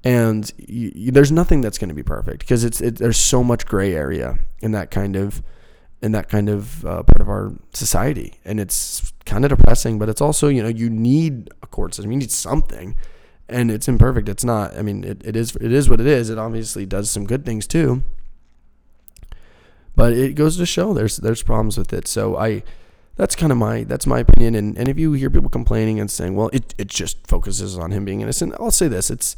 And 0.04 0.52
you, 0.58 0.92
you, 0.96 1.12
there's 1.12 1.32
nothing 1.32 1.62
that's 1.62 1.78
going 1.78 1.90
to 1.90 1.96
be 1.96 2.04
perfect 2.04 2.40
because 2.40 2.64
it's, 2.64 2.82
it, 2.82 2.98
there's 2.98 3.18
so 3.18 3.44
much 3.44 3.66
gray 3.68 3.94
area 3.94 4.40
in 4.62 4.72
that 4.72 4.90
kind 4.90 5.16
of, 5.16 5.44
in 6.02 6.12
that 6.12 6.28
kind 6.28 6.50
of 6.50 6.84
uh, 6.86 7.04
part 7.04 7.22
of 7.22 7.30
our 7.30 7.54
society. 7.74 8.40
And 8.44 8.60
it's 8.60 9.14
kind 9.26 9.46
of 9.46 9.50
depressing, 9.50 10.00
but 10.00 10.10
it's 10.10 10.22
also, 10.22 10.48
you 10.48 10.64
know, 10.64 10.70
you 10.70 10.90
need 10.90 11.52
a 11.62 11.68
court 11.68 11.94
system. 11.94 12.12
You 12.12 12.18
need 12.18 12.32
something 12.32 12.96
and 13.48 13.72
it's 13.72 13.88
imperfect. 13.88 14.30
It's 14.30 14.44
not. 14.44 14.76
I 14.76 14.82
mean, 14.82 15.04
it, 15.04 15.22
it 15.26 15.36
is 15.36 15.56
it 15.56 15.72
is 15.72 15.90
what 15.90 16.02
it 16.02 16.08
is. 16.08 16.30
It 16.30 16.38
obviously 16.38 16.86
does 16.86 17.10
some 17.10 17.26
good 17.26 17.46
things 17.46 17.68
too. 17.68 18.04
But 19.96 20.14
it 20.14 20.36
goes 20.36 20.58
to 20.58 20.66
show 20.66 20.94
there's 20.94 21.18
there's 21.18 21.44
problems 21.44 21.78
with 21.78 21.94
it. 21.94 22.08
So 22.08 22.38
I 22.38 22.64
that's 23.16 23.36
kind 23.36 23.52
of 23.52 23.58
my 23.58 23.84
that's 23.84 24.06
my 24.06 24.20
opinion. 24.20 24.56
And 24.56 24.78
and 24.78 24.90
if 24.90 25.00
you 25.00 25.14
hear 25.14 25.30
people 25.30 25.50
complaining 25.50 26.00
and 26.00 26.10
saying, 26.10 26.36
well, 26.36 26.50
it 26.52 26.74
it 26.78 26.88
just 26.88 27.26
focuses 27.28 27.78
on 27.78 27.92
him 27.92 28.06
being 28.06 28.22
innocent, 28.22 28.54
I'll 28.60 28.72
say 28.72 28.88
this: 28.88 29.10
it's 29.10 29.36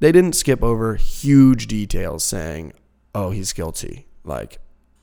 they 0.00 0.12
didn't 0.12 0.34
skip 0.34 0.62
over 0.62 0.96
huge 0.96 1.66
details 1.66 2.24
saying, 2.24 2.72
oh, 3.14 3.30
he's 3.30 3.52
guilty. 3.52 4.06
Like 4.24 4.58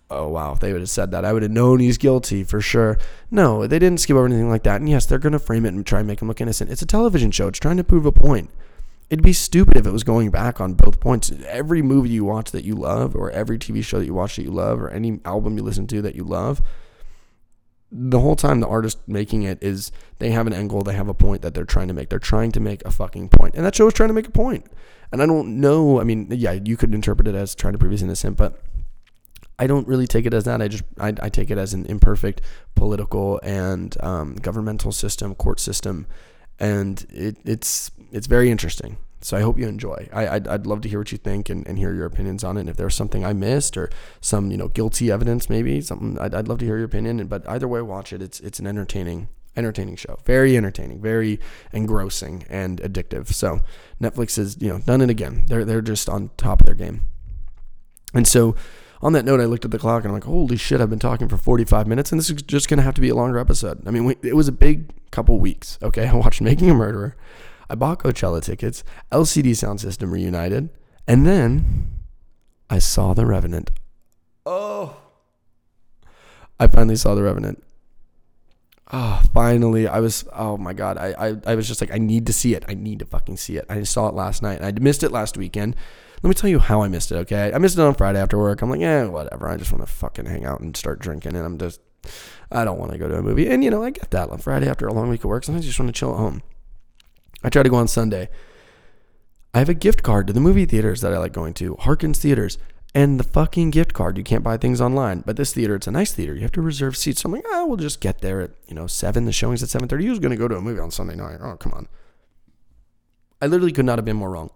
oh 0.10 0.28
wow, 0.28 0.54
if 0.54 0.60
they 0.60 0.72
would 0.72 0.82
have 0.82 0.90
said 0.90 1.12
that, 1.12 1.26
I 1.26 1.34
would 1.34 1.44
have 1.44 1.52
known 1.52 1.80
he's 1.80 1.98
guilty 1.98 2.44
for 2.44 2.62
sure. 2.62 2.98
No, 3.30 3.68
they 3.68 3.80
didn't 3.80 4.00
skip 4.00 4.16
over 4.16 4.26
anything 4.26 4.50
like 4.50 4.64
that. 4.64 4.82
And 4.82 4.90
yes, 4.90 5.06
they're 5.06 5.20
gonna 5.20 5.40
frame 5.40 5.66
it 5.66 5.74
and 5.74 5.86
try 5.86 6.00
and 6.00 6.08
make 6.08 6.22
him 6.22 6.28
look 6.28 6.42
innocent. 6.42 6.72
It's 6.72 6.82
a 6.82 6.88
television 6.88 7.32
show. 7.32 7.48
It's 7.48 7.60
trying 7.60 7.78
to 7.78 7.84
prove 7.84 8.06
a 8.06 8.12
point. 8.12 8.50
It'd 9.10 9.24
be 9.24 9.34
stupid 9.34 9.76
if 9.76 9.88
it 9.88 9.92
was 9.92 10.04
going 10.04 10.30
back 10.30 10.62
on 10.62 10.74
both 10.74 11.00
points. 11.00 11.32
Every 11.48 11.82
movie 11.82 12.10
you 12.10 12.24
watch 12.26 12.52
that 12.52 12.64
you 12.64 12.76
love, 12.76 13.16
or 13.16 13.32
every 13.32 13.58
TV 13.58 13.84
show 13.84 13.98
that 14.00 14.06
you 14.06 14.14
watch 14.14 14.36
that 14.36 14.44
you 14.44 14.52
love, 14.52 14.80
or 14.80 14.90
any 14.90 15.20
album 15.26 15.58
you 15.58 15.64
listen 15.64 15.88
to 15.88 16.02
that 16.04 16.16
you 16.16 16.24
love, 16.24 16.62
the 17.92 18.20
whole 18.20 18.36
time 18.36 18.60
the 18.60 18.68
artist 18.68 19.00
making 19.08 19.44
it 19.44 19.58
is 19.64 19.92
they 20.20 20.30
have 20.30 20.46
an 20.46 20.54
angle, 20.54 20.84
they 20.84 20.94
have 20.94 21.08
a 21.08 21.14
point 21.14 21.42
that 21.42 21.56
they're 21.56 21.66
trying 21.66 21.88
to 21.88 21.94
make. 21.94 22.10
They're 22.10 22.20
trying 22.20 22.52
to 22.52 22.60
make 22.60 22.86
a 22.86 22.92
fucking 22.92 23.30
point, 23.30 23.56
and 23.56 23.66
that 23.66 23.76
show 23.76 23.88
is 23.88 23.94
trying 23.94 24.10
to 24.10 24.14
make 24.14 24.28
a 24.28 24.32
point. 24.32 24.66
And 25.12 25.24
I 25.24 25.26
don't 25.26 25.60
know. 25.60 26.00
I 26.00 26.04
mean, 26.04 26.28
yeah, 26.30 26.52
you 26.52 26.78
could 26.78 26.94
interpret 26.94 27.28
it 27.28 27.34
as 27.34 27.56
trying 27.56 27.74
to 27.74 27.80
prove 27.80 27.92
he's 27.92 28.04
innocent, 28.04 28.38
but 28.38 28.62
I 29.60 29.68
don't 29.68 29.88
really 29.88 30.08
take 30.08 30.26
it 30.26 30.34
as 30.34 30.46
that. 30.46 30.62
I 30.62 30.70
just 30.70 30.84
I, 30.98 31.14
I 31.22 31.30
take 31.30 31.52
it 31.52 31.58
as 31.58 31.74
an 31.74 31.86
imperfect 31.86 32.42
political 32.76 33.40
and 33.44 33.96
um, 34.02 34.36
governmental 34.36 34.94
system, 34.94 35.36
court 35.36 35.60
system, 35.60 36.08
and 36.60 37.06
it, 37.10 37.38
it's 37.44 37.92
it's 38.12 38.26
very 38.26 38.50
interesting. 38.50 38.98
So 39.22 39.36
I 39.36 39.42
hope 39.42 39.60
you 39.60 39.68
enjoy. 39.68 40.08
I, 40.14 40.28
I'd, 40.30 40.48
I'd 40.48 40.66
love 40.66 40.80
to 40.82 40.90
hear 40.90 41.00
what 41.00 41.12
you 41.12 41.18
think 41.18 41.50
and, 41.50 41.68
and 41.68 41.78
hear 41.78 41.94
your 41.94 42.06
opinions 42.06 42.42
on 42.46 42.56
it. 42.56 42.62
And 42.62 42.70
if 42.70 42.78
there's 42.78 42.96
something 42.96 43.26
I 43.26 43.34
missed 43.34 43.76
or 43.76 43.90
some 44.22 44.50
you 44.50 44.58
know 44.58 44.70
guilty 44.70 45.12
evidence, 45.12 45.50
maybe 45.50 45.82
something, 45.82 46.18
I'd, 46.20 46.34
I'd 46.34 46.48
love 46.48 46.60
to 46.60 46.66
hear 46.66 46.78
your 46.78 46.86
opinion. 46.86 47.28
But 47.28 47.48
either 47.48 47.68
way, 47.68 47.82
watch 47.82 48.14
it. 48.14 48.22
It's 48.22 48.40
it's 48.40 48.60
an 48.60 48.68
entertaining 48.68 49.28
entertaining 49.58 49.98
show. 49.98 50.20
Very 50.26 50.56
entertaining, 50.56 51.02
very 51.02 51.40
engrossing 51.74 52.46
and 52.50 52.80
addictive. 52.82 53.28
So 53.34 53.60
Netflix 54.02 54.38
has 54.38 54.58
you 54.62 54.70
know 54.70 54.80
done 54.80 55.02
it 55.02 55.10
again. 55.10 55.44
They're 55.48 55.66
they're 55.66 55.82
just 55.82 56.08
on 56.08 56.32
top 56.38 56.62
of 56.62 56.66
their 56.66 56.76
game. 56.76 57.02
And 58.14 58.26
so 58.26 58.56
on 59.02 59.14
that 59.14 59.26
note, 59.26 59.40
I 59.40 59.46
looked 59.46 59.66
at 59.66 59.72
the 59.72 59.80
clock 59.80 60.04
and 60.04 60.10
I'm 60.10 60.14
like, 60.14 60.26
holy 60.26 60.58
shit, 60.58 60.82
I've 60.82 60.90
been 60.90 61.00
talking 61.00 61.28
for 61.28 61.38
45 61.38 61.88
minutes, 61.88 62.12
and 62.12 62.20
this 62.20 62.30
is 62.30 62.42
just 62.42 62.70
gonna 62.70 62.82
have 62.82 62.96
to 62.96 63.02
be 63.02 63.10
a 63.10 63.16
longer 63.16 63.40
episode. 63.40 63.88
I 63.88 63.92
mean, 63.92 64.06
we, 64.06 64.16
it 64.22 64.36
was 64.36 64.48
a 64.48 64.54
big 64.54 64.92
couple 65.12 65.40
weeks. 65.40 65.78
Okay, 65.82 66.08
I 66.10 66.14
watched 66.14 66.42
Making 66.42 66.70
a 66.70 66.74
Murderer. 66.74 67.16
I 67.70 67.76
bought 67.76 68.00
Coachella 68.00 68.42
tickets. 68.42 68.84
LCD 69.12 69.56
Sound 69.56 69.80
System 69.80 70.12
reunited, 70.12 70.70
and 71.08 71.26
then 71.26 71.92
I 72.70 72.80
saw 72.80 73.14
The 73.14 73.26
Revenant. 73.26 73.72
Oh, 74.46 74.98
I 76.60 76.68
finally 76.68 76.96
saw 76.96 77.16
The 77.16 77.24
Revenant. 77.24 77.64
Oh, 78.92 79.22
finally. 79.34 79.88
I 79.88 80.00
was, 80.00 80.26
oh 80.34 80.58
my 80.58 80.74
God. 80.74 80.98
I, 80.98 81.14
I, 81.14 81.36
I 81.46 81.56
was 81.56 81.68
just 81.68 81.80
like, 81.80 81.92
I 81.94 82.00
need 82.00 82.26
to 82.26 82.34
see 82.34 82.56
it. 82.56 82.66
I 82.68 82.74
need 82.74 83.00
to 83.00 83.06
fucking 83.06 83.38
see 83.38 83.58
it. 83.58 83.66
I 83.70 83.84
saw 83.84 84.08
it 84.08 84.16
last 84.16 84.42
night. 84.42 84.64
I 84.64 84.72
missed 84.72 85.04
it 85.04 85.12
last 85.12 85.38
weekend. 85.38 85.76
Let 86.22 86.28
me 86.28 86.34
tell 86.34 86.50
you 86.50 86.60
how 86.60 86.82
I 86.82 86.88
missed 86.88 87.12
it, 87.12 87.16
okay? 87.16 87.52
I 87.54 87.58
missed 87.60 87.78
it 87.78 87.82
on 87.82 87.94
Friday 87.94 88.20
after 88.20 88.38
work. 88.38 88.62
I'm 88.62 88.70
like, 88.70 88.82
yeah, 88.82 89.06
whatever. 89.06 89.48
I 89.48 89.58
just 89.58 89.72
want 89.72 89.86
to 89.86 89.92
fucking 89.92 90.26
hang 90.26 90.46
out 90.46 90.60
and 90.60 90.76
start 90.76 91.00
drinking. 91.00 91.36
And 91.36 91.46
I'm 91.46 91.58
just, 91.58 91.80
I 92.52 92.66
don't 92.66 92.78
want 92.78 92.92
to 92.92 92.98
go 92.98 93.08
to 93.08 93.18
a 93.18 93.22
movie. 93.22 93.48
And, 93.48 93.64
you 93.64 93.70
know, 93.70 93.84
I 93.84 93.92
get 93.92 94.12
that. 94.12 94.30
On 94.30 94.38
Friday 94.38 94.68
after 94.68 94.88
a 94.88 94.94
long 94.94 95.10
week 95.10 95.24
of 95.24 95.30
work, 95.30 95.46
sometimes 95.46 95.66
you 95.66 95.70
just 95.70 95.80
want 95.80 95.94
to 95.94 95.98
chill 95.98 96.12
at 96.12 96.18
home. 96.18 96.42
I 97.44 97.50
try 97.50 97.64
to 97.64 97.70
go 97.70 97.78
on 97.78 97.88
Sunday. 97.88 98.30
I 99.54 99.60
have 99.60 99.70
a 99.70 99.74
gift 99.74 100.04
card 100.04 100.28
to 100.28 100.34
the 100.34 100.42
movie 100.42 100.66
theaters 100.66 101.02
that 101.02 101.14
I 101.14 101.18
like 101.18 101.34
going 101.34 101.54
to, 101.56 101.76
Harkins 101.80 102.20
Theaters 102.20 102.58
and 102.94 103.20
the 103.20 103.24
fucking 103.24 103.70
gift 103.70 103.94
card. 103.94 104.18
You 104.18 104.24
can't 104.24 104.44
buy 104.44 104.58
things 104.58 104.82
online. 104.82 105.24
But 105.26 105.38
this 105.38 105.54
theater, 105.54 105.76
it's 105.76 105.88
a 105.88 105.92
nice 105.92 106.12
theater. 106.12 106.34
You 106.34 106.42
have 106.42 106.52
to 106.54 106.62
reserve 106.62 106.98
seats. 106.98 107.22
So 107.22 107.28
I'm 107.28 107.34
like, 107.34 107.46
ah, 107.48 107.62
oh, 107.62 107.68
we'll 107.68 107.78
just 107.78 108.02
get 108.02 108.22
there 108.22 108.42
at 108.42 108.52
you 108.68 108.76
know 108.76 108.88
seven. 108.88 109.26
The 109.26 109.32
showing's 109.32 109.64
at 109.64 109.70
seven 109.70 109.88
thirty. 109.88 110.06
Who's 110.06 110.20
going 110.20 110.32
to 110.32 110.38
go 110.38 110.48
to 110.48 110.58
a 110.58 110.62
movie 110.62 110.80
on 110.80 110.92
Sunday 110.92 111.16
night? 111.16 111.38
Oh, 111.42 111.56
come 111.56 111.74
on. 111.74 111.88
I 113.42 113.48
literally 113.48 113.72
could 113.72 113.86
not 113.86 113.98
have 113.98 114.06
been 114.06 114.18
more 114.18 114.32
wrong. 114.32 114.52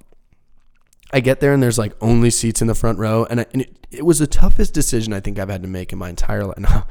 I 1.14 1.20
get 1.20 1.39
there 1.39 1.53
and 1.53 1.61
there's 1.61 1.78
like 1.78 1.93
only 2.01 2.30
seats 2.32 2.61
in 2.61 2.68
the 2.68 2.76
front 2.76 2.97
row, 2.97 3.26
and, 3.30 3.41
I, 3.41 3.45
and 3.53 3.61
it, 3.61 3.88
it 3.91 4.05
was 4.05 4.20
the 4.20 4.28
toughest 4.28 4.74
decision 4.74 5.14
I 5.14 5.20
think 5.20 5.39
I've 5.39 5.49
had 5.49 5.61
to 5.61 5.70
make 5.70 5.93
in 5.93 5.99
my 5.99 6.09
entire 6.09 6.45
life. 6.45 6.57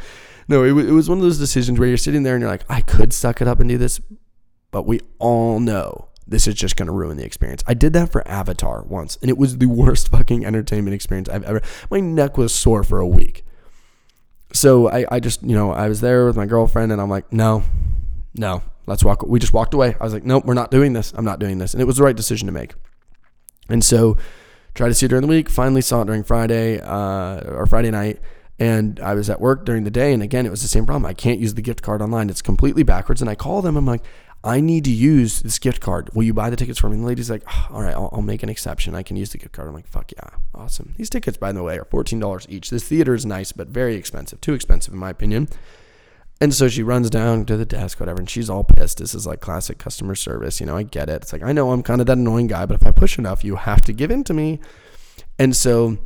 No, 0.49 0.65
no, 0.65 0.65
it, 0.65 0.87
it 0.87 0.93
was 0.93 1.09
one 1.09 1.19
of 1.19 1.23
those 1.23 1.39
decisions 1.39 1.79
where 1.79 1.89
you're 1.89 1.97
sitting 1.97 2.25
there 2.25 2.35
and 2.35 2.43
you're 2.43 2.51
like, 2.51 2.65
I 2.69 2.81
could 2.81 3.13
suck 3.13 3.41
it 3.41 3.47
up 3.47 3.61
and 3.61 3.69
do 3.69 3.79
this, 3.79 4.01
but 4.73 4.87
we 4.87 5.01
all 5.21 5.61
know 5.61 6.09
this 6.27 6.49
is 6.49 6.55
just 6.55 6.77
going 6.77 6.87
to 6.87 6.93
ruin 6.93 7.17
the 7.17 7.25
experience. 7.25 7.63
I 7.67 7.75
did 7.75 7.93
that 7.93 8.11
for 8.11 8.27
Avatar 8.27 8.83
once, 8.83 9.19
and 9.21 9.31
it 9.31 9.39
was 9.39 9.59
the 9.59 9.67
worst 9.67 10.09
fucking 10.11 10.45
entertainment 10.45 10.95
experience 10.95 11.29
I've 11.29 11.45
ever. 11.45 11.63
My 11.91 12.01
neck 12.01 12.37
was 12.37 12.53
sore 12.53 12.83
for 12.83 12.99
a 12.99 13.07
week. 13.07 13.45
So 14.53 14.89
I, 14.89 15.07
I 15.11 15.21
just, 15.21 15.43
you 15.43 15.55
know, 15.55 15.71
I 15.73 15.89
was 15.89 16.01
there 16.01 16.27
with 16.27 16.37
my 16.37 16.47
girlfriend, 16.47 16.91
and 16.93 17.01
I'm 17.01 17.09
like, 17.09 17.33
no, 17.33 17.63
no, 18.35 18.63
let's 18.87 19.05
walk. 19.05 19.23
We 19.23 19.39
just 19.39 19.53
walked 19.53 19.75
away. 19.75 19.97
I 20.01 20.05
was 20.05 20.13
like, 20.13 20.25
nope, 20.25 20.45
we're 20.45 20.55
not 20.55 20.71
doing 20.71 20.93
this. 20.93 21.13
I'm 21.17 21.25
not 21.25 21.39
doing 21.39 21.59
this, 21.59 21.73
and 21.73 21.81
it 21.81 21.87
was 21.87 21.97
the 21.97 22.03
right 22.03 22.17
decision 22.17 22.47
to 22.47 22.53
make. 22.53 22.75
And 23.69 23.85
so, 23.85 24.17
tried 24.75 24.89
to 24.89 24.95
see 24.95 25.07
it 25.07 25.11
during 25.11 25.23
the 25.23 25.29
week. 25.29 25.49
Finally 25.49 25.83
saw 25.83 26.03
it 26.03 26.07
during 26.07 26.25
Friday 26.25 26.81
uh, 26.81 27.41
or 27.41 27.67
Friday 27.67 27.91
night. 27.91 28.21
And 28.59 29.01
I 29.01 29.15
was 29.15 29.29
at 29.29 29.41
work 29.41 29.65
during 29.65 29.85
the 29.85 29.91
day, 29.91 30.13
and 30.13 30.23
again, 30.23 30.47
it 30.47 30.51
was 30.51 30.63
the 30.63 30.69
same 30.69 30.87
problem. 30.87 31.05
I 31.07 31.15
can't 31.15 31.41
use 31.41 31.55
the 31.55 31.63
gift 31.63 31.83
card 31.83 32.01
online; 32.01 32.31
it's 32.31 32.43
completely 32.43 32.83
backwards. 32.83 33.21
And 33.21 33.29
I 33.29 33.35
call 33.35 33.61
them. 33.61 33.77
I'm 33.77 33.87
like, 33.87 34.05
I 34.45 34.61
need 34.61 34.85
to 34.85 34.91
use 34.91 35.41
this 35.41 35.59
gift 35.59 35.81
card. 35.81 36.11
Will 36.15 36.25
you 36.25 36.35
buy 36.35 36.51
the 36.51 36.57
tickets 36.57 36.79
for 36.79 36.89
me? 36.89 36.95
And 36.95 37.05
the 37.05 37.07
lady's 37.07 37.31
like, 37.31 37.43
oh, 37.47 37.69
all 37.71 37.83
right, 37.83 37.95
I'll, 37.95 38.11
I'll, 38.13 38.23
make 38.23 38.43
an 38.43 38.49
exception. 38.49 38.95
I 38.95 39.05
can 39.05 39.17
use 39.17 39.31
the 39.31 39.39
gift 39.39 39.53
card. 39.53 39.69
I'm 39.69 39.75
like, 39.75 39.87
fuck 39.87 40.11
yeah, 40.13 40.31
awesome. 40.53 40.95
These 40.97 41.11
tickets, 41.11 41.37
by 41.37 41.53
the 41.53 41.63
way, 41.63 41.79
are 41.79 41.85
$14 41.85 42.47
each. 42.49 42.71
This 42.71 42.85
theater 42.85 43.15
is 43.15 43.25
nice, 43.25 43.53
but 43.53 43.69
very 43.69 43.95
expensive. 43.95 44.41
Too 44.41 44.53
expensive, 44.53 44.93
in 44.93 44.99
my 44.99 45.11
opinion. 45.11 45.49
And 46.41 46.53
so 46.53 46.69
she 46.69 46.83
runs 46.83 47.09
down 47.09 47.45
to 47.47 47.57
the 47.57 47.65
desk, 47.65 48.01
whatever, 48.01 48.19
and 48.19 48.29
she's 48.29 48.51
all 48.51 48.65
pissed. 48.65 48.99
This 48.99 49.15
is 49.15 49.27
like 49.27 49.41
classic 49.41 49.79
customer 49.79 50.17
service. 50.17 50.59
You 50.59 50.67
know, 50.67 50.77
I 50.77 50.83
get 50.83 51.09
it. 51.09 51.23
It's 51.23 51.33
like, 51.33 51.43
I 51.43 51.53
know 51.53 51.71
I'm 51.71 51.85
kind 51.85 52.01
of 52.01 52.09
that 52.09 52.19
annoying 52.19 52.49
guy, 52.49 52.67
but 52.67 52.81
if 52.81 52.87
I 52.87 52.91
push 52.91 53.17
enough, 53.17 53.45
you 53.45 53.57
have 53.57 53.81
to 53.83 53.93
give 53.93 54.11
in 54.11 54.25
to 54.25 54.35
me. 54.35 54.59
And 55.39 55.55
so 55.55 55.99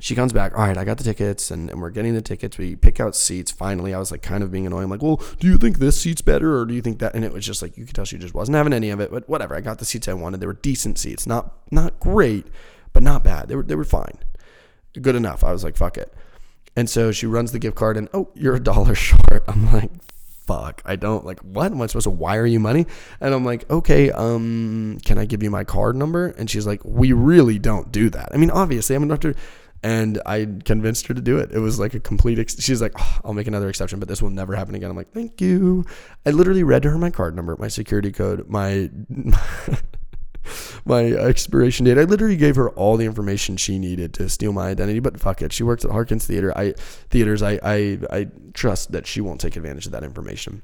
she 0.00 0.14
comes 0.14 0.32
back. 0.32 0.52
All 0.56 0.66
right, 0.66 0.76
I 0.76 0.84
got 0.84 0.98
the 0.98 1.04
tickets, 1.04 1.50
and, 1.50 1.70
and 1.70 1.80
we're 1.80 1.90
getting 1.90 2.14
the 2.14 2.22
tickets. 2.22 2.58
We 2.58 2.76
pick 2.76 3.00
out 3.00 3.16
seats. 3.16 3.50
Finally, 3.50 3.94
I 3.94 3.98
was 3.98 4.10
like 4.10 4.22
kind 4.22 4.42
of 4.42 4.52
being 4.52 4.66
annoying. 4.66 4.84
I'm 4.84 4.90
like, 4.90 5.02
well, 5.02 5.20
do 5.40 5.48
you 5.48 5.58
think 5.58 5.78
this 5.78 6.00
seat's 6.00 6.22
better, 6.22 6.58
or 6.58 6.66
do 6.66 6.74
you 6.74 6.82
think 6.82 6.98
that? 7.00 7.14
And 7.14 7.24
it 7.24 7.32
was 7.32 7.44
just 7.44 7.62
like 7.62 7.76
you 7.76 7.84
could 7.84 7.94
tell 7.94 8.04
she 8.04 8.18
just 8.18 8.34
wasn't 8.34 8.56
having 8.56 8.72
any 8.72 8.90
of 8.90 9.00
it. 9.00 9.10
But 9.10 9.28
whatever. 9.28 9.56
I 9.56 9.60
got 9.60 9.78
the 9.78 9.84
seats 9.84 10.08
I 10.08 10.14
wanted. 10.14 10.40
They 10.40 10.46
were 10.46 10.52
decent 10.52 10.98
seats, 10.98 11.26
not 11.26 11.54
not 11.72 11.98
great, 12.00 12.46
but 12.92 13.02
not 13.02 13.24
bad. 13.24 13.48
They 13.48 13.56
were 13.56 13.62
they 13.62 13.74
were 13.74 13.84
fine, 13.84 14.18
good 15.00 15.16
enough. 15.16 15.42
I 15.42 15.52
was 15.52 15.64
like, 15.64 15.76
fuck 15.76 15.98
it. 15.98 16.12
And 16.78 16.88
so 16.88 17.10
she 17.10 17.26
runs 17.26 17.50
the 17.50 17.58
gift 17.58 17.74
card, 17.74 17.96
and 17.96 18.08
oh, 18.14 18.30
you're 18.36 18.54
a 18.54 18.62
dollar 18.62 18.94
short. 19.08 19.42
I'm 19.48 19.72
like, 19.72 19.90
fuck, 20.46 20.80
I 20.84 20.94
don't 20.94 21.26
like 21.26 21.40
what? 21.40 21.72
Am 21.72 21.82
I 21.82 21.86
supposed 21.88 22.04
to 22.04 22.10
wire 22.10 22.46
you 22.46 22.60
money? 22.60 22.86
And 23.20 23.34
I'm 23.34 23.44
like, 23.44 23.68
okay, 23.68 24.12
um, 24.12 25.00
can 25.04 25.18
I 25.18 25.24
give 25.24 25.42
you 25.42 25.50
my 25.50 25.64
card 25.64 25.96
number? 25.96 26.28
And 26.28 26.48
she's 26.48 26.68
like, 26.68 26.80
we 26.84 27.12
really 27.12 27.58
don't 27.58 27.90
do 27.90 28.08
that. 28.10 28.28
I 28.32 28.36
mean, 28.36 28.52
obviously, 28.52 28.94
I'm 28.94 29.02
a 29.02 29.08
doctor. 29.08 29.34
And 29.82 30.22
I 30.24 30.46
convinced 30.64 31.08
her 31.08 31.14
to 31.14 31.20
do 31.20 31.38
it. 31.38 31.50
It 31.50 31.58
was 31.58 31.80
like 31.80 31.94
a 31.94 32.00
complete. 32.00 32.38
Ex- 32.38 32.60
She's 32.62 32.80
like, 32.80 32.92
oh, 32.96 33.18
I'll 33.24 33.34
make 33.34 33.48
another 33.48 33.68
exception, 33.68 33.98
but 33.98 34.06
this 34.06 34.22
will 34.22 34.30
never 34.30 34.54
happen 34.54 34.76
again. 34.76 34.88
I'm 34.88 34.96
like, 34.96 35.12
thank 35.12 35.40
you. 35.40 35.84
I 36.24 36.30
literally 36.30 36.62
read 36.62 36.82
to 36.82 36.90
her 36.90 36.98
my 36.98 37.10
card 37.10 37.34
number, 37.34 37.56
my 37.58 37.68
security 37.68 38.12
code, 38.12 38.48
my 38.48 38.88
my 40.84 41.04
expiration 41.04 41.84
date. 41.84 41.98
I 41.98 42.04
literally 42.04 42.36
gave 42.36 42.56
her 42.56 42.70
all 42.70 42.96
the 42.96 43.04
information 43.04 43.56
she 43.56 43.78
needed 43.78 44.14
to 44.14 44.28
steal 44.28 44.52
my 44.52 44.68
identity. 44.68 45.00
But 45.00 45.20
fuck 45.20 45.42
it, 45.42 45.52
she 45.52 45.62
works 45.62 45.84
at 45.84 45.90
Harkins 45.90 46.26
Theater. 46.26 46.56
I 46.56 46.72
theaters. 47.10 47.42
I 47.42 47.58
I 47.62 47.98
I 48.10 48.26
trust 48.54 48.92
that 48.92 49.06
she 49.06 49.20
won't 49.20 49.40
take 49.40 49.56
advantage 49.56 49.86
of 49.86 49.92
that 49.92 50.04
information. 50.04 50.62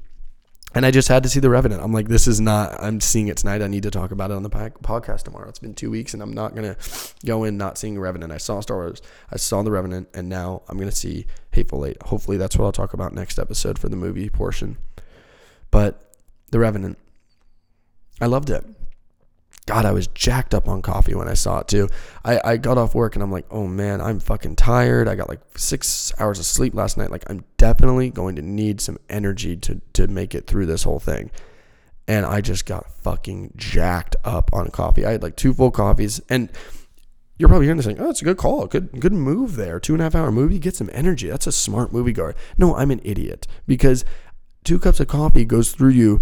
And 0.75 0.85
I 0.85 0.91
just 0.91 1.07
had 1.07 1.23
to 1.23 1.29
see 1.29 1.39
The 1.39 1.49
Revenant. 1.49 1.81
I'm 1.81 1.93
like, 1.93 2.09
this 2.09 2.27
is 2.27 2.41
not, 2.41 2.75
I'm 2.83 2.99
seeing 2.99 3.29
it 3.29 3.37
tonight. 3.37 3.61
I 3.61 3.67
need 3.67 3.83
to 3.83 3.91
talk 3.91 4.11
about 4.11 4.29
it 4.29 4.33
on 4.33 4.43
the 4.43 4.49
podcast 4.49 5.23
tomorrow. 5.23 5.47
It's 5.47 5.57
been 5.57 5.73
two 5.73 5.89
weeks 5.89 6.13
and 6.13 6.21
I'm 6.21 6.33
not 6.33 6.53
going 6.53 6.75
to 6.75 6.77
go 7.25 7.45
in 7.45 7.55
not 7.55 7.77
seeing 7.77 7.97
Revenant. 7.97 8.33
I 8.33 8.37
saw 8.37 8.59
Star 8.59 8.75
Wars, 8.75 9.01
I 9.31 9.37
saw 9.37 9.63
The 9.63 9.71
Revenant, 9.71 10.09
and 10.13 10.27
now 10.27 10.63
I'm 10.67 10.75
going 10.75 10.89
to 10.89 10.95
see 10.95 11.27
Hateful 11.51 11.85
Eight. 11.85 12.01
Hopefully, 12.03 12.35
that's 12.35 12.57
what 12.57 12.65
I'll 12.65 12.73
talk 12.73 12.93
about 12.93 13.13
next 13.13 13.39
episode 13.39 13.79
for 13.79 13.87
the 13.87 13.95
movie 13.95 14.29
portion. 14.29 14.77
But 15.71 16.13
The 16.51 16.59
Revenant, 16.59 16.97
I 18.19 18.25
loved 18.25 18.49
it. 18.49 18.65
God, 19.65 19.85
I 19.85 19.91
was 19.91 20.07
jacked 20.07 20.53
up 20.53 20.67
on 20.67 20.83
coffee 20.83 21.15
when 21.15 21.27
I 21.27 21.33
saw 21.33 21.59
it 21.59 21.67
too. 21.67 21.89
I, 22.23 22.39
I 22.43 22.57
got 22.57 22.77
off 22.77 22.93
work 22.93 23.15
and 23.15 23.23
I'm 23.23 23.31
like, 23.31 23.45
oh 23.49 23.67
man, 23.67 23.99
I'm 23.99 24.19
fucking 24.19 24.57
tired. 24.57 25.07
I 25.07 25.15
got 25.15 25.27
like 25.27 25.41
six 25.57 26.13
hours 26.19 26.37
of 26.37 26.45
sleep 26.45 26.75
last 26.75 26.97
night. 26.97 27.09
Like, 27.09 27.27
I'm 27.29 27.43
definitely 27.57 28.11
going 28.11 28.35
to 28.35 28.43
need 28.43 28.79
some 28.79 28.99
energy 29.09 29.57
to, 29.57 29.81
to 29.93 30.07
make 30.07 30.35
it 30.35 30.45
through 30.45 30.67
this 30.67 30.83
whole 30.83 30.99
thing. 30.99 31.31
And 32.07 32.27
I 32.27 32.41
just 32.41 32.67
got 32.67 32.91
fucking 33.01 33.53
jacked 33.55 34.15
up 34.23 34.51
on 34.53 34.69
coffee. 34.69 35.05
I 35.05 35.13
had 35.13 35.23
like 35.23 35.35
two 35.35 35.53
full 35.53 35.71
coffees. 35.71 36.21
And 36.29 36.51
you're 37.39 37.49
probably 37.49 37.65
hearing 37.65 37.77
this 37.77 37.87
saying, 37.87 37.99
oh, 37.99 38.11
it's 38.11 38.21
a 38.21 38.25
good 38.25 38.37
call. 38.37 38.67
Good, 38.67 38.99
good 38.99 39.13
move 39.13 39.55
there. 39.55 39.79
Two 39.79 39.93
and 39.93 40.01
a 40.01 40.05
half 40.05 40.13
hour 40.13 40.31
movie, 40.31 40.59
get 40.59 40.75
some 40.75 40.91
energy. 40.93 41.27
That's 41.27 41.47
a 41.47 41.51
smart 41.51 41.91
movie 41.91 42.13
guard. 42.13 42.35
No, 42.57 42.75
I'm 42.75 42.91
an 42.91 43.01
idiot 43.03 43.47
because 43.65 44.05
two 44.63 44.77
cups 44.77 44.99
of 44.99 45.07
coffee 45.07 45.45
goes 45.45 45.71
through 45.71 45.89
you 45.89 46.21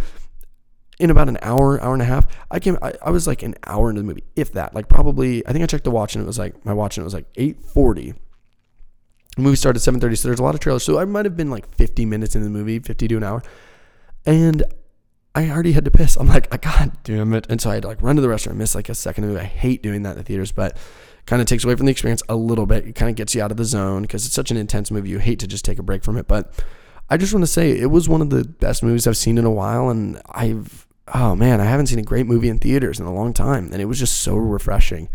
in 0.99 1.09
about 1.09 1.27
an 1.27 1.37
hour, 1.41 1.81
hour 1.81 1.93
and 1.93 2.01
a 2.01 2.05
half. 2.05 2.27
I 2.51 2.59
came, 2.59 2.77
I, 2.81 2.93
I, 3.01 3.09
was 3.09 3.27
like 3.27 3.43
an 3.43 3.55
hour 3.65 3.89
into 3.89 4.01
the 4.01 4.07
movie, 4.07 4.23
if 4.35 4.53
that. 4.53 4.73
Like 4.73 4.87
probably, 4.87 5.45
I 5.47 5.51
think 5.51 5.63
I 5.63 5.67
checked 5.67 5.83
the 5.83 5.91
watch 5.91 6.15
and 6.15 6.23
it 6.23 6.27
was 6.27 6.37
like 6.37 6.65
my 6.65 6.73
watch 6.73 6.97
and 6.97 7.03
it 7.03 7.05
was 7.05 7.13
like 7.13 7.25
eight 7.35 7.59
forty. 7.61 8.13
The 9.35 9.41
movie 9.41 9.55
started 9.55 9.79
at 9.79 9.83
seven 9.83 9.99
thirty, 9.99 10.15
so 10.15 10.27
there's 10.27 10.39
a 10.39 10.43
lot 10.43 10.53
of 10.53 10.61
trailers. 10.61 10.83
So 10.83 10.99
I 10.99 11.05
might 11.05 11.25
have 11.25 11.35
been 11.35 11.49
like 11.49 11.73
fifty 11.75 12.05
minutes 12.05 12.35
in 12.35 12.43
the 12.43 12.49
movie, 12.49 12.79
fifty 12.79 13.07
to 13.07 13.17
an 13.17 13.23
hour, 13.23 13.41
and 14.25 14.63
I 15.33 15.49
already 15.49 15.71
had 15.71 15.85
to 15.85 15.91
piss. 15.91 16.15
I'm 16.15 16.27
like, 16.27 16.53
I 16.53 16.57
God 16.57 16.91
damn 17.03 17.33
it! 17.33 17.47
And 17.49 17.59
so 17.59 17.71
I 17.71 17.75
had 17.75 17.83
to 17.83 17.87
like 17.87 18.01
run 18.01 18.15
to 18.17 18.21
the 18.21 18.27
restroom, 18.27 18.55
miss 18.55 18.75
like 18.75 18.89
a 18.89 18.95
second 18.95 19.25
movie. 19.25 19.39
I 19.39 19.45
hate 19.45 19.81
doing 19.81 20.03
that 20.03 20.11
in 20.11 20.17
the 20.17 20.23
theaters, 20.23 20.51
but 20.51 20.77
kind 21.25 21.41
of 21.41 21.47
takes 21.47 21.63
away 21.63 21.75
from 21.75 21.87
the 21.87 21.91
experience 21.91 22.21
a 22.29 22.35
little 22.35 22.65
bit. 22.65 22.85
It 22.85 22.93
kind 22.93 23.09
of 23.09 23.15
gets 23.15 23.33
you 23.33 23.41
out 23.41 23.49
of 23.49 23.57
the 23.57 23.65
zone 23.65 24.03
because 24.03 24.25
it's 24.25 24.35
such 24.35 24.51
an 24.51 24.57
intense 24.57 24.91
movie. 24.91 25.09
You 25.09 25.19
hate 25.19 25.39
to 25.39 25.47
just 25.47 25.65
take 25.65 25.79
a 25.79 25.83
break 25.83 26.03
from 26.03 26.17
it, 26.17 26.27
but 26.27 26.53
I 27.09 27.17
just 27.17 27.33
want 27.33 27.43
to 27.43 27.51
say 27.51 27.71
it 27.71 27.91
was 27.91 28.09
one 28.09 28.21
of 28.21 28.29
the 28.29 28.43
best 28.43 28.83
movies 28.83 29.07
I've 29.07 29.17
seen 29.17 29.37
in 29.37 29.45
a 29.45 29.51
while, 29.51 29.89
and 29.89 30.21
I've 30.29 30.87
oh 31.13 31.35
man, 31.35 31.59
I 31.59 31.65
haven't 31.65 31.87
seen 31.87 31.99
a 31.99 32.03
great 32.03 32.25
movie 32.25 32.49
in 32.49 32.59
theaters 32.59 32.99
in 32.99 33.05
a 33.05 33.13
long 33.13 33.33
time, 33.33 33.71
and 33.71 33.81
it 33.81 33.85
was 33.85 33.99
just 33.99 34.21
so 34.21 34.35
refreshing. 34.35 35.09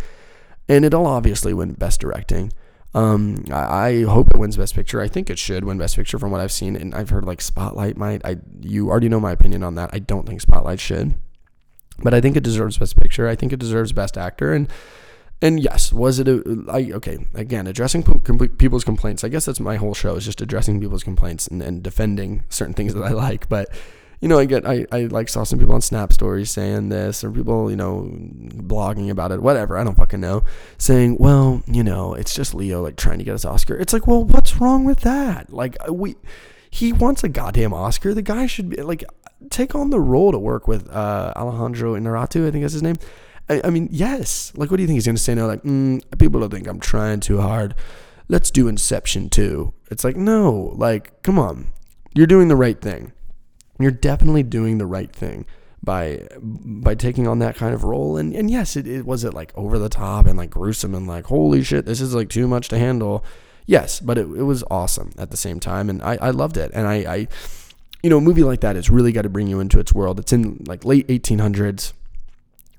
And 0.69 0.85
it 0.85 0.93
all 0.93 1.07
obviously 1.07 1.55
went 1.55 1.79
best 1.79 2.01
directing. 2.01 2.53
Um, 2.95 3.45
I, 3.51 3.89
I 3.89 4.03
hope 4.05 4.29
it 4.29 4.39
wins 4.39 4.57
Best 4.57 4.75
Picture. 4.75 5.01
I 5.01 5.09
think 5.09 5.31
it 5.31 5.39
should 5.39 5.65
win 5.65 5.79
Best 5.79 5.97
Picture 5.97 6.19
from 6.19 6.31
what 6.31 6.41
I've 6.41 6.53
seen, 6.53 6.77
and 6.77 6.95
I've 6.95 7.11
heard 7.11 7.25
like 7.25 7.41
Spotlight 7.41 7.97
might. 7.97 8.25
I 8.25 8.37
you 8.61 8.91
already 8.91 9.09
know 9.09 9.21
my 9.21 9.33
opinion 9.33 9.63
on 9.63 9.75
that. 9.77 9.91
I 9.93 9.99
don't 9.99 10.27
think 10.27 10.41
Spotlight 10.41 10.81
should, 10.81 11.15
but 12.03 12.15
I 12.15 12.21
think 12.21 12.37
it 12.37 12.43
deserves 12.43 12.79
Best 12.79 12.97
Picture. 12.97 13.29
I 13.29 13.35
think 13.35 13.53
it 13.53 13.59
deserves 13.59 13.93
Best 13.93 14.17
Actor, 14.17 14.53
and 14.53 14.69
and 15.41 15.61
yes, 15.61 15.93
was 15.93 16.19
it 16.19 16.29
a 16.29 16.65
I, 16.69 16.91
okay? 16.95 17.19
Again, 17.35 17.67
addressing 17.67 18.03
people's 18.03 18.85
complaints. 18.85 19.23
I 19.23 19.29
guess 19.29 19.45
that's 19.45 19.61
my 19.61 19.77
whole 19.77 19.95
show 19.95 20.17
is 20.17 20.25
just 20.25 20.41
addressing 20.41 20.81
people's 20.81 21.05
complaints 21.05 21.47
and, 21.47 21.63
and 21.63 21.83
defending 21.83 22.43
certain 22.49 22.75
things 22.75 22.95
that 22.95 23.03
I 23.03 23.11
like, 23.13 23.49
but 23.49 23.69
you 24.21 24.27
know, 24.27 24.39
I 24.39 24.47
get, 24.47 24.67
I, 24.67 24.85
I 24.91 25.03
like 25.03 25.29
saw 25.29 25.45
some 25.45 25.59
people 25.59 25.75
on 25.75 25.81
Snap 25.81 26.13
Stories 26.13 26.51
saying 26.51 26.89
this, 26.89 27.23
or 27.23 27.31
people, 27.31 27.71
you 27.71 27.77
know, 27.77 28.11
blogging 28.11 29.11
about 29.11 29.31
it, 29.31 29.41
whatever. 29.41 29.79
I 29.79 29.85
don't 29.85 29.97
fucking 29.97 30.21
know. 30.21 30.43
Saying, 30.77 31.19
well, 31.19 31.63
you 31.67 31.85
know, 31.85 32.15
it's 32.15 32.35
just 32.35 32.53
Leo 32.53 32.83
like 32.83 32.97
trying 32.97 33.19
to 33.19 33.25
get 33.25 33.33
his 33.33 33.45
Oscar. 33.45 33.77
It's 33.77 33.93
like, 33.93 34.09
well, 34.09 34.25
what's 34.25 34.57
wrong 34.57 34.85
with 34.85 35.01
that? 35.01 35.53
Like, 35.53 35.77
uh, 35.89 35.93
we, 35.93 36.17
he 36.69 36.93
wants 36.93 37.23
a 37.23 37.29
goddamn 37.29 37.73
Oscar. 37.73 38.13
The 38.13 38.23
guy 38.23 38.47
should 38.47 38.71
be 38.71 38.83
like, 38.83 39.05
take 39.51 39.77
on 39.77 39.91
the 39.91 40.01
role 40.01 40.33
to 40.33 40.39
work 40.39 40.67
with 40.67 40.91
uh, 40.91 41.33
Alejandro 41.37 41.95
Inarritu, 41.95 42.47
I 42.47 42.51
think 42.51 42.65
that's 42.65 42.75
his 42.75 42.83
name. 42.83 42.97
I, 43.51 43.63
I, 43.65 43.71
mean, 43.71 43.89
yes. 43.91 44.53
Like, 44.57 44.71
what 44.71 44.77
do 44.77 44.83
you 44.83 44.87
think 44.87 44.97
he's 44.97 45.07
going 45.07 45.17
to 45.17 45.23
say 45.23 45.35
now? 45.35 45.47
Like, 45.47 45.63
mm, 45.63 46.03
people 46.19 46.41
don't 46.41 46.53
think 46.53 46.67
I'm 46.67 46.81
trying 46.81 47.21
too 47.21 47.41
hard. 47.41 47.75
Let's 48.29 48.51
do 48.51 48.69
Inception 48.69 49.31
too. 49.31 49.73
It's 49.91 50.05
like, 50.05 50.17
no, 50.17 50.73
like, 50.77 51.23
come 51.23 51.39
on. 51.39 51.69
You're 52.15 52.27
doing 52.27 52.49
the 52.49 52.57
right 52.57 52.81
thing 52.81 53.13
you're 53.79 53.91
definitely 53.91 54.43
doing 54.43 54.79
the 54.79 54.87
right 54.87 55.13
thing 55.13 55.47
by 55.83 56.27
by 56.43 56.95
taking 56.95 57.29
on 57.29 57.39
that 57.39 57.55
kind 57.55 57.75
of 57.75 57.85
role 57.85 58.17
and 58.17 58.35
and 58.35 58.51
yes 58.51 58.77
it, 58.77 58.87
it 58.87 59.07
was 59.07 59.23
it 59.25 59.33
like 59.33 59.57
over 59.57 59.79
the 59.79 59.89
top 59.89 60.27
and 60.27 60.37
like 60.37 60.51
gruesome 60.51 60.95
and 60.95 61.07
like 61.07 61.27
holy 61.27 61.63
shit 61.63 61.87
this 61.87 62.01
is 62.01 62.15
like 62.15 62.29
too 62.29 62.49
much 62.49 62.69
to 62.69 62.79
handle 62.79 63.25
yes 63.67 64.01
but 64.01 64.19
it, 64.19 64.23
it 64.23 64.43
was 64.43 64.65
awesome 64.71 65.13
at 65.19 65.31
the 65.31 65.37
same 65.37 65.61
time 65.61 65.89
and 65.89 66.03
I, 66.03 66.19
I 66.21 66.31
loved 66.31 66.57
it 66.57 66.73
and 66.75 66.87
I, 66.87 66.95
I 66.95 67.29
you 68.03 68.11
know 68.11 68.19
a 68.19 68.21
movie 68.21 68.43
like 68.43 68.61
that 68.63 68.75
has 68.75 68.91
really 68.91 69.13
got 69.13 69.23
to 69.23 69.29
bring 69.29 69.47
you 69.47 69.61
into 69.61 69.79
its 69.79 69.95
world 69.95 70.19
it's 70.19 70.33
in 70.33 70.65
like 70.67 70.85
late 70.85 71.07
1800s 71.07 71.93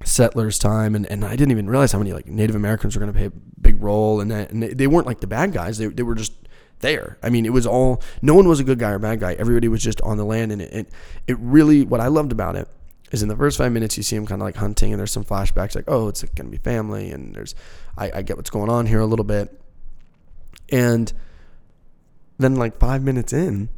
settlers 0.06 0.58
time 0.58 0.96
and, 0.96 1.06
and 1.08 1.26
I 1.26 1.32
didn't 1.32 1.52
even 1.52 1.70
realize 1.70 1.92
how 1.92 2.00
many 2.00 2.14
like 2.14 2.28
Native 2.28 2.56
Americans 2.56 2.96
were 2.96 3.00
going 3.00 3.12
to 3.12 3.18
play 3.18 3.26
a 3.28 3.32
big 3.62 3.82
role 3.82 4.22
and, 4.22 4.32
that, 4.32 4.52
and 4.52 4.64
they, 4.64 4.88
weren't 4.88 5.06
like 5.06 5.20
the 5.20 5.28
bad 5.28 5.52
guys 5.52 5.78
they, 5.78 5.88
they 5.88 6.04
were 6.04 6.16
just 6.16 6.32
there. 6.80 7.18
I 7.22 7.30
mean, 7.30 7.46
it 7.46 7.54
was 7.54 7.66
all 7.68 8.02
no 8.22 8.34
one 8.34 8.48
was 8.48 8.60
a 8.60 8.64
good 8.64 8.80
guy 8.80 8.92
or 8.92 9.00
bad 9.00 9.20
guy. 9.20 9.34
Everybody 9.34 9.68
was 9.68 9.84
just 9.84 10.02
on 10.02 10.18
the 10.18 10.26
land, 10.26 10.52
and 10.52 10.62
it 10.62 10.74
it, 10.74 10.90
it 11.28 11.38
really 11.40 11.84
what 11.84 12.00
I 12.00 12.08
loved 12.08 12.32
about 12.32 12.56
it 12.56 12.68
is 13.12 13.24
in 13.24 13.30
the 13.30 13.36
first 13.36 13.58
five 13.58 13.72
minutes 13.72 13.98
you 13.98 14.04
see 14.04 14.16
him 14.16 14.26
kind 14.26 14.42
of 14.42 14.46
like 14.46 14.56
hunting, 14.56 14.92
and 14.94 15.00
there's 15.00 15.12
some 15.12 15.24
flashbacks 15.24 15.76
like 15.76 15.86
oh 15.88 16.08
it's 16.08 16.24
gonna 16.24 16.50
be 16.50 16.58
family, 16.58 17.12
and 17.12 17.36
there's 17.36 17.56
I, 17.98 18.12
I 18.16 18.22
get 18.22 18.38
what's 18.38 18.50
going 18.50 18.70
on 18.70 18.86
here 18.86 19.00
a 19.00 19.06
little 19.06 19.26
bit, 19.26 19.60
and 20.70 21.12
then 22.38 22.56
like 22.56 22.80
five 22.80 23.04
minutes 23.04 23.34
in, 23.34 23.70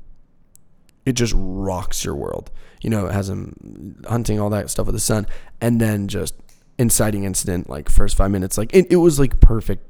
it 1.06 1.14
just 1.14 1.34
rocks 1.36 2.06
your 2.06 2.16
world. 2.16 2.52
You 2.82 2.90
know, 2.90 3.08
it 3.08 3.14
has 3.14 3.30
him 3.30 4.04
hunting 4.08 4.40
all 4.40 4.50
that 4.50 4.70
stuff 4.70 4.86
with 4.88 4.96
the 4.96 5.00
son, 5.00 5.28
and 5.60 5.80
then 5.80 6.08
just 6.08 6.36
inciting 6.78 7.24
incident 7.24 7.70
like 7.70 7.90
first 7.90 8.16
five 8.16 8.32
minutes 8.32 8.58
like 8.58 8.74
it, 8.74 8.88
it 8.90 8.96
was 8.96 9.20
like 9.20 9.40
perfect 9.40 9.86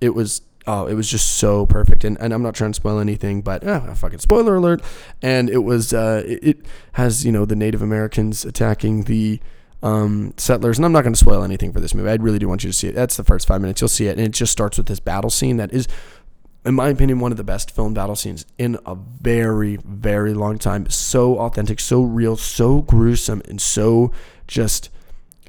it 0.00 0.10
was 0.10 0.42
oh, 0.66 0.86
it 0.86 0.94
was 0.94 1.08
just 1.08 1.34
so 1.34 1.66
perfect. 1.66 2.04
And, 2.04 2.16
and 2.20 2.32
I'm 2.32 2.42
not 2.42 2.54
trying 2.54 2.72
to 2.72 2.76
spoil 2.76 2.98
anything, 2.98 3.40
but 3.40 3.66
oh, 3.66 3.94
fucking 3.94 4.18
spoiler 4.18 4.56
alert. 4.56 4.82
And 5.22 5.48
it 5.48 5.58
was, 5.58 5.92
uh, 5.92 6.24
it, 6.26 6.44
it, 6.44 6.66
has, 6.92 7.24
you 7.24 7.32
know, 7.32 7.44
the 7.44 7.56
Native 7.56 7.82
Americans 7.82 8.44
attacking 8.44 9.04
the 9.04 9.40
um, 9.82 10.34
settlers. 10.36 10.78
And 10.78 10.84
I'm 10.84 10.92
not 10.92 11.02
going 11.02 11.12
to 11.12 11.18
spoil 11.18 11.44
anything 11.44 11.72
for 11.72 11.80
this 11.80 11.94
movie. 11.94 12.10
I 12.10 12.14
really 12.14 12.38
do 12.38 12.48
want 12.48 12.64
you 12.64 12.70
to 12.70 12.76
see 12.76 12.88
it. 12.88 12.94
That's 12.94 13.16
the 13.16 13.24
first 13.24 13.46
five 13.46 13.60
minutes. 13.60 13.80
You'll 13.80 13.88
see 13.88 14.08
it. 14.08 14.18
And 14.18 14.26
it 14.26 14.32
just 14.32 14.52
starts 14.52 14.76
with 14.76 14.86
this 14.86 15.00
battle 15.00 15.30
scene 15.30 15.56
that 15.58 15.72
is, 15.72 15.86
in 16.66 16.74
my 16.74 16.88
opinion, 16.88 17.20
one 17.20 17.30
of 17.30 17.38
the 17.38 17.44
best 17.44 17.70
film 17.70 17.94
battle 17.94 18.16
scenes 18.16 18.44
in 18.58 18.76
a 18.84 18.94
very, 18.94 19.76
very 19.76 20.34
long 20.34 20.58
time. 20.58 20.90
So 20.90 21.38
authentic, 21.38 21.78
so 21.78 22.02
real, 22.02 22.36
so 22.36 22.82
gruesome, 22.82 23.40
and 23.48 23.60
so 23.60 24.10
just 24.48 24.90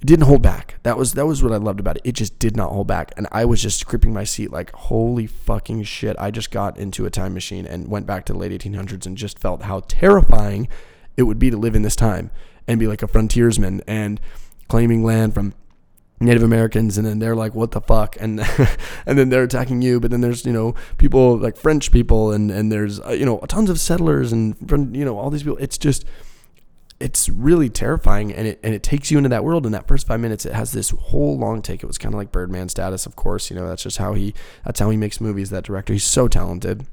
didn't 0.05 0.26
hold 0.26 0.43
back. 0.43 0.76
That 0.84 0.95
was 0.97 1.13
that 1.13 1.26
was 1.26 1.41
what 1.41 1.51
I 1.51 1.57
loved 1.57 1.80
about 1.80 1.97
it. 1.97 2.03
It 2.05 2.11
just 2.13 2.38
did 2.38 2.55
not 2.55 2.72
hold 2.72 2.88
back, 2.88 3.11
and 3.18 3.28
I 3.32 3.45
was 3.45 3.61
just 3.61 3.86
gripping 3.88 4.13
my 4.13 4.24
seat 4.24 4.51
like, 4.51 4.72
holy 4.74 5.26
fucking 5.26 5.84
shit! 5.84 6.15
I 6.20 6.30
just 6.30 6.51
got 6.51 6.78
into 6.78 7.05
a 7.05 7.09
time 7.09 7.34
machine 7.34 7.65
and 7.65 7.88
went 7.88 8.05
back 8.05 8.26
to 8.26 8.34
the 8.34 8.39
late 8.39 8.51
1800s 8.51 9.05
and 9.07 9.18
just 9.18 9.39
felt 9.39 9.63
how 9.63 9.82
terrifying 9.88 10.68
it 11.15 11.24
would 11.24 11.39
be 11.39 11.49
to 11.49 11.57
live 11.57 11.76
in 11.76 11.82
this 11.82 11.95
time 11.95 12.30
and 12.68 12.80
be 12.80 12.88
like 12.88 13.01
a 13.01 13.07
frontiersman 13.07 13.82
and 13.88 14.22
claiming 14.68 15.03
land 15.03 15.34
from 15.34 15.53
Native 16.20 16.43
Americans, 16.43 16.97
and 16.97 17.05
then 17.05 17.20
they're 17.20 17.36
like, 17.36 17.53
"What 17.53 17.72
the 17.72 17.82
fuck?" 17.82 18.18
and 18.20 18.39
and 19.05 19.18
then 19.18 19.30
they're 19.30 19.43
attacking 19.43 19.82
you. 19.82 19.99
But 19.99 20.11
then 20.11 20.22
there's 20.22 20.45
you 20.45 20.53
know 20.53 20.74
people 20.97 21.38
like 21.38 21.57
French 21.57 21.91
people, 21.91 22.32
and 22.32 22.49
and 22.49 22.72
there's 22.72 22.99
uh, 22.99 23.11
you 23.11 23.26
know 23.26 23.38
tons 23.47 23.70
of 23.70 23.80
settlers, 23.80 24.32
and 24.32 24.55
you 24.95 25.05
know 25.05 25.18
all 25.18 25.30
these 25.30 25.43
people. 25.43 25.57
It's 25.59 25.78
just 25.78 26.05
it's 26.99 27.30
really 27.30 27.70
terrifying 27.70 28.34
and 28.34 28.47
it 28.47 28.59
and 28.63 28.74
it 28.74 28.82
takes 28.82 29.11
you 29.11 29.18
into 29.18 29.30
that 29.30 29.43
world 29.43 29.65
in 29.65 29.72
that 29.72 29.88
first 29.88 30.07
five 30.07 30.20
minutes 30.20 30.45
it 30.45 30.53
has 30.53 30.72
this 30.72 30.89
whole 30.89 31.38
long 31.38 31.61
take 31.61 31.84
it 31.84 31.86
was 31.86 31.97
kind 31.97 32.13
of 32.13 32.18
like 32.18 32.32
birdman 32.32 32.68
status 32.68 33.05
of 33.05 33.15
course 33.15 33.51
you 33.51 33.55
know 33.55 33.68
that's 33.68 33.84
just 33.84 33.97
how 33.97 34.13
he 34.13 34.34
that's 34.65 34.80
how 34.80 34.89
he 34.89 34.97
makes 34.97 35.22
movies 35.22 35.51
that 35.51 35.63
director 35.63 35.93
he's 35.93 36.03
so 36.03 36.28
talented 36.28 36.88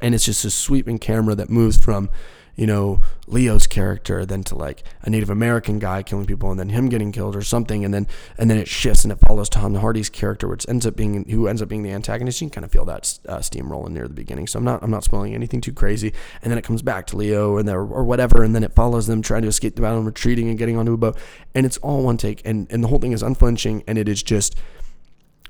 and 0.00 0.14
it's 0.14 0.24
just 0.24 0.44
a 0.44 0.50
sweeping 0.50 0.98
camera 0.98 1.34
that 1.36 1.48
moves 1.48 1.78
from 1.78 2.10
you 2.54 2.66
know, 2.66 3.00
Leo's 3.26 3.66
character 3.66 4.26
then 4.26 4.42
to 4.44 4.54
like 4.54 4.84
a 5.02 5.10
Native 5.10 5.30
American 5.30 5.78
guy 5.78 6.02
killing 6.02 6.26
people 6.26 6.50
and 6.50 6.60
then 6.60 6.68
him 6.68 6.88
getting 6.88 7.10
killed 7.10 7.34
or 7.34 7.42
something 7.42 7.84
and 7.84 7.94
then 7.94 8.06
and 8.36 8.50
then 8.50 8.58
it 8.58 8.68
shifts 8.68 9.04
and 9.04 9.12
it 9.12 9.18
follows 9.20 9.48
Tom 9.48 9.74
Hardy's 9.74 10.10
character 10.10 10.46
which 10.46 10.68
ends 10.68 10.86
up 10.86 10.94
being 10.94 11.28
who 11.30 11.48
ends 11.48 11.62
up 11.62 11.68
being 11.68 11.82
the 11.82 11.92
antagonist. 11.92 12.40
You 12.40 12.48
can 12.48 12.54
kind 12.54 12.64
of 12.64 12.72
feel 12.72 12.84
that 12.84 13.18
uh, 13.26 13.40
steam 13.40 13.72
rolling 13.72 13.94
near 13.94 14.06
the 14.06 14.14
beginning. 14.14 14.46
So 14.46 14.58
I'm 14.58 14.64
not 14.64 14.82
I'm 14.82 14.90
not 14.90 15.04
spoiling 15.04 15.34
anything 15.34 15.60
too 15.60 15.72
crazy. 15.72 16.12
And 16.42 16.50
then 16.50 16.58
it 16.58 16.64
comes 16.64 16.82
back 16.82 17.06
to 17.08 17.16
Leo 17.16 17.56
and 17.56 17.66
there 17.66 17.80
or 17.80 18.04
whatever 18.04 18.44
and 18.44 18.54
then 18.54 18.64
it 18.64 18.74
follows 18.74 19.06
them 19.06 19.22
trying 19.22 19.42
to 19.42 19.48
escape 19.48 19.76
the 19.76 19.82
battle 19.82 19.98
and 19.98 20.06
retreating 20.06 20.48
and 20.48 20.58
getting 20.58 20.76
onto 20.76 20.92
a 20.92 20.98
boat 20.98 21.16
and 21.54 21.64
it's 21.64 21.78
all 21.78 22.02
one 22.02 22.18
take 22.18 22.42
and 22.44 22.66
and 22.70 22.84
the 22.84 22.88
whole 22.88 22.98
thing 22.98 23.12
is 23.12 23.22
unflinching 23.22 23.82
and 23.86 23.96
it 23.96 24.08
is 24.08 24.22
just 24.22 24.56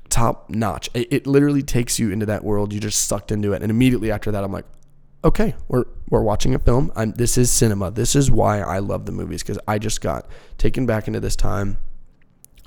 top 0.09 0.49
notch. 0.49 0.89
It, 0.93 1.11
it 1.11 1.27
literally 1.27 1.63
takes 1.63 1.99
you 1.99 2.11
into 2.11 2.27
that 2.27 2.43
world. 2.43 2.71
You 2.71 2.79
just 2.79 3.07
sucked 3.07 3.31
into 3.31 3.51
it 3.51 3.61
and 3.61 3.69
immediately 3.69 4.09
after 4.09 4.31
that 4.31 4.43
I'm 4.43 4.53
like 4.53 4.65
okay, 5.23 5.55
we're 5.67 5.85
we're 6.09 6.21
watching 6.21 6.53
a 6.53 6.59
film. 6.59 6.91
I'm, 6.95 7.11
this 7.11 7.37
is 7.37 7.49
cinema. 7.49 7.91
This 7.91 8.15
is 8.15 8.29
why 8.29 8.59
I 8.59 8.79
love 8.79 9.05
the 9.05 9.11
movies 9.11 9.41
because 9.41 9.59
I 9.67 9.79
just 9.79 10.01
got 10.01 10.27
taken 10.57 10.85
back 10.85 11.07
into 11.07 11.19
this 11.19 11.35
time. 11.35 11.77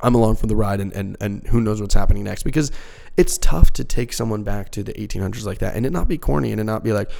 I'm 0.00 0.14
along 0.14 0.36
for 0.36 0.46
the 0.46 0.57
ride, 0.57 0.80
and, 0.80 0.92
and 0.92 1.16
and 1.20 1.46
who 1.46 1.61
knows 1.61 1.80
what's 1.80 1.94
happening 1.94 2.24
next? 2.24 2.42
Because 2.42 2.70
it's 3.16 3.38
tough 3.38 3.72
to 3.74 3.84
take 3.84 4.12
someone 4.12 4.42
back 4.42 4.70
to 4.72 4.82
the 4.82 4.92
1800s 4.94 5.44
like 5.44 5.59
that, 5.59 5.74
and 5.74 5.86
it 5.86 5.90
not 5.90 6.09
be 6.09 6.18
corny, 6.18 6.52
and 6.52 6.61
it 6.61 6.64
not 6.64 6.84
be 6.84 6.92
like, 6.92 7.11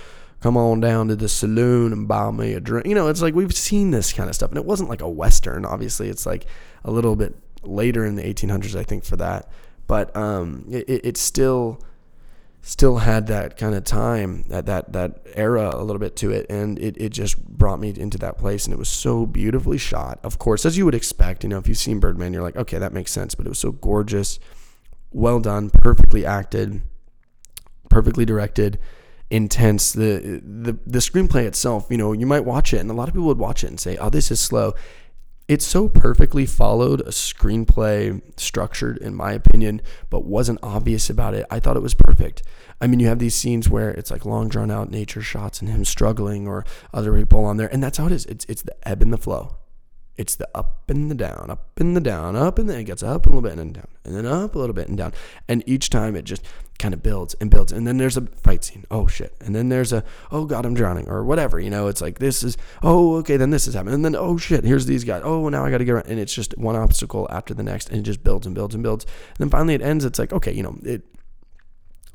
come 0.41 0.57
on 0.57 0.80
down 0.80 1.09
to 1.09 1.16
the 1.16 1.28
saloon 1.28 1.93
and 1.93 2.07
buy 2.07 2.30
me 2.30 2.53
a 2.53 2.61
drink. 2.61 2.87
You 2.87 2.95
know, 2.95 3.09
it's 3.09 3.22
like 3.22 3.34
we've 3.34 3.55
seen 3.55 3.91
this 3.91 4.12
kind 4.12 4.28
of 4.28 4.34
stuff, 4.34 4.51
and 4.51 4.59
it 4.59 4.64
wasn't 4.64 4.91
like 4.91 5.01
a 5.01 5.09
western. 5.09 5.64
Obviously, 5.64 6.09
it's 6.09 6.26
like 6.26 6.47
a 6.84 6.91
little 6.91 7.16
bit 7.16 7.34
later 7.62 8.05
in 8.05 8.16
the 8.16 8.22
1800s, 8.22 8.78
I 8.78 8.82
think, 8.82 9.05
for 9.05 9.16
that. 9.16 9.51
But 9.87 10.14
um, 10.16 10.66
it, 10.70 10.84
it's 10.89 11.20
still 11.20 11.80
still 12.67 12.97
had 12.97 13.29
that 13.29 13.57
kind 13.57 13.77
of 13.77 13.85
time 13.85 14.43
that 14.49 14.67
that 14.67 14.93
that 14.93 15.21
era 15.37 15.71
a 15.73 15.85
little 15.85 16.01
bit 16.01 16.17
to 16.17 16.33
it 16.33 16.45
and 16.51 16.81
it, 16.81 17.01
it 17.01 17.11
just 17.11 17.41
brought 17.47 17.79
me 17.79 17.95
into 17.97 18.19
that 18.19 18.37
place 18.37 18.64
and 18.64 18.75
it 18.75 18.77
was 18.77 18.89
so 18.89 19.25
beautifully 19.25 19.79
shot. 19.79 20.19
Of 20.25 20.41
course 20.41 20.67
as 20.67 20.77
you 20.77 20.85
would 20.85 20.95
expect 20.95 21.45
you 21.45 21.49
know 21.49 21.59
if 21.59 21.69
you've 21.69 21.79
seen 21.79 22.01
birdman 22.01 22.33
you're 22.33 22.43
like 22.43 22.57
okay 22.57 22.79
that 22.79 22.93
makes 22.93 23.12
sense 23.12 23.37
but 23.37 23.47
it 23.47 23.49
was 23.49 23.61
so 23.61 23.71
gorgeous 23.71 24.41
well 25.12 25.39
done 25.39 25.71
perfectly 25.71 26.27
acted 26.27 26.83
perfectly 27.89 28.25
directed 28.25 28.81
intense. 29.31 29.93
The 29.93 30.43
the 30.45 30.77
the 30.85 30.99
screenplay 30.99 31.45
itself 31.45 31.87
you 31.89 31.97
know 31.97 32.12
you 32.12 32.27
might 32.27 32.45
watch 32.45 32.75
it 32.75 32.79
and 32.79 32.91
a 32.91 32.95
lot 32.95 33.07
of 33.07 33.14
people 33.14 33.29
would 33.29 33.39
watch 33.39 33.62
it 33.62 33.69
and 33.69 33.79
say 33.79 33.97
oh 33.99 34.11
this 34.11 34.33
is 34.33 34.41
slow 34.41 34.75
it 35.49 35.63
so 35.63 35.89
perfectly 35.89 36.45
followed 36.47 37.01
a 37.03 37.11
screenplay 37.11 38.21
structured 38.37 38.99
in 38.99 39.15
my 39.15 39.33
opinion 39.33 39.81
but 40.11 40.25
wasn't 40.25 40.59
obvious 40.63 41.09
about 41.09 41.35
it. 41.35 41.47
I 41.51 41.61
thought 41.61 41.77
it 41.77 41.83
was 41.83 41.95
perfect. 41.95 42.43
I 42.81 42.87
mean 42.87 43.01
you 43.01 43.09
have 43.09 43.19
these 43.19 43.35
scenes 43.35 43.69
where 43.69 43.91
it's 43.91 44.11
like 44.11 44.25
long 44.25 44.49
drawn 44.49 44.71
out 44.71 44.91
nature 44.91 45.23
shots 45.23 45.61
and 45.61 45.71
him 45.71 45.85
struggling 45.85 46.47
or 46.49 46.65
other 46.93 47.17
people 47.17 47.45
on 47.45 47.57
there 47.57 47.73
and 47.73 47.83
that's 47.83 47.99
how 47.99 48.07
it 48.07 48.13
is. 48.13 48.27
It's, 48.27 48.45
it's 48.47 48.63
the 48.63 48.77
ebb 48.89 49.03
and 49.03 49.13
the 49.13 49.19
flow 49.19 49.57
it's 50.19 50.37
the 50.37 50.49
up 50.55 50.83
and 50.89 51.11
the 51.11 51.14
down, 51.14 51.51
up 51.51 51.69
and 51.79 51.97
the 51.97 52.01
down, 52.01 52.37
up 52.37 52.59
and 52.59 52.69
then 52.69 52.81
it 52.81 52.85
gets 52.85 53.03
up 53.03 53.27
a 53.27 53.29
little 53.29 53.43
bit 53.43 53.53
and 53.53 53.59
then 53.59 53.73
down, 53.73 53.89
and 54.05 54.14
then 54.14 54.27
up 54.27 54.55
a 54.55 54.59
little 54.59 54.75
bit 54.75 54.89
and 54.89 54.97
down. 54.97 55.12
And 55.49 55.62
each 55.67 55.91
time 55.91 56.17
it 56.17 56.25
just 56.25 56.43
kind 56.79 56.95
of 56.95 57.03
builds 57.03 57.35
and 57.41 57.51
builds. 57.51 57.73
And 57.73 57.87
then 57.87 57.99
there's 57.99 58.17
a 58.17 58.23
fight 58.23 58.64
scene. 58.64 58.85
Oh 58.91 59.07
shit. 59.07 59.35
And 59.41 59.55
then 59.55 59.69
there's 59.69 59.93
a, 59.93 60.05
oh 60.31 60.45
God, 60.45 60.67
I'm 60.67 60.75
drowning 60.75 61.09
or 61.09 61.25
whatever. 61.25 61.59
You 61.59 61.71
know, 61.71 61.89
it's 61.89 62.01
like 62.01 62.19
this 62.19 62.43
is, 62.43 62.57
oh, 62.83 63.17
okay, 63.17 63.37
then 63.37 63.51
this 63.51 63.67
is 63.67 63.75
happening. 63.75 63.95
And 63.95 64.05
then, 64.05 64.17
oh 64.17 64.37
shit, 64.37 64.64
here's 64.64 64.87
these 64.87 65.05
guys. 65.05 65.23
Oh, 65.25 65.49
now 65.49 65.64
I 65.64 65.71
got 65.71 65.79
to 65.79 65.85
get 65.85 65.93
around. 65.93 66.09
And 66.09 66.19
it's 66.19 66.35
just 66.35 66.57
one 66.59 66.77
obstacle 66.77 67.27
after 67.31 67.55
the 67.55 67.62
next. 67.62 67.89
And 67.91 67.99
it 67.99 68.03
just 68.03 68.23
builds 68.23 68.47
and 68.47 68.55
builds 68.55 68.75
and 68.75 68.83
builds. 68.83 69.05
And 69.05 69.37
then 69.39 69.51
finally 69.51 69.75
it 69.75 69.83
ends. 69.83 70.05
It's 70.05 70.19
like, 70.19 70.33
okay, 70.33 70.53
you 70.53 70.62
know, 70.62 70.79
it, 70.83 71.03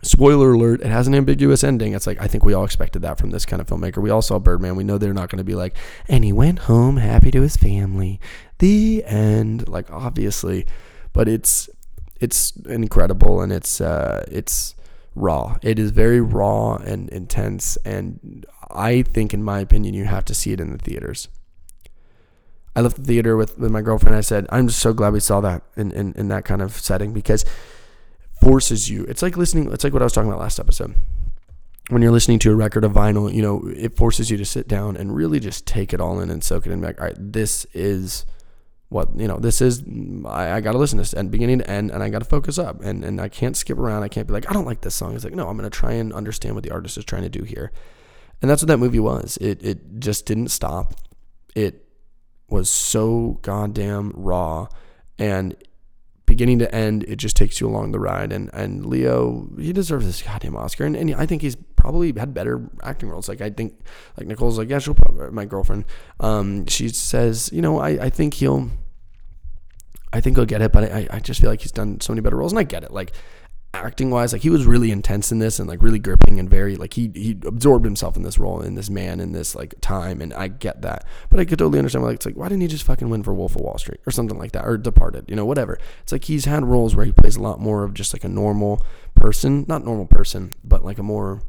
spoiler 0.03 0.53
alert, 0.53 0.81
it 0.81 0.87
has 0.87 1.07
an 1.07 1.15
ambiguous 1.15 1.63
ending. 1.63 1.93
It's 1.93 2.07
like, 2.07 2.21
I 2.21 2.27
think 2.27 2.43
we 2.43 2.53
all 2.53 2.65
expected 2.65 3.01
that 3.03 3.17
from 3.17 3.31
this 3.31 3.45
kind 3.45 3.61
of 3.61 3.67
filmmaker. 3.67 4.01
We 4.01 4.09
all 4.09 4.21
saw 4.21 4.39
Birdman. 4.39 4.75
We 4.75 4.83
know 4.83 4.97
they're 4.97 5.13
not 5.13 5.29
going 5.29 5.37
to 5.37 5.43
be 5.43 5.55
like, 5.55 5.75
and 6.07 6.23
he 6.23 6.33
went 6.33 6.59
home 6.59 6.97
happy 6.97 7.31
to 7.31 7.41
his 7.41 7.57
family. 7.57 8.19
The 8.59 9.03
end. 9.05 9.67
Like, 9.67 9.91
obviously. 9.91 10.65
But 11.13 11.27
it's, 11.27 11.69
it's 12.19 12.51
incredible 12.67 13.41
and 13.41 13.51
it's, 13.51 13.81
uh, 13.81 14.25
it's, 14.27 14.75
raw. 15.15 15.57
It 15.61 15.79
is 15.79 15.91
very 15.91 16.21
raw 16.21 16.75
and 16.75 17.09
intense, 17.09 17.77
and 17.83 18.45
I 18.69 19.01
think, 19.01 19.33
in 19.33 19.43
my 19.43 19.59
opinion, 19.59 19.93
you 19.93 20.05
have 20.05 20.25
to 20.25 20.33
see 20.33 20.51
it 20.51 20.59
in 20.59 20.71
the 20.71 20.77
theaters. 20.77 21.27
I 22.75 22.81
left 22.81 22.97
the 22.97 23.03
theater 23.03 23.35
with, 23.35 23.57
with 23.57 23.71
my 23.71 23.81
girlfriend. 23.81 24.15
I 24.15 24.21
said, 24.21 24.47
I'm 24.49 24.67
just 24.67 24.79
so 24.79 24.93
glad 24.93 25.11
we 25.11 25.19
saw 25.19 25.41
that 25.41 25.63
in, 25.75 25.91
in, 25.91 26.13
in 26.13 26.29
that 26.29 26.45
kind 26.45 26.61
of 26.61 26.73
setting 26.73 27.11
because 27.11 27.43
forces 28.41 28.89
you. 28.89 29.03
It's 29.05 29.21
like 29.21 29.37
listening, 29.37 29.71
it's 29.71 29.83
like 29.83 29.93
what 29.93 30.01
I 30.01 30.05
was 30.05 30.13
talking 30.13 30.29
about 30.29 30.41
last 30.41 30.59
episode. 30.59 30.95
When 31.89 32.01
you're 32.01 32.11
listening 32.11 32.39
to 32.39 32.51
a 32.51 32.55
record 32.55 32.83
of 32.83 32.93
vinyl, 32.93 33.33
you 33.33 33.41
know, 33.41 33.67
it 33.75 33.95
forces 33.95 34.29
you 34.31 34.37
to 34.37 34.45
sit 34.45 34.67
down 34.67 34.97
and 34.97 35.15
really 35.15 35.39
just 35.39 35.67
take 35.67 35.93
it 35.93 36.01
all 36.01 36.19
in 36.19 36.29
and 36.29 36.43
soak 36.43 36.65
it 36.65 36.71
in. 36.71 36.81
Like, 36.81 36.99
all 36.99 37.07
right, 37.07 37.15
this 37.17 37.65
is 37.73 38.25
what 38.91 39.07
you 39.15 39.25
know 39.25 39.37
this 39.37 39.61
is 39.61 39.81
i, 40.25 40.51
I 40.51 40.59
got 40.59 40.73
to 40.73 40.77
listen 40.77 40.97
to 40.97 41.01
this 41.03 41.13
and 41.13 41.31
beginning 41.31 41.59
to 41.59 41.69
end 41.69 41.91
and 41.91 42.03
i 42.03 42.09
got 42.09 42.19
to 42.19 42.25
focus 42.25 42.59
up 42.59 42.81
and, 42.83 43.05
and 43.05 43.21
i 43.21 43.29
can't 43.29 43.55
skip 43.55 43.77
around 43.77 44.03
i 44.03 44.09
can't 44.09 44.27
be 44.27 44.33
like 44.33 44.49
i 44.49 44.53
don't 44.53 44.65
like 44.65 44.81
this 44.81 44.95
song 44.95 45.15
it's 45.15 45.23
like 45.23 45.33
no 45.33 45.47
i'm 45.47 45.57
going 45.57 45.69
to 45.69 45.73
try 45.73 45.93
and 45.93 46.11
understand 46.11 46.55
what 46.55 46.65
the 46.65 46.71
artist 46.71 46.97
is 46.97 47.05
trying 47.05 47.21
to 47.21 47.29
do 47.29 47.43
here 47.43 47.71
and 48.41 48.51
that's 48.51 48.61
what 48.61 48.67
that 48.67 48.79
movie 48.79 48.99
was 48.99 49.37
it, 49.37 49.63
it 49.63 49.99
just 49.99 50.25
didn't 50.25 50.49
stop 50.49 50.93
it 51.55 51.85
was 52.49 52.69
so 52.69 53.39
goddamn 53.43 54.11
raw 54.13 54.67
and 55.17 55.55
beginning 56.33 56.59
to 56.59 56.73
end 56.73 57.03
it 57.13 57.17
just 57.17 57.35
takes 57.35 57.59
you 57.59 57.67
along 57.67 57.91
the 57.91 57.99
ride. 57.99 58.31
And 58.31 58.49
and 58.53 58.85
leo 58.85 59.49
he 59.59 59.73
deserves 59.73 60.05
this 60.05 60.21
goddamn 60.21 60.55
oscar. 60.55 60.85
And, 60.85 60.95
and 60.95 61.13
i 61.15 61.25
think 61.25 61.41
he's 61.41 61.57
probably 61.75 62.13
had 62.13 62.33
better 62.33 62.69
acting 62.83 63.09
roles. 63.09 63.27
Like 63.27 63.41
i 63.41 63.49
think 63.49 63.69
like 64.17 64.27
nicole's 64.27 64.57
like 64.57 64.69
yeah 64.69 64.79
she'll 64.79 64.93
probably 64.93 65.29
my 65.31 65.45
girlfriend. 65.45 65.83
Um 66.19 66.65
she 66.67 66.87
says 66.89 67.49
you 67.51 67.61
know 67.61 67.79
i 67.79 67.89
i 68.07 68.09
think 68.09 68.35
he'll 68.35 68.69
I 70.13 70.19
think 70.19 70.35
he'll 70.35 70.45
get 70.45 70.61
it, 70.61 70.73
but 70.73 70.91
I, 70.91 71.07
I 71.09 71.19
just 71.19 71.39
feel 71.39 71.49
like 71.49 71.61
he's 71.61 71.71
done 71.71 72.01
so 72.01 72.11
many 72.11 72.21
better 72.21 72.35
roles, 72.35 72.51
and 72.51 72.59
I 72.59 72.63
get 72.63 72.83
it. 72.83 72.91
Like 72.91 73.13
acting 73.73 74.09
wise, 74.09 74.33
like 74.33 74.41
he 74.41 74.49
was 74.49 74.65
really 74.65 74.91
intense 74.91 75.31
in 75.31 75.39
this 75.39 75.59
and 75.59 75.67
like 75.67 75.81
really 75.81 75.99
gripping 75.99 76.39
and 76.39 76.49
very 76.49 76.75
like 76.75 76.93
he 76.93 77.11
he 77.13 77.37
absorbed 77.45 77.85
himself 77.85 78.17
in 78.17 78.23
this 78.23 78.37
role 78.37 78.61
in 78.61 78.75
this 78.75 78.89
man 78.89 79.19
in 79.19 79.31
this 79.31 79.55
like 79.55 79.75
time, 79.81 80.21
and 80.21 80.33
I 80.33 80.47
get 80.49 80.81
that. 80.81 81.05
But 81.29 81.39
I 81.39 81.45
could 81.45 81.59
totally 81.59 81.79
understand 81.79 82.03
why 82.03 82.09
like 82.09 82.15
it's 82.15 82.25
like 82.25 82.35
why 82.35 82.49
didn't 82.49 82.61
he 82.61 82.67
just 82.67 82.83
fucking 82.83 83.09
win 83.09 83.23
for 83.23 83.33
Wolf 83.33 83.55
of 83.55 83.61
Wall 83.61 83.77
Street 83.77 84.01
or 84.05 84.11
something 84.11 84.37
like 84.37 84.51
that 84.51 84.65
or 84.65 84.77
Departed, 84.77 85.25
you 85.29 85.35
know, 85.35 85.45
whatever. 85.45 85.79
It's 86.03 86.11
like 86.11 86.25
he's 86.25 86.45
had 86.45 86.65
roles 86.65 86.95
where 86.95 87.05
he 87.05 87.11
plays 87.11 87.35
a 87.35 87.41
lot 87.41 87.59
more 87.59 87.83
of 87.83 87.93
just 87.93 88.13
like 88.13 88.23
a 88.23 88.29
normal 88.29 88.85
person, 89.15 89.65
not 89.67 89.85
normal 89.85 90.05
person, 90.05 90.53
but 90.63 90.83
like 90.83 90.97
a 90.97 91.03
more 91.03 91.41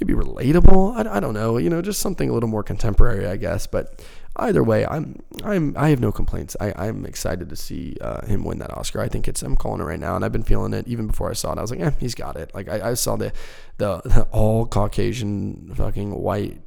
maybe 0.00 0.14
relatable. 0.14 0.96
I, 0.96 1.16
I 1.16 1.20
don't 1.20 1.34
know, 1.34 1.58
you 1.58 1.68
know, 1.68 1.82
just 1.82 2.00
something 2.00 2.30
a 2.30 2.32
little 2.32 2.48
more 2.48 2.62
contemporary, 2.62 3.26
I 3.26 3.36
guess. 3.36 3.66
But 3.66 4.02
either 4.36 4.62
way, 4.62 4.86
I'm 4.86 5.20
I'm 5.44 5.74
I 5.76 5.90
have 5.90 6.00
no 6.00 6.12
complaints. 6.12 6.56
I 6.60 6.72
I'm 6.76 7.04
excited 7.04 7.48
to 7.48 7.56
see 7.56 7.96
uh, 8.00 8.24
him 8.26 8.44
win 8.44 8.58
that 8.58 8.70
Oscar. 8.76 9.00
I 9.00 9.08
think 9.08 9.28
it's 9.28 9.42
I'm 9.42 9.56
calling 9.56 9.80
it 9.80 9.84
right 9.84 9.98
now, 9.98 10.16
and 10.16 10.24
I've 10.24 10.32
been 10.32 10.42
feeling 10.42 10.72
it 10.72 10.86
even 10.88 11.06
before 11.08 11.30
I 11.30 11.34
saw 11.34 11.52
it. 11.52 11.58
I 11.58 11.62
was 11.62 11.70
like, 11.70 11.80
yeah, 11.80 11.92
he's 11.98 12.14
got 12.14 12.36
it. 12.36 12.54
Like 12.54 12.68
I, 12.68 12.90
I 12.90 12.94
saw 12.94 13.16
the, 13.16 13.32
the 13.78 14.00
the 14.04 14.22
all 14.30 14.66
Caucasian 14.66 15.72
fucking 15.74 16.12
white 16.14 16.60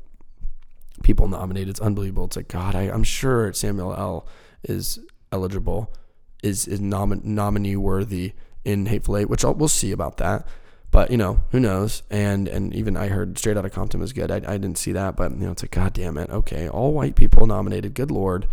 people 1.03 1.27
nominated. 1.27 1.69
It's 1.69 1.79
unbelievable. 1.81 2.25
It's 2.25 2.35
like 2.35 2.47
God, 2.47 2.75
I, 2.75 2.83
I'm 2.83 3.03
sure 3.03 3.53
Samuel 3.53 3.93
L 3.93 4.27
is 4.63 4.99
eligible, 5.31 5.93
is 6.41 6.67
is 6.67 6.79
nomin- 6.79 7.23
nominee 7.23 7.75
worthy 7.75 8.33
in 8.65 8.85
Hateful 8.87 9.17
Eight, 9.17 9.29
which 9.29 9.43
I'll, 9.43 9.53
we'll 9.53 9.67
see 9.67 9.91
about 9.91 10.17
that. 10.17 10.47
But 10.93 11.09
you 11.09 11.17
know, 11.17 11.41
who 11.49 11.59
knows? 11.59 12.03
And 12.11 12.47
and 12.47 12.71
even 12.75 12.95
I 12.95 13.07
heard 13.07 13.35
Straight 13.39 13.57
Outta 13.57 13.71
Compton 13.71 13.99
was 13.99 14.13
good. 14.13 14.29
I, 14.29 14.35
I 14.35 14.59
didn't 14.59 14.77
see 14.77 14.91
that, 14.91 15.15
but 15.15 15.31
you 15.31 15.37
know, 15.37 15.51
it's 15.51 15.63
like 15.63 15.71
God 15.71 15.91
damn 15.91 16.19
it. 16.19 16.29
Okay, 16.29 16.69
all 16.69 16.93
white 16.93 17.15
people 17.15 17.47
nominated. 17.47 17.95
Good 17.95 18.11
lord, 18.11 18.47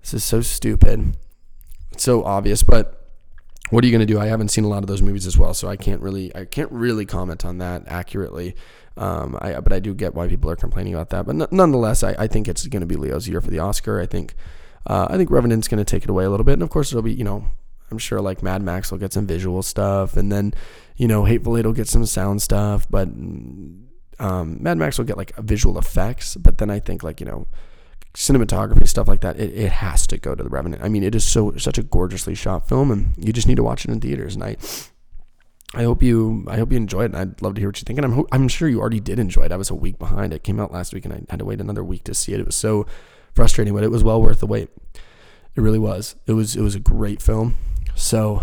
this 0.00 0.14
is 0.14 0.22
so 0.22 0.42
stupid. 0.42 1.16
It's 1.90 2.04
so 2.04 2.22
obvious, 2.22 2.62
but 2.62 3.10
what 3.70 3.82
are 3.82 3.88
you 3.88 3.92
going 3.92 4.06
to 4.06 4.12
do? 4.12 4.20
I 4.20 4.26
haven't 4.26 4.50
seen 4.50 4.62
a 4.62 4.68
lot 4.68 4.84
of 4.84 4.86
those 4.86 5.02
movies 5.02 5.26
as 5.26 5.36
well, 5.36 5.54
so 5.54 5.66
I 5.66 5.74
can't 5.74 6.00
really 6.00 6.34
I 6.36 6.44
can't 6.44 6.70
really 6.70 7.04
comment 7.04 7.44
on 7.44 7.58
that 7.58 7.82
accurately. 7.88 8.54
Um, 8.96 9.36
I, 9.40 9.58
but 9.58 9.72
I 9.72 9.80
do 9.80 9.92
get 9.92 10.14
why 10.14 10.28
people 10.28 10.48
are 10.52 10.56
complaining 10.56 10.94
about 10.94 11.10
that. 11.10 11.26
But 11.26 11.50
nonetheless, 11.50 12.04
I, 12.04 12.14
I 12.16 12.26
think 12.28 12.46
it's 12.46 12.64
going 12.68 12.82
to 12.82 12.86
be 12.86 12.94
Leo's 12.94 13.26
year 13.26 13.40
for 13.40 13.50
the 13.50 13.58
Oscar. 13.58 14.00
I 14.00 14.06
think 14.06 14.36
uh, 14.86 15.08
I 15.10 15.16
think 15.16 15.32
Revenant's 15.32 15.66
going 15.66 15.84
to 15.84 15.84
take 15.84 16.04
it 16.04 16.10
away 16.10 16.24
a 16.26 16.30
little 16.30 16.44
bit, 16.44 16.52
and 16.52 16.62
of 16.62 16.70
course 16.70 16.92
it'll 16.92 17.02
be 17.02 17.12
you 17.12 17.24
know 17.24 17.46
I'm 17.92 17.98
sure 17.98 18.20
like 18.20 18.42
Mad 18.42 18.62
Max 18.62 18.90
will 18.90 18.98
get 18.98 19.12
some 19.12 19.26
visual 19.26 19.62
stuff, 19.62 20.16
and 20.16 20.32
then 20.32 20.54
you 20.96 21.06
know, 21.06 21.24
Hateful 21.24 21.56
Eight 21.56 21.66
will 21.66 21.72
get 21.72 21.88
some 21.88 22.04
sound 22.06 22.42
stuff, 22.42 22.86
but 22.90 23.06
um, 23.06 24.62
Mad 24.62 24.78
Max 24.78 24.98
will 24.98 25.04
get 25.04 25.16
like 25.16 25.36
visual 25.36 25.78
effects. 25.78 26.36
But 26.36 26.58
then 26.58 26.70
I 26.70 26.80
think 26.80 27.02
like 27.02 27.20
you 27.20 27.26
know, 27.26 27.46
cinematography 28.14 28.88
stuff 28.88 29.08
like 29.08 29.20
that, 29.20 29.38
it, 29.38 29.52
it 29.52 29.72
has 29.72 30.06
to 30.08 30.18
go 30.18 30.34
to 30.34 30.42
the 30.42 30.48
Revenant. 30.48 30.82
I 30.82 30.88
mean, 30.88 31.02
it 31.02 31.14
is 31.14 31.24
so 31.24 31.56
such 31.58 31.78
a 31.78 31.82
gorgeously 31.82 32.34
shot 32.34 32.68
film, 32.68 32.90
and 32.90 33.14
you 33.18 33.32
just 33.32 33.46
need 33.46 33.56
to 33.56 33.62
watch 33.62 33.84
it 33.84 33.90
in 33.90 34.00
theaters. 34.00 34.34
And 34.34 34.44
I, 34.44 34.56
I 35.74 35.84
hope 35.84 36.02
you, 36.02 36.44
I 36.48 36.56
hope 36.56 36.72
you 36.72 36.76
enjoyed 36.78 37.10
it. 37.10 37.14
And 37.14 37.16
I'd 37.16 37.42
love 37.42 37.54
to 37.54 37.60
hear 37.60 37.68
what 37.68 37.80
you 37.80 37.84
think, 37.84 37.98
and 37.98 38.06
I'm 38.06 38.24
I'm 38.32 38.48
sure 38.48 38.68
you 38.68 38.80
already 38.80 39.00
did 39.00 39.18
enjoy 39.18 39.42
it. 39.42 39.52
I 39.52 39.56
was 39.56 39.70
a 39.70 39.74
week 39.74 39.98
behind. 39.98 40.32
It 40.32 40.44
came 40.44 40.58
out 40.58 40.72
last 40.72 40.94
week, 40.94 41.04
and 41.04 41.12
I 41.12 41.22
had 41.28 41.40
to 41.40 41.44
wait 41.44 41.60
another 41.60 41.84
week 41.84 42.04
to 42.04 42.14
see 42.14 42.32
it. 42.32 42.40
It 42.40 42.46
was 42.46 42.56
so 42.56 42.86
frustrating, 43.34 43.74
but 43.74 43.84
it 43.84 43.90
was 43.90 44.02
well 44.02 44.22
worth 44.22 44.40
the 44.40 44.46
wait. 44.46 44.70
It 45.54 45.60
really 45.60 45.78
was. 45.78 46.16
It 46.26 46.32
was 46.32 46.56
it 46.56 46.62
was 46.62 46.74
a 46.74 46.80
great 46.80 47.20
film. 47.20 47.56
So 47.94 48.42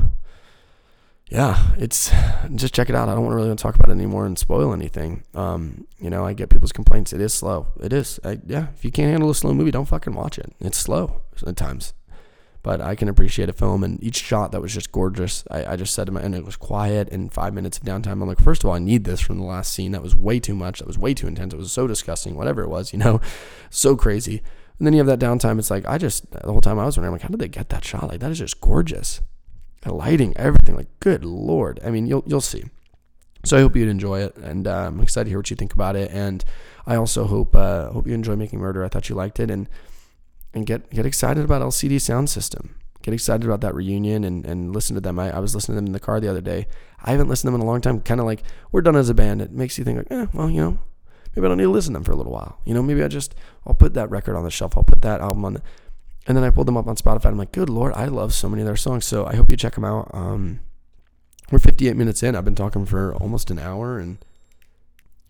yeah, 1.29 1.73
it's 1.77 2.11
just 2.55 2.73
check 2.73 2.89
it 2.89 2.95
out. 2.95 3.07
I 3.07 3.13
don't 3.13 3.23
want 3.23 3.33
to 3.33 3.43
really 3.43 3.55
talk 3.55 3.75
about 3.75 3.89
it 3.89 3.93
anymore 3.93 4.25
and 4.25 4.37
spoil 4.37 4.73
anything. 4.73 5.23
Um, 5.35 5.85
you 5.99 6.09
know, 6.09 6.25
I 6.25 6.33
get 6.33 6.49
people's 6.49 6.71
complaints. 6.71 7.13
It 7.13 7.21
is 7.21 7.35
slow. 7.35 7.67
It 7.79 7.93
is. 7.93 8.19
I, 8.23 8.39
yeah, 8.47 8.67
if 8.75 8.83
you 8.83 8.91
can't 8.91 9.11
handle 9.11 9.29
a 9.29 9.35
slow 9.35 9.53
movie, 9.53 9.69
don't 9.69 9.85
fucking 9.85 10.15
watch 10.15 10.39
it. 10.39 10.51
It's 10.59 10.79
slow 10.79 11.21
at 11.45 11.55
times, 11.55 11.93
but 12.63 12.81
I 12.81 12.95
can 12.95 13.09
appreciate 13.09 13.47
a 13.47 13.53
film 13.53 13.83
and 13.83 14.03
each 14.03 14.17
shot 14.17 14.51
that 14.53 14.61
was 14.61 14.73
just 14.73 14.91
gorgeous. 14.91 15.43
I, 15.51 15.73
I 15.73 15.75
just 15.75 15.93
said 15.93 16.07
to 16.07 16.11
my 16.11 16.21
and 16.21 16.33
it 16.33 16.45
was 16.45 16.55
quiet 16.55 17.09
and 17.11 17.31
five 17.31 17.53
minutes 17.53 17.77
of 17.77 17.83
downtime. 17.83 18.13
I'm 18.13 18.27
like, 18.27 18.41
first 18.41 18.63
of 18.63 18.69
all, 18.69 18.75
I 18.75 18.79
need 18.79 19.03
this 19.03 19.21
from 19.21 19.37
the 19.37 19.45
last 19.45 19.71
scene. 19.71 19.91
That 19.91 20.01
was 20.01 20.15
way 20.15 20.39
too 20.39 20.55
much. 20.55 20.79
That 20.79 20.87
was 20.87 20.97
way 20.97 21.13
too 21.13 21.27
intense. 21.27 21.53
It 21.53 21.57
was 21.57 21.71
so 21.71 21.85
disgusting. 21.85 22.35
Whatever 22.35 22.63
it 22.63 22.69
was, 22.69 22.91
you 22.91 22.97
know, 22.97 23.21
so 23.69 23.95
crazy. 23.95 24.41
And 24.79 24.87
then 24.87 24.93
you 24.93 24.99
have 25.05 25.07
that 25.07 25.19
downtime. 25.19 25.59
It's 25.59 25.69
like 25.69 25.87
I 25.87 25.99
just 25.99 26.31
the 26.31 26.51
whole 26.51 26.61
time 26.61 26.79
I 26.79 26.85
was 26.85 26.97
wondering, 26.97 27.11
like, 27.11 27.21
how 27.21 27.27
did 27.27 27.39
they 27.39 27.49
get 27.49 27.69
that 27.69 27.85
shot? 27.85 28.07
Like 28.07 28.19
that 28.21 28.31
is 28.31 28.39
just 28.39 28.59
gorgeous 28.61 29.21
lighting, 29.85 30.35
everything. 30.37 30.75
Like, 30.75 30.99
good 30.99 31.23
lord. 31.23 31.79
I 31.83 31.89
mean, 31.89 32.07
you'll 32.07 32.23
you'll 32.25 32.41
see. 32.41 32.65
So 33.45 33.57
I 33.57 33.61
hope 33.61 33.75
you'd 33.75 33.87
enjoy 33.87 34.21
it, 34.21 34.35
and 34.37 34.67
uh, 34.67 34.87
I'm 34.87 34.99
excited 34.99 35.25
to 35.25 35.29
hear 35.29 35.39
what 35.39 35.49
you 35.49 35.55
think 35.55 35.73
about 35.73 35.95
it. 35.95 36.11
And 36.11 36.43
I 36.85 36.95
also 36.95 37.25
hope 37.25 37.55
uh, 37.55 37.89
hope 37.91 38.07
you 38.07 38.13
enjoy 38.13 38.35
making 38.35 38.59
murder. 38.59 38.83
I 38.83 38.89
thought 38.89 39.07
you 39.09 39.15
liked 39.15 39.39
it, 39.39 39.49
and 39.49 39.69
and 40.53 40.65
get 40.65 40.89
get 40.89 41.05
excited 41.05 41.45
about 41.45 41.61
LCD 41.61 42.01
Sound 42.01 42.29
System. 42.29 42.75
Get 43.01 43.13
excited 43.13 43.45
about 43.45 43.61
that 43.61 43.73
reunion 43.73 44.25
and, 44.25 44.45
and 44.45 44.73
listen 44.73 44.93
to 44.95 45.01
them. 45.01 45.19
I, 45.19 45.33
I 45.33 45.39
was 45.39 45.55
listening 45.55 45.75
to 45.75 45.77
them 45.77 45.85
in 45.85 45.93
the 45.93 46.01
car 46.01 46.19
the 46.19 46.27
other 46.27 46.41
day. 46.41 46.67
I 47.01 47.11
haven't 47.11 47.29
listened 47.29 47.47
to 47.47 47.51
them 47.51 47.61
in 47.61 47.65
a 47.65 47.69
long 47.69 47.79
time. 47.79 48.01
Kind 48.01 48.19
of 48.19 48.25
like 48.25 48.43
we're 48.73 48.81
done 48.81 48.97
as 48.97 49.07
a 49.07 49.13
band. 49.13 49.41
It 49.41 49.51
makes 49.51 49.77
you 49.77 49.85
think 49.85 49.99
like, 49.99 50.11
eh, 50.11 50.25
well, 50.33 50.49
you 50.49 50.59
know, 50.59 50.79
maybe 51.33 51.45
I 51.45 51.47
don't 51.47 51.59
need 51.59 51.63
to 51.63 51.69
listen 51.69 51.93
to 51.93 51.99
them 51.99 52.03
for 52.03 52.11
a 52.11 52.17
little 52.17 52.33
while. 52.33 52.59
You 52.65 52.73
know, 52.73 52.83
maybe 52.83 53.01
I 53.01 53.07
just 53.07 53.35
I'll 53.65 53.73
put 53.73 53.93
that 53.93 54.09
record 54.09 54.35
on 54.35 54.43
the 54.43 54.51
shelf. 54.51 54.75
I'll 54.75 54.83
put 54.83 55.01
that 55.01 55.21
album 55.21 55.45
on. 55.45 55.53
The, 55.53 55.61
and 56.29 56.37
then 56.37 56.43
I 56.43 56.51
pulled 56.51 56.67
them 56.67 56.77
up 56.77 56.85
on 56.85 56.95
Spotify. 56.95 57.25
I'm 57.25 57.39
like, 57.39 57.51
good 57.51 57.71
lord, 57.71 57.91
I 57.95 58.05
love 58.05 58.35
so 58.35 58.47
many 58.47 58.61
of 58.61 58.67
their 58.67 58.75
songs. 58.75 59.03
So 59.03 59.25
I 59.25 59.35
hope 59.35 59.49
you 59.49 59.57
check 59.57 59.73
them 59.73 59.83
out. 59.83 60.11
Um, 60.13 60.59
we're 61.51 61.57
58 61.57 61.95
minutes 61.95 62.21
in. 62.21 62.35
I've 62.35 62.45
been 62.45 62.53
talking 62.53 62.85
for 62.85 63.15
almost 63.15 63.49
an 63.49 63.57
hour, 63.57 63.97
and 63.97 64.19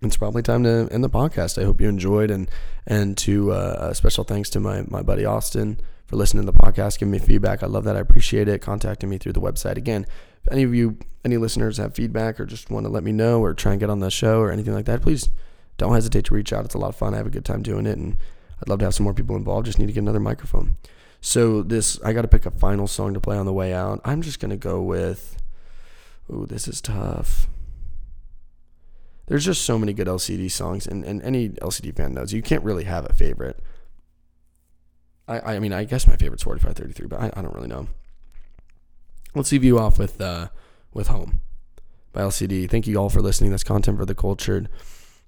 it's 0.02 0.18
probably 0.18 0.42
time 0.42 0.64
to 0.64 0.90
end 0.92 1.02
the 1.02 1.10
podcast. 1.10 1.60
I 1.60 1.64
hope 1.64 1.80
you 1.80 1.88
enjoyed, 1.88 2.30
and 2.30 2.52
and 2.86 3.18
to 3.20 3.54
uh, 3.54 3.94
special 3.94 4.26
thanks 4.26 4.50
to 4.50 4.60
my 4.60 4.84
my 4.90 5.02
buddy 5.02 5.24
Austin 5.24 5.80
for 6.06 6.18
listening 6.18 6.46
to 6.46 6.52
the 6.52 6.58
podcast, 6.58 7.00
giving 7.00 7.14
me 7.14 7.20
feedback. 7.20 7.64
I 7.64 7.68
love 7.68 7.86
that. 7.86 7.96
I 7.96 8.00
appreciate 8.00 8.50
it. 8.50 8.62
Contacting 8.62 9.10
me 9.10 9.18
through 9.18 9.34
the 9.34 9.42
website 9.42 9.78
again. 9.78 10.06
If 10.44 10.52
any 10.52 10.64
of 10.64 10.76
you, 10.76 10.98
any 11.24 11.38
listeners, 11.38 11.78
have 11.78 11.96
feedback 11.96 12.42
or 12.42 12.46
just 12.46 12.70
want 12.70 12.86
to 12.86 12.92
let 12.92 13.04
me 13.04 13.14
know 13.14 13.40
or 13.40 13.54
try 13.54 13.72
and 13.72 13.80
get 13.80 13.90
on 13.90 14.02
the 14.02 14.12
show 14.12 14.42
or 14.42 14.52
anything 14.52 14.74
like 14.74 14.86
that, 14.86 15.02
please 15.02 15.30
don't 15.78 15.94
hesitate 15.94 16.26
to 16.26 16.34
reach 16.34 16.52
out. 16.52 16.66
It's 16.66 16.76
a 16.76 16.78
lot 16.78 16.90
of 16.90 16.98
fun. 16.98 17.14
I 17.14 17.18
have 17.18 17.28
a 17.28 17.30
good 17.30 17.46
time 17.46 17.62
doing 17.62 17.86
it, 17.86 17.98
and 17.98 18.18
I'd 18.62 18.70
love 18.70 18.80
to 18.80 18.86
have 18.86 18.96
some 18.96 19.04
more 19.04 19.14
people 19.14 19.36
involved. 19.36 19.66
Just 19.66 19.80
need 19.80 19.88
to 19.88 19.94
get 19.94 20.02
another 20.02 20.20
microphone. 20.20 20.78
So 21.22 21.62
this, 21.62 22.00
I 22.02 22.14
got 22.14 22.22
to 22.22 22.28
pick 22.28 22.46
a 22.46 22.52
final 22.52 22.88
song 22.88 23.14
to 23.14 23.20
play 23.20 23.38
on 23.38 23.46
the 23.46 23.54
way 23.54 23.74
out. 23.74 24.02
I'm 24.06 24.22
just 24.22 24.40
gonna 24.40 24.58
go 24.58 24.82
with. 24.82 25.38
Ooh, 26.32 26.46
this 26.46 26.68
is 26.68 26.80
tough. 26.80 27.48
There's 29.28 29.46
just 29.46 29.64
so 29.64 29.78
many 29.78 29.94
good 29.94 30.08
LCD 30.08 30.50
songs, 30.50 30.88
and, 30.88 31.04
and 31.04 31.22
any 31.22 31.50
LCD 31.50 31.96
fan 31.96 32.14
knows 32.14 32.34
you 32.34 32.42
can't 32.42 32.64
really 32.64 32.86
have 32.86 33.08
a 33.10 33.14
favorite. 33.14 33.60
I, 35.28 35.56
I 35.56 35.60
mean, 35.60 35.74
I 35.74 35.84
guess 35.84 36.08
my 36.08 36.16
favorite's 36.16 36.44
4533, 36.44 37.08
but 37.08 37.20
I, 37.20 37.40
I 37.40 37.44
don't 37.44 37.54
really 37.54 37.68
know. 37.68 37.88
Let's 39.36 39.52
leave 39.52 39.64
you 39.64 39.78
off 39.78 40.00
with 40.00 40.20
uh, 40.20 40.48
with 40.94 41.08
Home 41.08 41.42
by 42.12 42.22
LCD. 42.22 42.70
Thank 42.70 42.88
you 42.88 42.98
all 42.98 43.10
for 43.10 43.22
listening. 43.22 43.52
That's 43.52 43.64
content 43.64 43.98
for 43.98 44.06
the 44.06 44.16
cultured. 44.16 44.70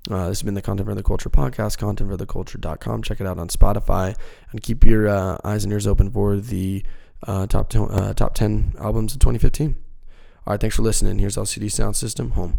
Uh, 0.10 0.30
this 0.30 0.40
has 0.40 0.44
been 0.44 0.56
the 0.56 0.62
Content 0.62 0.88
for 0.88 0.96
the 0.96 1.04
Culture 1.04 1.30
podcast, 1.30 1.78
contentfortheculture.com. 1.78 3.04
Check 3.04 3.22
it 3.22 3.28
out 3.28 3.38
on 3.38 3.50
Spotify 3.50 4.18
and 4.52 4.62
keep 4.62 4.84
your 4.84 5.08
uh, 5.08 5.38
eyes 5.44 5.64
and 5.64 5.72
ears 5.72 5.86
open 5.86 6.10
for 6.10 6.38
the 6.38 6.84
uh, 7.28 7.46
top, 7.46 7.72
uh, 7.76 8.14
top 8.14 8.34
10 8.34 8.74
albums 8.80 9.14
of 9.14 9.20
2015. 9.20 9.76
All 10.48 10.54
right, 10.54 10.60
thanks 10.60 10.76
for 10.76 10.82
listening. 10.82 11.20
Here's 11.20 11.38
LCD 11.38 11.72
Sound 11.72 11.96
System, 11.96 12.32
Home. 12.32 12.58